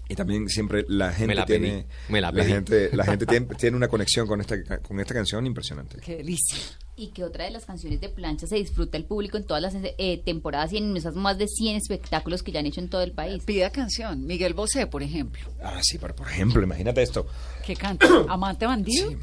Y 0.09 0.15
también 0.15 0.49
siempre 0.49 0.85
la 0.87 1.11
gente 1.11 1.33
la 1.33 1.45
pedí, 1.45 1.59
tiene, 1.59 1.87
me 2.09 2.21
la 2.21 2.31
pedí. 2.31 2.51
gente, 2.51 2.89
la 2.93 3.05
gente 3.05 3.25
tiene, 3.27 3.45
tiene 3.57 3.77
una 3.77 3.87
conexión 3.87 4.27
con 4.27 4.41
esta, 4.41 4.79
con 4.79 4.99
esta 4.99 5.13
canción 5.13 5.45
impresionante. 5.45 5.97
Qué 6.01 6.17
delicia. 6.17 6.57
Y 6.95 7.07
que 7.07 7.23
otra 7.23 7.45
de 7.45 7.51
las 7.51 7.65
canciones 7.65 7.99
de 8.01 8.09
plancha 8.09 8.45
se 8.45 8.55
disfruta 8.55 8.97
el 8.97 9.05
público 9.05 9.37
en 9.37 9.45
todas 9.45 9.63
las 9.63 9.73
eh, 9.75 10.21
temporadas 10.23 10.73
y 10.73 10.77
en 10.77 10.95
esas 10.95 11.15
más 11.15 11.37
de 11.37 11.47
100 11.47 11.77
espectáculos 11.77 12.43
que 12.43 12.51
ya 12.51 12.59
han 12.59 12.67
hecho 12.67 12.81
en 12.81 12.89
todo 12.89 13.01
el 13.01 13.13
país. 13.13 13.43
Pida 13.43 13.71
canción. 13.71 14.25
Miguel 14.25 14.53
Bosé, 14.53 14.85
por 14.85 15.01
ejemplo. 15.01 15.41
Ah, 15.63 15.79
sí, 15.81 15.97
pero 15.97 16.15
por 16.15 16.27
ejemplo, 16.27 16.61
imagínate 16.61 17.01
esto. 17.01 17.25
¿Qué 17.65 17.75
canta? 17.75 18.07
¿Amante 18.29 18.65
bandido? 18.65 19.09
Sí. 19.09 19.17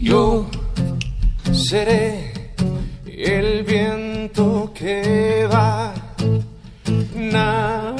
Yo 0.00 0.48
seré 1.52 2.32
el 3.06 3.62
viento 3.62 4.72
que 4.74 5.46
va, 5.52 5.92
navegaré 7.14 7.98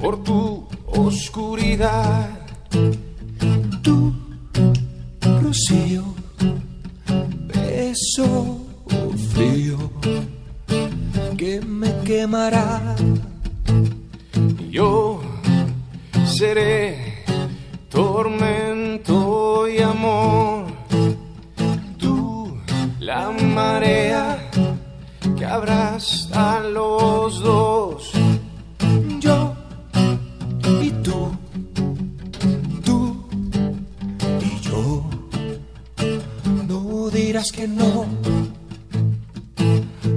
por 0.00 0.22
tu 0.24 0.66
oscuridad. 0.86 2.28
Tu 3.82 4.12
rocío, 5.42 6.04
beso 7.46 8.66
frío 9.34 9.78
que 11.36 11.60
me 11.60 11.92
quemará. 12.04 12.96
Yo 14.70 15.20
seré 16.24 17.24
tormento 17.88 19.68
y 19.68 19.78
amor. 19.78 20.66
Tú, 21.98 22.56
la 23.00 23.30
marea 23.30 24.50
que 25.36 25.44
abraza 25.44 26.58
a 26.58 26.60
los 26.60 27.40
dos. 27.40 28.09
Dirás 37.40 37.52
que 37.52 37.68
no, 37.68 38.06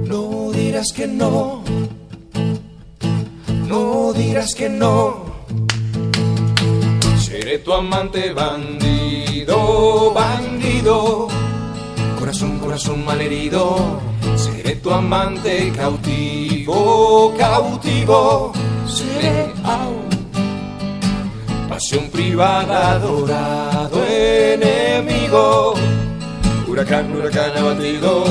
no 0.06 0.52
dirás 0.52 0.92
que 0.92 1.06
no, 1.06 1.64
no 3.66 4.12
dirás 4.12 4.54
que 4.54 4.68
no. 4.68 5.24
Seré 7.18 7.60
tu 7.60 7.72
amante 7.72 8.30
bandido, 8.34 10.12
bandido. 10.12 11.28
Corazón, 12.18 12.58
corazón 12.58 13.02
malherido. 13.06 14.00
Seré 14.36 14.76
tu 14.76 14.90
amante 14.90 15.72
cautivo, 15.74 17.32
cautivo. 17.38 18.52
Seré 18.86 19.50
aún 19.64 20.04
pasión 21.70 22.10
privada, 22.10 22.92
adorado 22.92 24.04
enemigo. 24.06 25.74
Huracán, 26.74 27.14
huracán 27.14 27.56
abatido. 27.56 28.24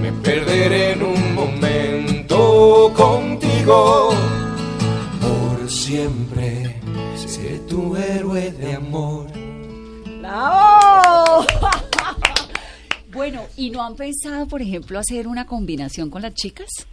Me 0.00 0.10
perderé 0.10 0.92
en 0.92 1.02
un 1.02 1.34
momento 1.34 2.90
contigo. 2.96 4.08
Por 5.20 5.70
siempre 5.70 6.80
seré 7.14 7.58
tu 7.68 7.94
héroe 7.94 8.52
de 8.52 8.72
amor. 8.72 9.26
¡Bravo! 10.22 11.44
bueno, 13.12 13.42
¿y 13.54 13.68
no 13.68 13.82
han 13.82 13.96
pensado, 13.96 14.46
por 14.46 14.62
ejemplo, 14.62 14.98
hacer 14.98 15.28
una 15.28 15.44
combinación 15.44 16.08
con 16.08 16.22
las 16.22 16.32
chicas? 16.32 16.86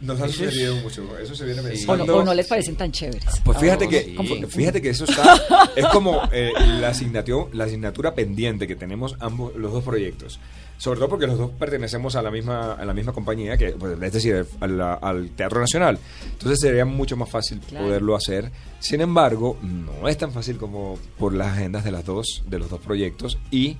Nos 0.00 0.18
ha 0.20 0.26
sucedido 0.28 0.74
mucho, 0.76 1.18
eso 1.18 1.34
se 1.34 1.44
viene 1.44 1.60
¿O 1.60 1.64
no, 1.64 1.68
pensando. 1.70 2.16
o 2.16 2.24
no 2.24 2.32
les 2.34 2.46
parecen 2.46 2.74
tan 2.76 2.90
chéveres? 2.90 3.24
Pues 3.44 3.58
fíjate 3.58 3.84
No, 3.84 3.90
que 3.90 4.02
sí. 4.02 4.46
fíjate 4.48 4.80
que 4.80 4.88
eso 4.90 5.04
está 5.04 5.38
es 5.76 5.84
como 5.88 6.22
eh, 6.32 6.52
la 6.80 6.88
asignatura 6.88 7.46
la 7.52 7.64
asignatura 7.64 8.14
pendiente 8.14 8.66
que 8.66 8.76
tenemos 8.76 9.16
ambos 9.20 9.54
los 9.56 9.72
dos 9.72 9.84
proyectos. 9.84 10.40
Sobre 10.78 10.98
todo 10.98 11.10
porque 11.10 11.26
los 11.26 11.36
dos 11.36 11.50
pertenecemos 11.50 12.16
a 12.16 12.22
la 12.22 12.30
misma 12.30 12.72
a 12.72 12.84
la 12.86 12.94
misma 12.94 13.12
compañía 13.12 13.58
que 13.58 13.72
pues, 13.72 14.00
es 14.00 14.12
decir, 14.14 14.46
la- 14.66 14.94
al 14.94 15.28
Teatro 15.32 15.60
Nacional. 15.60 15.98
Entonces 16.32 16.58
sería 16.60 16.86
mucho 16.86 17.18
más 17.18 17.28
fácil 17.28 17.60
Claro. 17.60 17.84
poderlo 17.84 18.16
hacer. 18.16 18.50
Sin 18.78 19.02
embargo, 19.02 19.58
no 19.62 20.08
es 20.08 20.16
tan 20.16 20.32
fácil 20.32 20.56
como 20.56 20.98
por 21.18 21.34
las 21.34 21.48
agendas 21.48 21.84
de 21.84 21.90
las 21.90 22.06
dos 22.06 22.42
de 22.46 22.58
los 22.58 22.70
dos 22.70 22.80
proyectos 22.80 23.36
y 23.50 23.76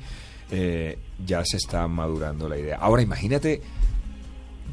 eh, 0.51 0.99
ya 1.25 1.43
se 1.47 1.57
está 1.57 1.89
madurando 1.89 2.47
la 2.47 2.59
idea. 2.59 2.77
Ahora 2.77 3.01
imagínate 3.01 3.63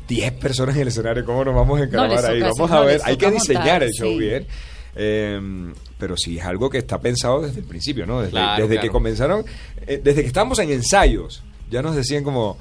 10 0.07 0.33
personas 0.33 0.75
en 0.75 0.83
el 0.83 0.87
escenario, 0.89 1.25
¿cómo 1.25 1.43
nos 1.43 1.55
vamos 1.55 1.79
a 1.79 1.83
encarar 1.83 2.09
les 2.09 2.23
ahí? 2.23 2.41
Vamos 2.41 2.71
a 2.71 2.75
no, 2.75 2.85
ver, 2.85 3.01
hay 3.03 3.17
que 3.17 3.31
diseñar 3.31 3.63
montar, 3.63 3.83
el 3.83 3.91
show 3.91 4.09
sí. 4.09 4.17
bien. 4.17 4.47
Eh, 4.95 5.73
pero 5.99 6.15
sí 6.17 6.37
es 6.39 6.45
algo 6.45 6.69
que 6.69 6.79
está 6.79 6.99
pensado 6.99 7.41
desde 7.41 7.59
el 7.59 7.65
principio, 7.65 8.05
¿no? 8.05 8.19
Desde, 8.19 8.31
Claro, 8.31 8.67
desde 8.67 8.81
que 8.81 8.89
comenzaron, 8.89 9.45
eh, 9.85 9.99
desde 10.03 10.21
que 10.21 10.27
estábamos 10.27 10.59
en 10.59 10.71
ensayos, 10.71 11.43
ya 11.69 11.81
nos 11.81 11.95
decían 11.95 12.23
como, 12.23 12.57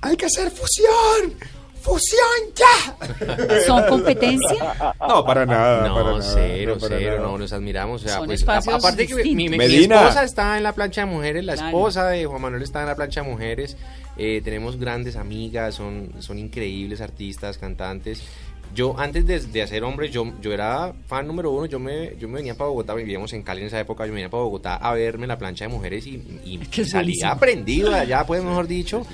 hay 0.00 0.16
que 0.16 0.26
hacer 0.26 0.50
fusión, 0.50 1.34
fusión 1.80 2.20
ya. 2.54 2.96
¿Son 3.66 3.84
competencia? 3.88 4.94
No, 5.06 5.24
para 5.24 5.46
nada. 5.46 5.88
No, 5.88 5.94
para 5.94 6.10
nada, 6.18 6.22
cero, 6.34 6.74
no, 6.74 6.80
para 6.80 6.98
cero, 6.98 7.16
nada. 7.16 7.28
no, 7.28 7.38
nos 7.38 7.52
admiramos. 7.52 8.02
O 8.02 8.08
sea, 8.08 8.16
Son 8.18 8.26
pues, 8.26 8.44
aparte 8.48 9.06
que 9.06 9.14
mi, 9.34 9.48
mi- 9.48 9.56
esposa 9.64 10.24
está 10.24 10.56
en 10.56 10.62
la 10.62 10.72
plancha 10.72 11.02
de 11.02 11.06
mujeres, 11.06 11.44
la 11.44 11.54
Claro. 11.54 11.68
esposa 11.68 12.06
de 12.08 12.26
Juan 12.26 12.42
Manuel 12.42 12.62
está 12.62 12.80
en 12.80 12.86
la 12.86 12.94
plancha 12.96 13.22
de 13.22 13.28
mujeres, 13.30 13.76
eh, 14.16 14.40
tenemos 14.44 14.78
grandes 14.78 15.16
amigas, 15.16 15.74
son, 15.74 16.12
son 16.20 16.38
increíbles 16.38 17.00
artistas, 17.00 17.58
cantantes. 17.58 18.22
Yo 18.74 18.94
antes 18.98 19.26
de, 19.26 19.40
de 19.40 19.62
hacer 19.62 19.82
hombres, 19.82 20.10
yo, 20.12 20.30
yo 20.42 20.52
era 20.52 20.92
fan 21.06 21.26
número 21.26 21.50
uno, 21.52 21.64
yo 21.64 21.78
me, 21.78 22.14
yo 22.18 22.28
me 22.28 22.34
venía 22.36 22.54
para 22.54 22.68
Bogotá, 22.68 22.92
vivíamos 22.92 23.32
en 23.32 23.42
Cali 23.42 23.62
en 23.62 23.68
esa 23.68 23.80
época, 23.80 24.04
yo 24.04 24.10
me 24.12 24.16
venía 24.16 24.28
para 24.28 24.42
Bogotá 24.42 24.76
a 24.76 24.92
verme 24.92 25.26
la 25.26 25.38
plancha 25.38 25.64
de 25.64 25.68
mujeres 25.70 26.06
y, 26.06 26.22
y 26.44 26.58
que 26.58 26.84
salía 26.84 27.30
aprendido 27.30 27.88
de 27.90 28.00
allá, 28.00 28.24
pues 28.26 28.42
mejor 28.42 28.66
dicho. 28.66 29.06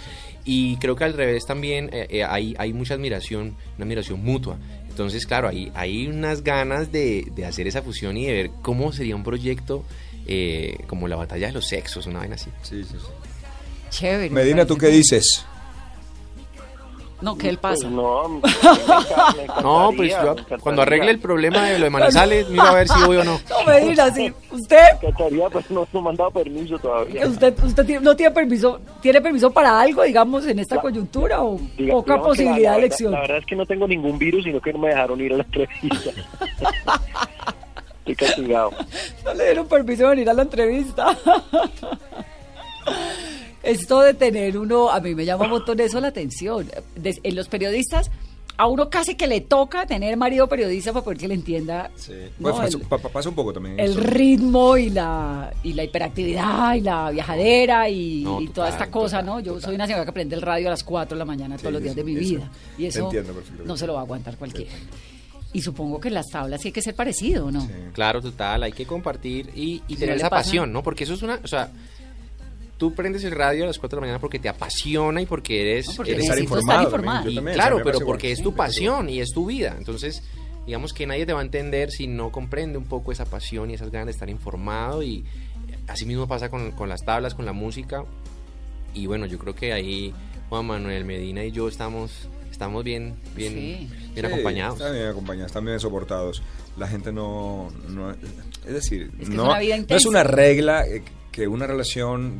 Y 0.44 0.76
creo 0.76 0.94
que 0.94 1.04
al 1.04 1.14
revés 1.14 1.46
también 1.46 1.88
eh, 1.92 2.06
eh, 2.10 2.24
hay, 2.24 2.54
hay 2.58 2.72
mucha 2.72 2.94
admiración, 2.94 3.56
una 3.76 3.84
admiración 3.84 4.22
mutua. 4.22 4.58
Entonces, 4.88 5.26
claro, 5.26 5.48
hay, 5.48 5.72
hay 5.74 6.06
unas 6.06 6.44
ganas 6.44 6.92
de, 6.92 7.26
de 7.34 7.46
hacer 7.46 7.66
esa 7.66 7.82
fusión 7.82 8.16
y 8.16 8.26
de 8.26 8.32
ver 8.32 8.50
cómo 8.62 8.92
sería 8.92 9.16
un 9.16 9.24
proyecto 9.24 9.84
eh, 10.26 10.76
como 10.86 11.08
la 11.08 11.16
batalla 11.16 11.48
de 11.48 11.52
los 11.52 11.66
sexos, 11.66 12.06
una 12.06 12.20
vaina 12.20 12.34
así. 12.36 12.50
Sí, 12.62 12.84
sí, 12.84 12.96
sí. 12.98 13.06
Chévere. 13.90 14.30
Medina, 14.30 14.66
¿tú 14.66 14.76
qué 14.76 14.88
dices? 14.88 15.44
No, 17.24 17.38
¿qué 17.38 17.48
él 17.48 17.56
pasa? 17.58 17.82
Pues 17.82 17.90
no, 17.92 18.28
me 18.28 18.40
No, 19.62 19.90
pues 19.96 20.10
yo 20.12 20.36
cuando 20.60 20.82
arregle 20.82 21.10
el 21.10 21.18
problema 21.18 21.62
de 21.68 21.78
lo 21.78 21.84
de 21.84 21.90
Manizales, 21.90 22.48
miro 22.50 22.62
a 22.64 22.74
ver 22.74 22.86
si 22.88 23.02
voy 23.04 23.16
o 23.16 23.24
no. 23.24 23.40
No 23.48 23.64
me 23.66 23.80
diga 23.80 24.04
así. 24.04 24.30
Usted, 24.50 24.76
Me 25.00 25.08
encantaría, 25.08 25.48
pero 25.48 25.64
no, 25.70 25.88
no 25.92 26.02
me 26.02 26.10
han 26.10 26.16
dado 26.16 26.30
permiso 26.30 26.78
todavía. 26.78 27.26
usted, 27.26 27.54
usted 27.64 27.86
tiene- 27.86 28.02
no 28.04 28.14
tiene 28.14 28.30
permiso, 28.32 28.78
tiene 29.00 29.20
permiso 29.22 29.50
para 29.50 29.80
algo, 29.80 30.02
digamos, 30.02 30.46
en 30.46 30.58
esta 30.58 30.80
coyuntura 30.80 31.42
o 31.42 31.58
Diga- 31.78 31.92
poca 31.92 32.14
que 32.14 32.18
la- 32.20 32.24
posibilidad 32.26 32.52
la 32.52 32.58
de 32.58 32.62
verdad- 32.66 32.78
elección. 32.78 33.12
La 33.12 33.20
verdad 33.20 33.36
es 33.38 33.46
que 33.46 33.56
no 33.56 33.64
tengo 33.66 33.88
ningún 33.88 34.18
virus, 34.18 34.44
sino 34.44 34.60
que 34.60 34.72
no 34.72 34.78
me 34.80 34.88
dejaron 34.88 35.20
ir 35.20 35.32
a 35.32 35.36
la 35.38 35.42
entrevista. 35.44 36.10
Estoy 38.06 38.16
castigado. 38.16 38.70
No 39.24 39.32
le 39.32 39.44
dieron 39.44 39.66
permiso 39.66 40.02
de 40.02 40.08
venir 40.10 40.28
a 40.28 40.34
la 40.34 40.42
entrevista. 40.42 41.16
Esto 43.64 44.00
de 44.02 44.14
tener 44.14 44.58
uno, 44.58 44.90
a 44.90 45.00
mí 45.00 45.14
me 45.14 45.24
llama 45.24 45.44
un 45.44 45.50
montón 45.50 45.80
eso 45.80 46.00
la 46.00 46.08
atención. 46.08 46.70
Des- 46.96 47.20
en 47.22 47.34
los 47.34 47.48
periodistas, 47.48 48.10
a 48.56 48.66
uno 48.68 48.88
casi 48.88 49.16
que 49.16 49.26
le 49.26 49.40
toca 49.40 49.84
tener 49.86 50.16
marido 50.16 50.46
periodista 50.48 50.92
para 50.92 51.02
poder 51.04 51.18
que 51.18 51.26
le 51.26 51.34
entienda 51.34 51.90
Sí. 51.96 52.12
¿no? 52.38 52.50
Pues 52.52 52.54
pasa, 52.56 52.76
el, 52.76 52.82
pa- 52.84 52.98
pa- 52.98 53.08
pasa 53.08 53.28
un 53.30 53.34
poco 53.34 53.52
también. 53.52 53.80
el 53.80 53.92
eso. 53.92 54.00
ritmo 54.00 54.76
y 54.76 54.90
la, 54.90 55.52
y 55.64 55.72
la 55.72 55.82
hiperactividad 55.82 56.74
y 56.76 56.80
la 56.82 57.10
viajadera 57.10 57.88
y, 57.88 58.22
No, 58.22 58.40
y 58.40 58.48
toda 58.48 58.68
esta 58.68 58.90
cosa, 58.90 59.18
total, 59.20 59.26
¿no? 59.26 59.40
Yo 59.40 59.52
total. 59.54 59.62
soy 59.64 59.74
una 59.74 59.86
señora 59.86 60.04
que 60.04 60.12
prende 60.12 60.36
el 60.36 60.42
radio 60.42 60.68
a 60.68 60.70
las 60.70 60.84
4 60.84 61.16
de 61.16 61.18
la 61.18 61.24
mañana 61.24 61.56
todos 61.56 61.68
Sí, 61.70 61.72
los 61.72 61.82
días 61.82 61.94
sí, 61.94 62.00
de 62.00 62.04
mi 62.04 62.12
eso. 62.12 62.20
vida. 62.20 62.50
Y 62.78 62.86
eso 62.86 63.10
no 63.64 63.76
se 63.76 63.86
lo 63.88 63.94
va 63.94 64.00
a 64.00 64.02
aguantar 64.02 64.36
cualquiera. 64.36 64.70
Y 65.52 65.60
supongo 65.62 65.98
que 66.00 66.08
en 66.08 66.14
las 66.14 66.26
tablas 66.28 66.60
sí 66.60 66.68
hay 66.68 66.72
que 66.72 66.82
ser 66.82 66.94
parecido, 66.96 67.50
¿no? 67.50 67.66
Claro, 67.92 68.20
total, 68.20 68.62
hay 68.64 68.72
que 68.72 68.86
compartir 68.86 69.50
y, 69.54 69.80
tener 69.96 70.16
esa 70.16 70.28
pasa- 70.28 70.42
pasión, 70.44 70.72
¿no? 70.72 70.82
Porque 70.82 71.04
eso 71.04 71.14
es 71.14 71.22
una, 71.22 71.40
o 71.42 71.46
sea, 71.46 71.70
tú 72.90 72.94
prendes 72.94 73.24
el 73.24 73.30
radio 73.32 73.64
a 73.64 73.66
las 73.68 73.78
4 73.78 73.96
de 73.96 74.00
la 74.00 74.06
mañana 74.06 74.20
porque 74.20 74.38
te 74.38 74.48
apasiona 74.48 75.22
y 75.22 75.26
porque 75.26 75.62
eres... 75.62 75.86
No, 75.88 75.94
porque 75.94 76.12
eres- 76.12 76.24
estar 76.24 76.38
informado 76.38 76.82
estar 76.88 77.00
también, 77.02 77.24
yo 77.24 77.30
y 77.30 77.34
también, 77.36 77.54
claro, 77.54 77.80
pero 77.82 78.00
porque 78.00 78.26
igual. 78.28 78.38
es 78.38 78.42
tu 78.42 78.54
pasión 78.54 79.08
y 79.08 79.20
es 79.20 79.30
tu 79.32 79.46
vida. 79.46 79.74
Entonces, 79.78 80.22
digamos 80.66 80.92
que 80.92 81.06
nadie 81.06 81.24
te 81.24 81.32
va 81.32 81.40
a 81.40 81.44
entender 81.44 81.90
si 81.90 82.06
no 82.06 82.30
comprende 82.30 82.76
un 82.76 82.84
poco 82.84 83.10
esa 83.12 83.24
pasión 83.24 83.70
y 83.70 83.74
esas 83.74 83.90
ganas 83.90 84.06
de 84.06 84.12
estar 84.12 84.28
informado. 84.28 85.02
Y 85.02 85.24
así 85.88 86.04
mismo 86.04 86.28
pasa 86.28 86.50
con, 86.50 86.72
con 86.72 86.88
las 86.90 87.02
tablas, 87.04 87.34
con 87.34 87.46
la 87.46 87.52
música. 87.54 88.04
Y 88.92 89.06
bueno, 89.06 89.24
yo 89.26 89.38
creo 89.38 89.54
que 89.54 89.72
ahí 89.72 90.12
Juan 90.50 90.66
Manuel 90.66 91.04
Medina 91.06 91.42
y 91.42 91.50
yo 91.52 91.66
estamos, 91.68 92.28
estamos 92.50 92.84
bien, 92.84 93.14
bien, 93.34 93.52
Sí. 93.54 93.88
bien 94.14 94.14
Sí, 94.14 94.20
acompañados. 94.26 94.78
Están 94.78 94.92
bien 94.94 95.06
acompañados, 95.08 95.46
están 95.50 95.64
bien 95.64 95.80
soportados. 95.80 96.42
La 96.76 96.86
gente 96.88 97.12
no... 97.12 97.70
no 97.88 98.10
es 98.10 98.72
decir, 98.72 99.10
Es 99.12 99.16
que 99.16 99.22
es 99.22 99.28
no, 99.30 99.58
vida 99.58 99.76
no 99.78 99.84
es 99.96 100.06
una 100.06 100.22
regla 100.24 100.86
eh, 100.86 101.02
que 101.32 101.48
una 101.48 101.66
relación... 101.66 102.38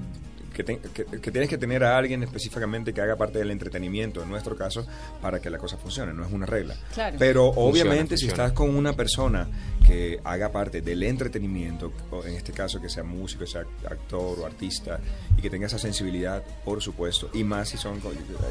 Que, 0.54 0.64
te- 0.64 0.78
que- 0.78 1.04
que 1.04 1.30
tienes 1.30 1.50
que 1.50 1.58
tener 1.58 1.84
a 1.84 1.98
alguien 1.98 2.22
específicamente 2.22 2.94
que 2.94 3.00
haga 3.00 3.16
parte 3.16 3.38
del 3.40 3.50
entretenimiento, 3.50 4.22
en 4.22 4.28
nuestro 4.30 4.56
caso, 4.56 4.86
para 5.20 5.40
que 5.40 5.50
la 5.50 5.58
cosa 5.58 5.76
funcione, 5.76 6.12
no 6.14 6.24
es 6.24 6.32
una 6.32 6.46
regla. 6.46 6.76
Claro. 6.94 7.16
Pero 7.18 7.52
Funciona, 7.52 7.70
obviamente 7.90 8.16
si 8.16 8.26
funciona. 8.26 8.44
estás 8.44 8.56
con 8.56 8.74
una 8.74 8.92
persona 8.94 9.48
que 9.86 10.20
haga 10.24 10.50
parte 10.52 10.80
del 10.80 11.02
entretenimiento, 11.02 11.92
o 12.10 12.24
en 12.24 12.34
este 12.36 12.52
caso 12.52 12.80
que 12.80 12.88
sea 12.88 13.02
músico, 13.02 13.44
sea 13.46 13.62
actor 13.90 14.38
o 14.40 14.46
artista, 14.46 15.00
y 15.36 15.42
que 15.42 15.50
tenga 15.50 15.66
esa 15.66 15.78
sensibilidad, 15.78 16.42
por 16.64 16.80
supuesto, 16.80 17.28
y 17.34 17.44
más 17.44 17.68
si, 17.68 17.76
son, 17.76 18.00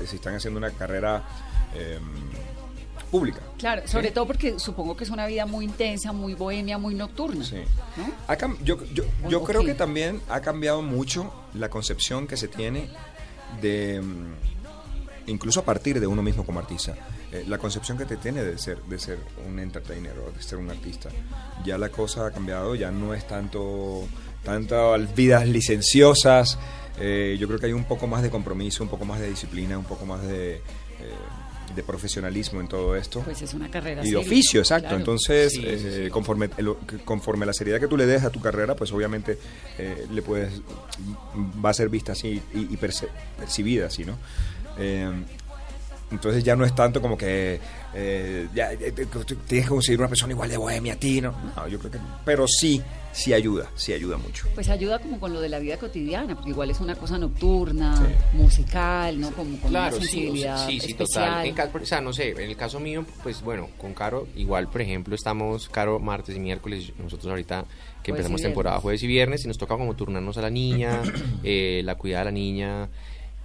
si 0.06 0.18
están 0.18 0.36
haciendo 0.36 0.58
una 0.60 0.72
carrera 0.72 1.24
eh, 1.74 1.98
pública. 3.14 3.42
Claro, 3.60 3.88
sobre 3.88 4.10
todo 4.10 4.26
porque 4.26 4.58
supongo 4.58 4.98
que 4.98 5.04
es 5.04 5.12
una 5.12 5.28
vida 5.28 5.46
muy 5.46 5.66
intensa, 5.66 6.12
muy 6.12 6.34
bohemia, 6.34 6.80
muy 6.80 6.96
nocturna. 6.96 7.46
Sí. 7.46 7.58
yo 9.30 9.44
creo 9.44 9.64
que 9.64 9.76
también 9.76 10.20
ha 10.30 10.42
cambiado 10.42 10.82
mucho 10.82 11.32
la 11.54 11.70
concepción 11.70 12.26
que 12.26 12.38
se 12.38 12.48
tiene 12.48 12.90
de, 13.62 14.02
mm, 14.02 15.28
incluso 15.28 15.60
a 15.60 15.64
partir 15.64 16.00
de 16.00 16.08
uno 16.08 16.24
mismo 16.24 16.44
como 16.44 16.58
artista, 16.60 16.96
eh, 17.32 17.46
la 17.48 17.60
concepción 17.60 18.00
que 18.00 18.06
te 18.06 18.18
tiene 18.18 18.44
de 18.44 18.58
ser, 18.58 18.82
de 18.82 18.98
ser 18.98 19.20
un 19.48 19.60
entertainer 19.60 20.18
o 20.18 20.32
de 20.32 20.42
ser 20.42 20.58
un 20.58 20.72
artista. 20.72 21.10
Ya 21.64 21.78
la 21.78 21.90
cosa 21.90 22.26
ha 22.26 22.32
cambiado, 22.32 22.74
ya 22.74 22.90
no 22.90 23.14
es 23.14 23.28
tanto, 23.28 24.08
tantas 24.44 25.14
vidas 25.14 25.48
licenciosas, 25.48 26.58
eh, 27.00 27.38
yo 27.40 27.46
creo 27.46 27.60
que 27.60 27.68
hay 27.68 27.74
un 27.74 27.86
poco 27.86 28.08
más 28.08 28.24
de 28.24 28.32
compromiso, 28.32 28.82
un 28.82 28.90
poco 28.90 29.06
más 29.06 29.20
de 29.20 29.30
disciplina, 29.30 29.78
un 29.78 29.86
poco 29.86 30.08
más 30.08 30.24
de... 30.24 30.56
eh, 30.56 30.62
de 31.76 31.84
profesionalismo 31.84 32.62
en 32.62 32.68
todo 32.68 32.96
esto 32.96 33.22
Pues 33.22 33.42
es 33.42 33.54
una 33.54 33.70
carrera 33.70 34.02
y 34.02 34.06
de 34.06 34.12
seria, 34.12 34.20
oficio, 34.28 34.60
exacto. 34.62 34.84
claro. 34.90 34.98
Entonces, 34.98 35.54
Sí, 35.54 35.64
eh, 35.66 36.02
sí. 36.06 36.10
conforme 36.10 36.50
conforme 37.06 37.46
la 37.46 37.54
seriedad 37.54 37.80
que 37.80 37.88
tú 37.88 37.98
le 37.98 38.06
des 38.06 38.24
a 38.24 38.30
tu 38.30 38.40
carrera, 38.42 38.76
pues 38.76 38.92
obviamente 38.92 39.38
eh, 39.78 40.06
le 40.12 40.22
puedes 40.22 40.62
va 41.64 41.70
a 41.70 41.74
ser 41.74 41.90
vista 41.90 42.12
así 42.14 42.42
y, 42.54 42.78
percibida 42.78 43.88
así, 43.88 44.06
¿no? 44.06 44.18
Eh, 44.78 45.12
entonces 46.14 46.44
ya 46.44 46.56
no 46.56 46.66
es 46.66 46.74
tanto 46.76 47.02
como 47.02 47.18
que 47.18 47.60
eh, 47.94 48.48
ya, 48.54 48.72
eh, 48.74 48.92
tienes 49.48 49.66
que 49.66 49.70
conseguir 49.70 50.00
una 50.00 50.08
persona 50.10 50.34
igual 50.34 50.50
de 50.50 50.58
bohemia 50.58 50.94
a 50.94 50.96
ti, 50.98 51.22
¿no? 51.22 51.34
No, 51.56 51.68
yo 51.68 51.78
creo 51.80 51.92
que 51.92 52.00
pero 52.26 52.46
sí, 52.48 52.82
sí 53.12 53.34
ayuda, 53.34 53.70
sí 53.76 53.94
ayuda 53.94 54.18
mucho. 54.18 54.48
Pues 54.56 54.70
ayuda 54.70 55.00
como 55.00 55.20
con 55.20 55.34
lo 55.34 55.42
de 55.42 55.50
la 55.50 55.60
vida 55.60 55.78
cotidiana, 55.78 56.34
porque 56.36 56.50
igual 56.52 56.72
es 56.72 56.80
una 56.80 56.96
cosa 56.96 57.18
nocturna, 57.18 57.96
Sí. 57.98 58.38
musical, 58.38 59.20
¿no? 59.20 59.32
Como 59.32 59.60
con 59.60 59.70
Claro, 59.70 59.96
una 59.98 60.06
sensibilidad 60.06 60.68
sí, 60.68 60.80
sí, 60.80 60.92
especial. 60.92 61.44
total. 61.54 61.70
En 61.76 61.82
o 61.84 61.86
sea, 61.86 62.02
no 62.02 62.14
sé, 62.14 62.30
en 62.32 62.50
el 62.50 62.56
caso 62.56 62.80
mío, 62.80 63.06
pues 63.22 63.42
bueno, 63.42 63.70
con 63.78 63.94
Caro, 63.94 64.28
igual, 64.36 64.70
por 64.70 64.82
ejemplo, 64.82 65.16
estamos, 65.16 65.70
Caro, 65.70 66.00
martes 66.00 66.36
y 66.36 66.40
miércoles, 66.40 66.92
nosotros 66.98 67.30
ahorita 67.30 67.66
que 68.02 68.12
Jueves 68.12 68.26
empezamos 68.26 68.42
temporada 68.42 68.80
jueves 68.80 69.02
y 69.04 69.08
viernes, 69.08 69.46
y 69.46 69.48
nos 69.48 69.58
toca 69.58 69.78
como 69.78 69.96
turnarnos 69.96 70.38
a 70.38 70.42
la 70.42 70.50
niña, 70.50 71.02
eh, 71.44 71.82
la 71.86 71.96
cuidada 71.96 72.26
de 72.26 72.26
la 72.26 72.32
niña, 72.32 72.90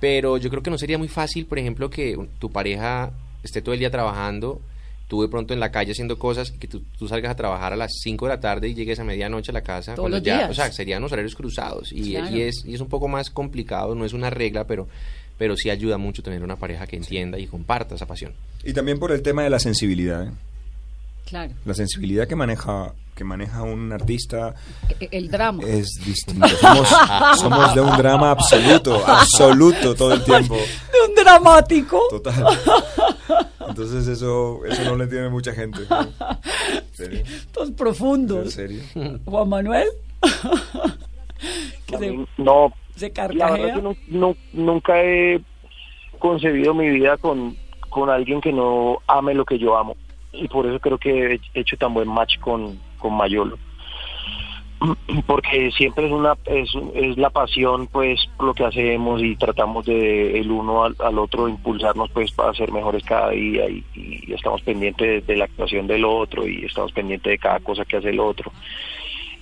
pero 0.01 0.37
yo 0.37 0.51
creo 0.51 0.63
que 0.63 0.71
no 0.71 0.79
sería 0.79 0.99
muy 0.99 1.09
fácil, 1.09 1.47
por 1.47 1.59
ejemplo, 1.59 1.91
que 1.91 2.19
tu 2.39 2.51
pareja 2.51 3.11
esté 3.43 3.63
todo 3.63 3.73
el 3.75 3.81
día 3.81 3.91
trabajando, 3.91 4.61
tú 5.09 5.23
de 5.23 5.29
pronto 5.29 5.55
en 5.55 5.61
la 5.61 5.71
calle 5.71 5.93
haciendo 5.93 6.19
cosas, 6.19 6.51
que 6.51 6.69
tú, 6.69 6.83
tú 6.99 7.09
salgas 7.09 7.33
a 7.33 7.37
trabajar 7.37 7.73
a 7.73 7.77
las 7.77 7.93
5 8.03 8.27
de 8.27 8.29
la 8.35 8.41
tarde 8.41 8.69
y 8.69 8.75
llegues 8.75 8.99
a 9.01 9.05
medianoche 9.05 9.51
a 9.51 9.55
la 9.55 9.63
casa, 9.63 9.95
Todos 9.95 10.05
cuando 10.05 10.19
los 10.19 10.25
ya, 10.27 10.39
días. 10.39 10.51
o 10.51 10.55
sea, 10.55 10.71
serían 10.71 11.01
los 11.03 11.13
horarios 11.13 11.35
cruzados, 11.35 11.91
y, 11.93 12.13
Claro. 12.13 12.37
y 12.37 12.43
es, 12.43 12.65
y 12.67 12.75
es 12.75 12.81
un 12.81 12.89
poco 12.89 13.09
más 13.09 13.31
complicado, 13.31 13.95
no 13.95 14.05
es 14.05 14.13
una 14.13 14.31
regla, 14.31 14.65
pero 14.67 14.87
pero 15.39 15.57
sí 15.57 15.71
ayuda 15.71 15.99
mucho 15.99 16.21
tener 16.21 16.43
una 16.43 16.57
pareja 16.57 16.89
que 16.89 16.97
entienda 16.97 17.39
y 17.39 17.47
comparta 17.47 17.95
esa 17.95 18.07
pasión. 18.07 18.33
Y 18.65 18.73
también 18.73 18.99
por 18.99 19.13
el 19.13 19.23
tema 19.23 19.45
de 19.45 19.51
la 19.51 19.61
sensibilidad, 19.61 20.27
¿eh? 20.27 20.31
Claro. 21.29 21.53
La 21.65 21.75
sensibilidad 21.75 22.27
que 22.27 22.35
maneja 22.37 22.93
que 23.15 23.25
maneja 23.25 23.63
un 23.65 23.93
artista 23.93 24.55
E- 25.01 25.09
El 25.11 25.29
drama. 25.29 25.65
es 25.67 25.89
distinto. 26.07 26.47
Somos, 26.49 26.89
somos 27.41 27.75
de 27.75 27.81
un 27.81 27.97
drama 27.97 28.31
absoluto, 28.31 29.03
absoluto 29.05 29.95
todo 29.97 30.15
el 30.15 30.23
tiempo. 30.23 30.55
De 30.55 31.09
un 31.09 31.15
dramático. 31.17 32.01
Total. 32.11 32.47
Entonces 33.69 34.07
eso, 34.07 34.61
eso 34.65 34.85
no 34.85 34.95
le 34.97 35.05
entiende 35.05 35.29
mucha 35.31 35.53
gente. 35.53 35.81
¿no? 35.91 36.01
¿En 36.01 36.95
serio? 36.95 37.23
Todos 37.53 37.69
¿En 37.71 37.75
profundos. 37.75 38.53
serio? 38.55 38.81
Juan 39.25 39.49
Manuel. 39.49 39.89
que 41.87 41.99
se, 41.99 42.13
no, 42.39 42.73
se 42.97 43.13
la 43.15 43.27
verdad 43.27 43.39
carcajea. 43.49 43.75
que 43.75 43.83
no- 43.83 43.97
no- 44.09 44.37
nunca 44.53 45.03
he 45.03 45.41
concebido 46.21 46.73
mi 46.75 46.89
vida 46.89 47.17
con, 47.17 47.57
con 47.91 48.11
alguien 48.11 48.41
que 48.41 48.53
no 48.53 48.99
ame 49.07 49.35
lo 49.35 49.45
que 49.45 49.59
yo 49.59 49.77
amo. 49.77 49.97
Y 50.33 50.49
por 50.49 50.67
eso 50.67 50.79
creo 50.81 50.99
que 50.99 51.35
he 51.35 51.61
hecho 51.61 51.77
tan 51.77 51.95
buen 51.95 52.09
match 52.09 52.39
con, 52.39 52.79
con 52.99 53.15
Mayolo. 53.15 53.59
Porque 55.27 55.71
siempre 55.73 56.07
es 56.07 56.13
una 56.13 56.37
es, 56.45 56.71
es 56.95 57.17
la 57.17 57.31
pasión 57.31 57.89
pues 57.89 58.21
lo 58.39 58.55
que 58.55 58.65
hacemos 58.65 59.23
y 59.23 59.35
tratamos 59.37 59.87
de 59.87 60.39
el 60.39 60.51
uno 60.51 60.85
al, 60.85 61.19
otro 61.19 61.49
impulsarnos 61.49 62.11
pues 62.11 62.31
para 62.33 62.55
ser 62.55 62.71
mejores 62.71 63.03
cada 63.05 63.31
día 63.31 63.69
y, 63.69 63.85
y 63.95 64.33
estamos 64.33 64.63
pendientes 64.63 65.27
de, 65.27 65.33
de 65.33 65.39
la 65.39 65.47
actuación 65.47 65.87
del 65.87 66.05
otro 66.05 66.47
y 66.47 66.65
estamos 66.65 66.93
pendientes 66.93 67.31
de 67.31 67.39
cada 67.39 67.59
cosa 67.61 67.85
que 67.85 67.97
hace 67.97 68.11
el 68.11 68.21
otro 68.21 68.53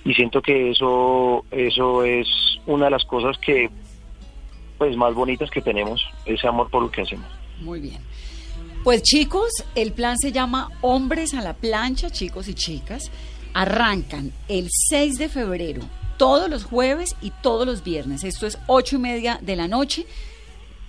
y 0.03 0.13
siento 0.13 0.41
que 0.41 0.71
eso 0.71 1.45
eso 1.51 2.03
es 2.03 2.27
una 2.65 2.85
de 2.85 2.91
las 2.91 3.05
cosas 3.05 3.37
que 3.37 3.69
pues 4.77 4.95
más 4.97 5.13
bonitas 5.13 5.51
que 5.51 5.61
tenemos 5.61 6.03
ese 6.25 6.47
amor 6.47 6.69
por 6.71 6.81
lo 6.81 6.89
que 6.89 7.01
hacemos 7.01 7.27
Muy 7.61 7.79
bien. 7.79 8.01
Pues 8.87 9.03
chicos, 9.03 9.51
el 9.75 9.91
plan 9.91 10.15
se 10.17 10.31
llama 10.31 10.69
Hombres 10.79 11.33
a 11.33 11.41
la 11.41 11.53
plancha, 11.53 12.09
chicos 12.09 12.47
y 12.47 12.53
chicas. 12.53 13.11
Arrancan 13.53 14.31
el 14.47 14.69
6 14.71 15.17
de 15.17 15.27
febrero, 15.27 15.81
todos 16.15 16.49
los 16.49 16.63
jueves 16.63 17.13
y 17.19 17.31
todos 17.43 17.65
los 17.65 17.83
viernes. 17.83 18.23
Esto 18.23 18.47
es 18.47 18.57
ocho 18.65 18.95
y 18.95 18.99
media 18.99 19.39
de 19.41 19.57
la 19.57 19.67
noche. 19.67 20.05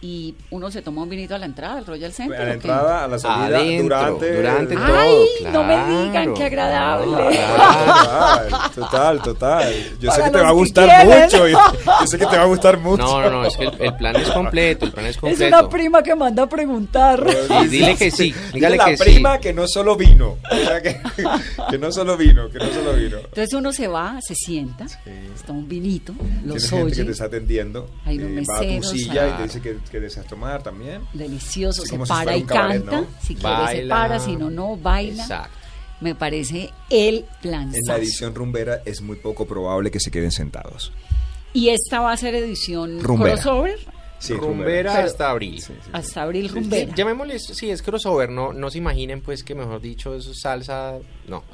Y 0.01 0.37
uno 0.51 0.71
se 0.71 0.81
toma 0.81 1.03
un 1.03 1.09
vinito 1.09 1.35
a 1.35 1.39
la 1.39 1.47
entrada 1.47 1.79
al 1.79 1.85
Royal 1.87 2.13
Center. 2.13 2.41
A 2.41 2.45
la 2.45 2.53
entrada, 2.55 3.05
a 3.05 3.09
la 3.09 3.19
salida, 3.19 3.59
Adentro, 3.59 3.83
durante. 3.83 4.37
durante 4.37 4.75
Ay, 4.79 5.25
todo. 5.43 5.53
no 5.53 5.65
me 5.65 5.75
claro. 5.75 6.03
digan, 6.05 6.35
qué 6.35 6.45
agradable. 6.45 7.17
Total, 7.17 8.71
total, 8.75 9.23
total. 9.23 9.75
Yo 10.01 10.11
sé 10.13 10.21
Para 10.21 10.25
que 10.31 10.31
te 10.39 10.43
va 10.45 10.49
a 10.49 10.53
gustar 10.53 11.07
mucho. 11.07 11.49
Yo, 11.49 11.59
yo 12.01 12.07
sé 12.07 12.19
que 12.19 12.27
te 12.27 12.37
va 12.37 12.43
a 12.43 12.47
gustar 12.47 12.79
mucho. 12.79 13.03
No, 13.03 13.21
no, 13.23 13.31
no, 13.31 13.45
es 13.47 13.57
que 13.57 13.65
el, 13.65 13.75
el 13.81 13.95
plan 13.97 14.15
es 14.17 14.31
completo, 14.31 14.85
el 14.87 14.93
plan 14.93 15.07
es 15.07 15.17
Es 15.17 15.21
completo. 15.21 15.59
una 15.59 15.69
prima 15.69 16.03
que 16.03 16.15
manda 16.15 16.43
a 16.45 16.49
preguntar. 16.49 17.27
Y 17.65 17.67
dile 17.67 17.97
que 17.97 18.11
sí, 18.13 18.33
dígale 18.53 18.77
la 18.77 18.85
que 18.87 18.97
sí. 18.99 19.03
prima 19.03 19.39
que 19.39 19.53
no 19.53 19.67
solo 19.67 19.97
vino. 19.97 20.37
O 20.51 20.57
sea, 20.57 20.81
que, 20.81 21.01
que 21.71 21.79
no 21.79 21.91
solo 21.91 22.17
vino, 22.17 22.49
que 22.51 22.59
no 22.59 22.67
solo 22.73 22.93
vino. 22.95 23.19
Entonces 23.19 23.53
uno 23.53 23.73
se 23.73 23.89
va, 23.89 24.19
se 24.23 24.35
sienta, 24.37 24.85
está 24.85 25.53
un 25.53 25.69
vinito, 25.69 26.13
los 26.45 26.57
Tienes 26.57 26.71
gente 26.71 26.87
que 26.93 27.01
oye. 27.01 27.05
te 27.05 27.11
está 27.13 27.25
atendiendo. 27.25 27.91
Hay 28.05 28.17
eh, 28.19 28.45
va 28.49 28.59
a 28.59 28.61
tu 28.61 28.83
silla 28.85 29.05
y 29.09 29.11
claro. 29.31 29.37
te 29.39 29.43
dice 29.45 29.61
que 29.61 29.77
que 29.91 30.01
deseas 30.01 30.27
tomar 30.27 30.63
también. 30.63 31.03
Delicioso, 31.13 31.83
se 31.83 31.89
si 31.89 31.99
para 31.99 32.37
y 32.37 32.43
cabaret, 32.43 32.85
canta. 32.85 33.01
¿no? 33.03 33.07
Si 33.21 33.35
quiere 33.35 33.57
se 33.57 33.63
Baila. 33.63 33.95
para, 33.95 34.19
si 34.21 34.37
no, 34.37 34.51
no, 34.51 34.77
baila. 34.77 35.23
Exacto. 35.23 35.57
Me 36.01 36.15
parece 36.15 36.71
el 36.91 37.25
plan. 37.43 37.75
En 37.75 37.83
la 37.87 37.97
edición 37.97 38.35
rumbera 38.35 38.83
es 38.85 39.01
muy 39.01 39.17
poco 39.17 39.47
probable 39.47 39.91
que 39.91 39.99
se 40.01 40.11
queden 40.11 40.31
sentados. 40.31 40.93
Y 41.53 41.71
esta 41.71 42.01
va 42.01 42.13
a 42.13 42.17
ser 42.17 42.35
edición 42.37 43.01
Rumbera. 43.01 43.33
crossover 43.35 43.79
Sí, 44.21 44.33
rumbera 44.35 44.93
Pero- 44.95 45.07
hasta 45.07 45.31
abril. 45.31 45.63
hasta 45.93 46.23
abril 46.23 46.49
Sí, 46.49 46.55
rumbera. 46.55 46.93
Llamémosle, 46.95 47.39
sí, 47.39 47.71
es 47.71 47.83
crossover, 47.83 48.29
no, 48.31 48.53
no 48.53 48.69
se 48.69 48.79
imaginen 48.79 49.21
pues 49.23 49.45
que 49.45 49.55
mejor 49.55 49.81
dicho 49.81 50.13
eso 50.15 50.33
es 50.33 50.41
salsa, 50.41 50.99
no. 51.29 51.45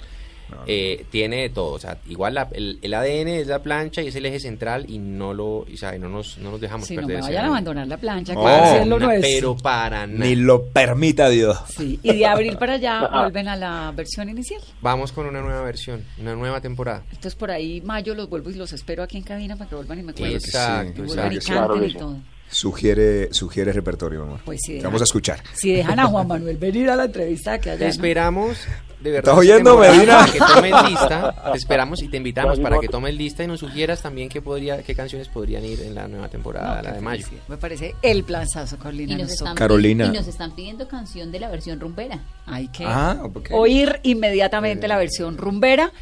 Eh, 0.67 1.05
tiene 1.11 1.43
de 1.43 1.49
todo, 1.51 1.73
o 1.73 1.79
sea, 1.79 1.99
igual 2.09 2.35
la- 2.35 2.49
el, 2.53 2.79
el 2.81 2.95
ADN 2.95 3.29
es 3.41 3.47
la 3.49 3.63
plancha 3.63 4.03
y 4.03 4.09
es 4.09 4.15
el 4.17 4.25
eje 4.27 4.39
central 4.41 4.85
y 4.89 4.99
no 4.99 5.35
lo, 5.35 5.59
o 5.59 5.67
sea, 5.77 5.97
no 5.99 6.09
nos, 6.09 6.39
no 6.39 6.53
nos 6.53 6.61
dejamos 6.61 6.87
Si 6.87 6.95
no 6.95 7.03
perder. 7.03 7.17
me 7.17 7.23
vayan 7.23 7.45
a 7.45 7.49
abandonar 7.49 7.87
la 7.89 7.97
plancha, 7.97 8.33
que 8.35 8.39
Oh, 8.39 8.85
nuestro. 8.87 9.21
pero 9.23 9.57
para 9.57 10.07
nada. 10.07 10.25
Ni 10.25 10.37
lo 10.37 10.65
permita 10.67 11.29
Dios. 11.29 11.59
Sí, 11.77 11.99
y 12.03 12.15
de 12.17 12.27
abril 12.27 12.57
para 12.57 12.75
allá 12.75 13.09
vuelven 13.13 13.49
a 13.49 13.57
la 13.57 13.93
versión 13.97 14.29
inicial. 14.29 14.61
Vamos 14.81 15.13
con 15.13 15.27
una 15.27 15.41
nueva 15.41 15.63
versión, 15.63 16.03
una 16.21 16.35
nueva 16.35 16.61
temporada. 16.61 17.03
Entonces 17.09 17.35
por 17.35 17.51
ahí 17.51 17.81
mayo 17.81 18.15
los 18.15 18.29
vuelvo 18.29 18.51
y 18.51 18.55
los 18.55 18.73
espero 18.73 19.03
aquí 19.03 19.17
en 19.17 19.25
cabina 19.25 19.57
para 19.57 19.69
que 19.71 19.77
vuelvan 19.77 19.99
y 19.99 20.03
me 20.03 20.13
cuenten. 20.13 20.35
que 20.35 20.41
sí, 20.41 20.49
Exacto, 20.49 21.03
Y 21.03 21.07
vuelvan 21.07 21.33
y 21.33 21.37
exacto. 21.37 21.81
Que 21.81 21.87
y 21.87 21.91
sí. 21.91 21.99
todo. 21.99 22.17
Sugiere, 22.51 23.33
sugiere 23.35 23.73
repertorio, 23.73 24.23
amor. 24.23 24.41
Pues 24.45 24.61
sí, 24.65 24.79
Vamos 24.81 25.01
a 25.01 25.05
escuchar. 25.05 25.43
Si 25.55 25.73
dejan 25.73 25.99
a 25.99 26.07
Juan 26.07 26.29
Manuel 26.29 26.57
venir 26.57 26.89
a 26.89 26.95
la 26.97 27.07
entrevista 27.07 27.59
que 27.59 27.65
Te 27.65 27.71
allá. 27.73 27.85
¿no? 27.87 27.91
esperamos, 27.91 28.59
de 29.05 29.11
verdad. 29.13 29.33
¿Estás 29.35 29.39
oyendo, 29.39 29.79
Medina? 29.79 30.19
Para 30.21 30.33
que 30.33 30.39
tomes 30.39 30.91
lista, 30.91 31.51
te 31.53 31.59
esperamos 31.59 32.03
y 32.03 32.09
te 32.09 32.17
invitamos 32.17 32.59
para 32.59 32.81
que 32.81 32.89
tomes 32.89 33.15
lista 33.15 33.45
y 33.45 33.47
nos 33.47 33.61
sugieras 33.61 34.01
también 34.03 34.29
qué 34.29 34.41
podría, 34.43 34.83
qué 34.83 34.95
canciones 34.95 35.29
podrían 35.29 35.65
ir 35.65 35.83
en 35.83 35.95
la 35.95 36.09
nueva 36.09 36.29
temporada, 36.29 36.77
No, 36.77 36.83
la 36.83 36.93
de 36.93 37.01
mayo. 37.01 37.23
felicidad. 37.25 37.49
Me 37.49 37.57
parece 37.59 37.95
el 38.03 38.25
planzazo, 38.25 38.79
Carolina. 38.79 39.13
Y 39.13 39.17
nos, 39.17 39.23
Nosotros. 39.29 39.41
están, 39.51 39.55
Carolina. 39.57 40.07
y 40.07 40.11
nos 40.17 40.27
están 40.27 40.53
pidiendo 40.57 40.89
canción 40.89 41.31
de 41.31 41.39
la 41.41 41.49
versión 41.51 41.79
rumbera. 41.79 42.19
Hay 42.47 42.69
que 42.69 42.85
Ah, 42.87 43.19
oír 43.53 44.01
inmediatamente 44.03 44.89
la 44.89 44.97
versión 44.99 45.37
rumbera. 45.37 45.93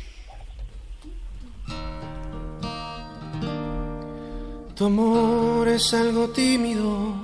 Tu 4.74 4.86
amor 4.86 5.68
es 5.68 5.92
algo 5.94 6.28
tímido, 6.30 7.14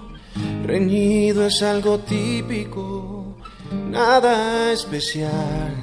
reñido 0.65 1.47
es 1.47 1.63
algo 1.63 1.99
típico, 2.01 3.18
nada 3.73 4.73
especial, 4.73 5.75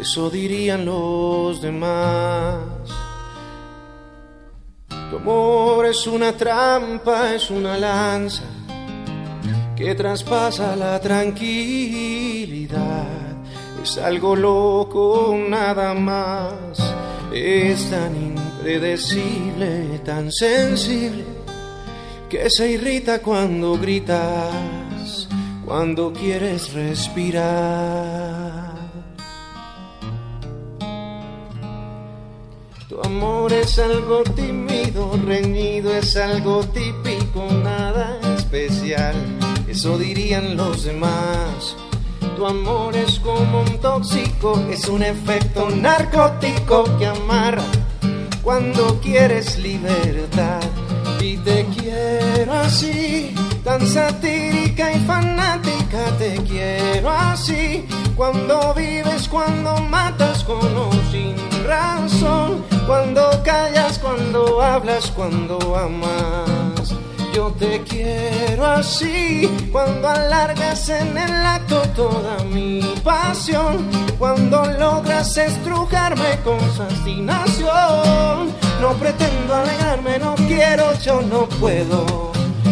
eso 0.00 0.30
dirían 0.30 0.84
los 0.84 1.60
demás. 1.60 2.58
Tu 5.10 5.16
amor 5.16 5.86
es 5.86 6.06
una 6.06 6.36
trampa, 6.36 7.34
es 7.34 7.50
una 7.50 7.76
lanza 7.76 8.44
que 9.76 9.94
traspasa 9.94 10.76
la 10.76 11.00
tranquilidad. 11.00 11.50
Es 13.82 13.96
algo 13.96 14.36
loco, 14.36 15.34
nada 15.48 15.94
más. 15.94 16.78
Es 17.32 17.88
tan 17.88 18.14
impredecible, 18.14 20.00
tan 20.04 20.30
sensible, 20.30 21.24
que 22.28 22.50
se 22.50 22.72
irrita 22.72 23.22
cuando 23.22 23.78
gritas, 23.78 24.52
cuando 25.70 26.12
quieres 26.12 26.72
respirar. 26.72 28.74
Tu 32.88 33.00
amor 33.04 33.52
es 33.52 33.78
algo 33.78 34.24
tímido, 34.34 35.16
reñido, 35.24 35.94
es 35.94 36.16
algo 36.16 36.64
típico, 36.64 37.46
nada 37.62 38.18
especial. 38.36 39.14
Eso 39.68 39.96
dirían 39.96 40.56
los 40.56 40.82
demás. 40.82 41.76
Tu 42.34 42.44
amor 42.44 42.96
es 42.96 43.20
como 43.20 43.60
un 43.60 43.78
tóxico, 43.78 44.60
es 44.68 44.88
un 44.88 45.04
efecto 45.04 45.70
narcótico 45.70 46.82
que 46.98 47.06
amarra 47.06 47.62
cuando 48.42 49.00
quieres 49.00 49.56
libertad. 49.60 50.62
Y 51.20 51.36
te 51.36 51.64
quiero 51.66 52.54
así, 52.54 53.32
tan 53.64 53.86
satírica 53.86 54.92
y 54.92 55.00
fanática, 55.00 56.04
te 56.18 56.36
quiero 56.42 57.10
así. 57.10 57.86
Cuando 58.16 58.74
vives, 58.74 59.28
cuando 59.28 59.76
matas 59.80 60.44
con 60.44 60.76
o 60.76 60.90
sin 61.10 61.36
razón, 61.66 62.64
cuando 62.86 63.30
callas, 63.44 63.98
cuando 63.98 64.60
hablas, 64.62 65.10
cuando 65.10 65.58
amas. 65.76 66.94
Yo 67.32 67.52
te 67.52 67.80
quiero 67.82 68.66
así, 68.66 69.48
cuando 69.70 70.08
alargas 70.08 70.88
en 70.88 71.16
el 71.16 71.32
acto 71.32 71.80
toda 71.94 72.42
mi 72.44 72.80
pasión, 73.04 73.88
cuando 74.18 74.64
logras 74.64 75.36
estrujarme 75.36 76.40
con 76.42 76.58
fascinación. 76.72 78.50
No 78.80 78.94
pretendo 78.98 79.54
alegrarme, 79.54 80.18
no 80.18 80.34
quiero, 80.34 80.92
yo 80.98 81.20
no 81.22 81.48
puedo, 81.60 82.29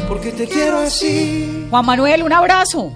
porque 0.09 0.33
te 0.33 0.49
quiero 0.49 0.79
así. 0.79 1.67
Juan 1.71 1.85
Manuel, 1.85 2.23
un 2.23 2.33
abrazo. 2.33 2.93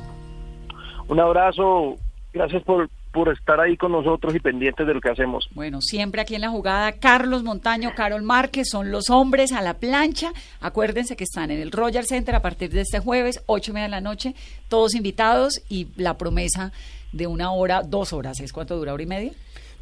Un 1.09 1.21
abrazo, 1.21 1.97
gracias 2.33 2.63
por, 2.63 2.89
por 3.13 3.31
estar 3.31 3.61
ahí 3.61 3.77
con 3.77 3.93
nosotros 3.93 4.35
y 4.35 4.41
pendientes 4.41 4.87
de 4.87 4.95
lo 4.95 5.01
que 5.01 5.11
hacemos. 5.11 5.47
Bueno, 5.55 5.83
siempre 5.83 6.23
aquí 6.23 6.35
en 6.35 6.41
la 6.41 6.49
jugada, 6.49 6.93
Carlos 6.93 7.43
Montaño, 7.43 7.91
Carol 7.95 8.23
Márquez, 8.23 8.69
son 8.71 8.91
los 8.91 9.11
hombres 9.11 9.53
a 9.53 9.61
la 9.61 9.75
plancha. 9.75 10.33
Acuérdense 10.61 11.15
que 11.15 11.25
están 11.25 11.51
en 11.51 11.61
el 11.61 11.71
Royal 11.71 12.07
Center 12.07 12.35
a 12.35 12.41
partir 12.41 12.71
de 12.71 12.81
este 12.81 12.99
jueves, 12.99 13.43
ocho 13.47 13.73
y 13.73 13.75
media 13.75 13.87
de 13.87 13.91
la 13.91 14.01
noche, 14.01 14.35
todos 14.69 14.95
invitados 14.95 15.61
y 15.69 15.89
la 15.97 16.17
promesa 16.17 16.73
de 17.13 17.27
una 17.27 17.53
hora, 17.53 17.83
dos 17.83 18.15
horas. 18.15 18.41
¿Es 18.41 18.53
cuánto 18.55 18.77
dura? 18.77 18.95
¿Hora 18.95 19.03
y 19.03 19.07
media? 19.07 19.33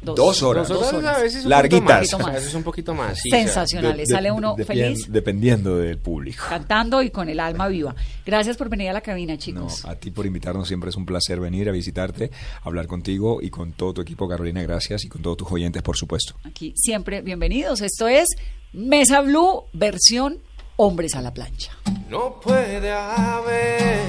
Dos 0.01 0.41
horas. 0.41 0.67
Dos 0.67 0.91
horas, 0.93 1.17
a 1.17 1.21
veces 1.21 1.45
Larguitas. 1.45 2.11
más, 2.13 2.27
a 2.27 2.31
veces 2.31 2.53
un 2.55 2.63
poquito 2.63 2.93
más. 2.95 3.19
sí, 3.19 3.29
Sensacionales. 3.29 4.07
De- 4.07 4.13
de- 4.13 4.17
Sale 4.17 4.31
uno 4.31 4.55
feliz 4.57 5.05
Dependiendo 5.11 5.77
del 5.77 5.97
público. 5.99 6.43
cantando 6.49 7.03
y 7.03 7.11
con 7.11 7.29
el 7.29 7.39
alma 7.39 7.67
viva. 7.67 7.95
Gracias 8.25 8.57
por 8.57 8.67
venir 8.69 8.89
a 8.89 8.93
la 8.93 9.01
cabina, 9.01 9.33
No, 9.33 9.39
chicos. 9.39 9.85
a 9.85 9.95
ti 9.95 10.09
por 10.11 10.25
invitarnos, 10.25 10.67
siempre 10.67 10.89
es 10.89 10.95
un 10.95 11.05
placer 11.05 11.39
venir 11.39 11.69
a 11.69 11.71
visitarte, 11.71 12.31
hablar 12.63 12.87
contigo 12.87 13.39
y 13.41 13.49
con 13.51 13.73
todo 13.73 13.93
tu 13.93 14.01
equipo, 14.01 14.27
Carolina, 14.27 14.61
gracias, 14.63 15.05
y 15.05 15.09
con 15.09 15.21
todos 15.21 15.37
tus 15.37 15.51
oyentes, 15.51 15.81
por 15.83 15.95
supuesto. 15.95 16.33
Aquí 16.45 16.73
siempre 16.75 17.21
bienvenidos. 17.21 17.81
Esto 17.81 18.07
es 18.07 18.27
Mesa 18.73 19.21
Blue, 19.21 19.65
versión 19.73 20.39
Hombres 20.77 21.13
a 21.13 21.21
la 21.21 21.31
plancha. 21.31 21.71
No 22.09 22.39
puede 22.39 22.91
haber 22.91 23.99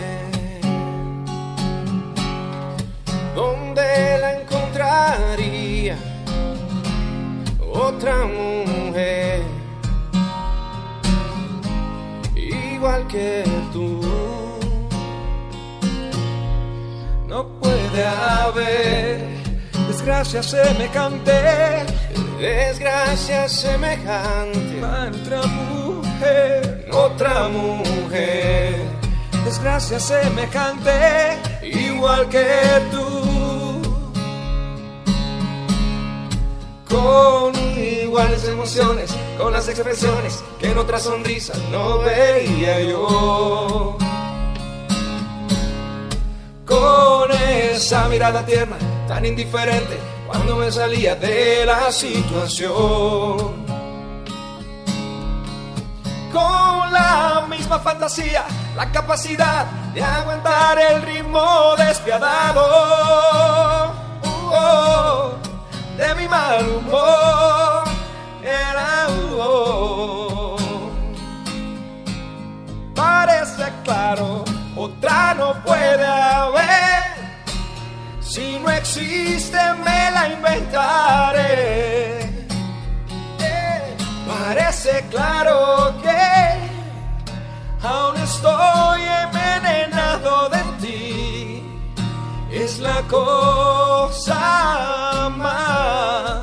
donde 3.35 4.19
la 4.21 4.41
encontraría 4.41 5.97
otra 7.73 8.25
mujer 8.25 9.43
igual 12.83 13.07
que 13.07 13.45
tú. 13.73 14.01
No 17.29 17.47
puede 17.61 18.05
haber 18.05 19.21
desgracia 19.87 20.43
semejante, 20.43 21.33
desgracia 22.39 23.49
semejante. 23.49 24.83
Otra 24.83 25.43
mujer, 25.47 26.89
otra 26.93 27.49
mujer, 27.49 28.75
desgracia 29.45 30.01
semejante, 30.01 30.93
igual 31.63 32.29
que 32.29 32.47
tú. 32.91 33.12
Con 36.93 37.55
iguales 37.57 38.47
emociones, 38.47 39.17
con 39.39 39.51
las 39.51 39.67
expresiones 39.67 40.45
que 40.61 40.71
en 40.71 40.77
otra 40.77 40.99
sonrisa 40.99 41.55
no 41.71 42.01
veía 42.01 42.81
yo. 42.83 43.97
Con 46.67 47.33
esa 47.33 48.09
mirada 48.09 48.45
tierna, 48.45 48.77
tan 49.09 49.25
indiferente, 49.25 49.99
cuando 50.27 50.57
me 50.57 50.71
salía 50.71 51.17
de 51.17 51.65
la 51.65 51.91
situación. 51.91 53.65
Con 56.31 56.93
la 56.93 57.47
misma 57.49 57.79
fantasía, 57.79 58.45
la 58.77 58.93
capacidad 58.93 59.65
de 59.95 60.03
aguantar 60.03 60.79
el 60.79 61.01
ritmo 61.03 61.75
despiadado. 61.79 62.63
Oh, 64.55 65.42
de 66.03 66.15
mi 66.17 66.27
mal 66.29 66.69
humor. 66.69 67.85
Era 68.43 69.07
Parece 72.95 73.67
claro, 73.85 74.45
otra 74.77 75.35
no 75.35 75.55
puede 75.63 76.07
haber. 76.07 77.03
Si 78.21 78.59
no 78.59 78.71
existe, 78.71 79.61
me 79.85 80.01
la 80.17 80.23
inventaré. 80.37 82.21
Eh, 83.41 83.97
Parece 84.27 85.05
claro 85.11 85.95
que 86.03 86.23
aún 87.87 88.17
estoy 88.17 89.03
es 92.63 92.79
la 92.79 93.03
cosa 93.09 94.39
más 95.37 96.42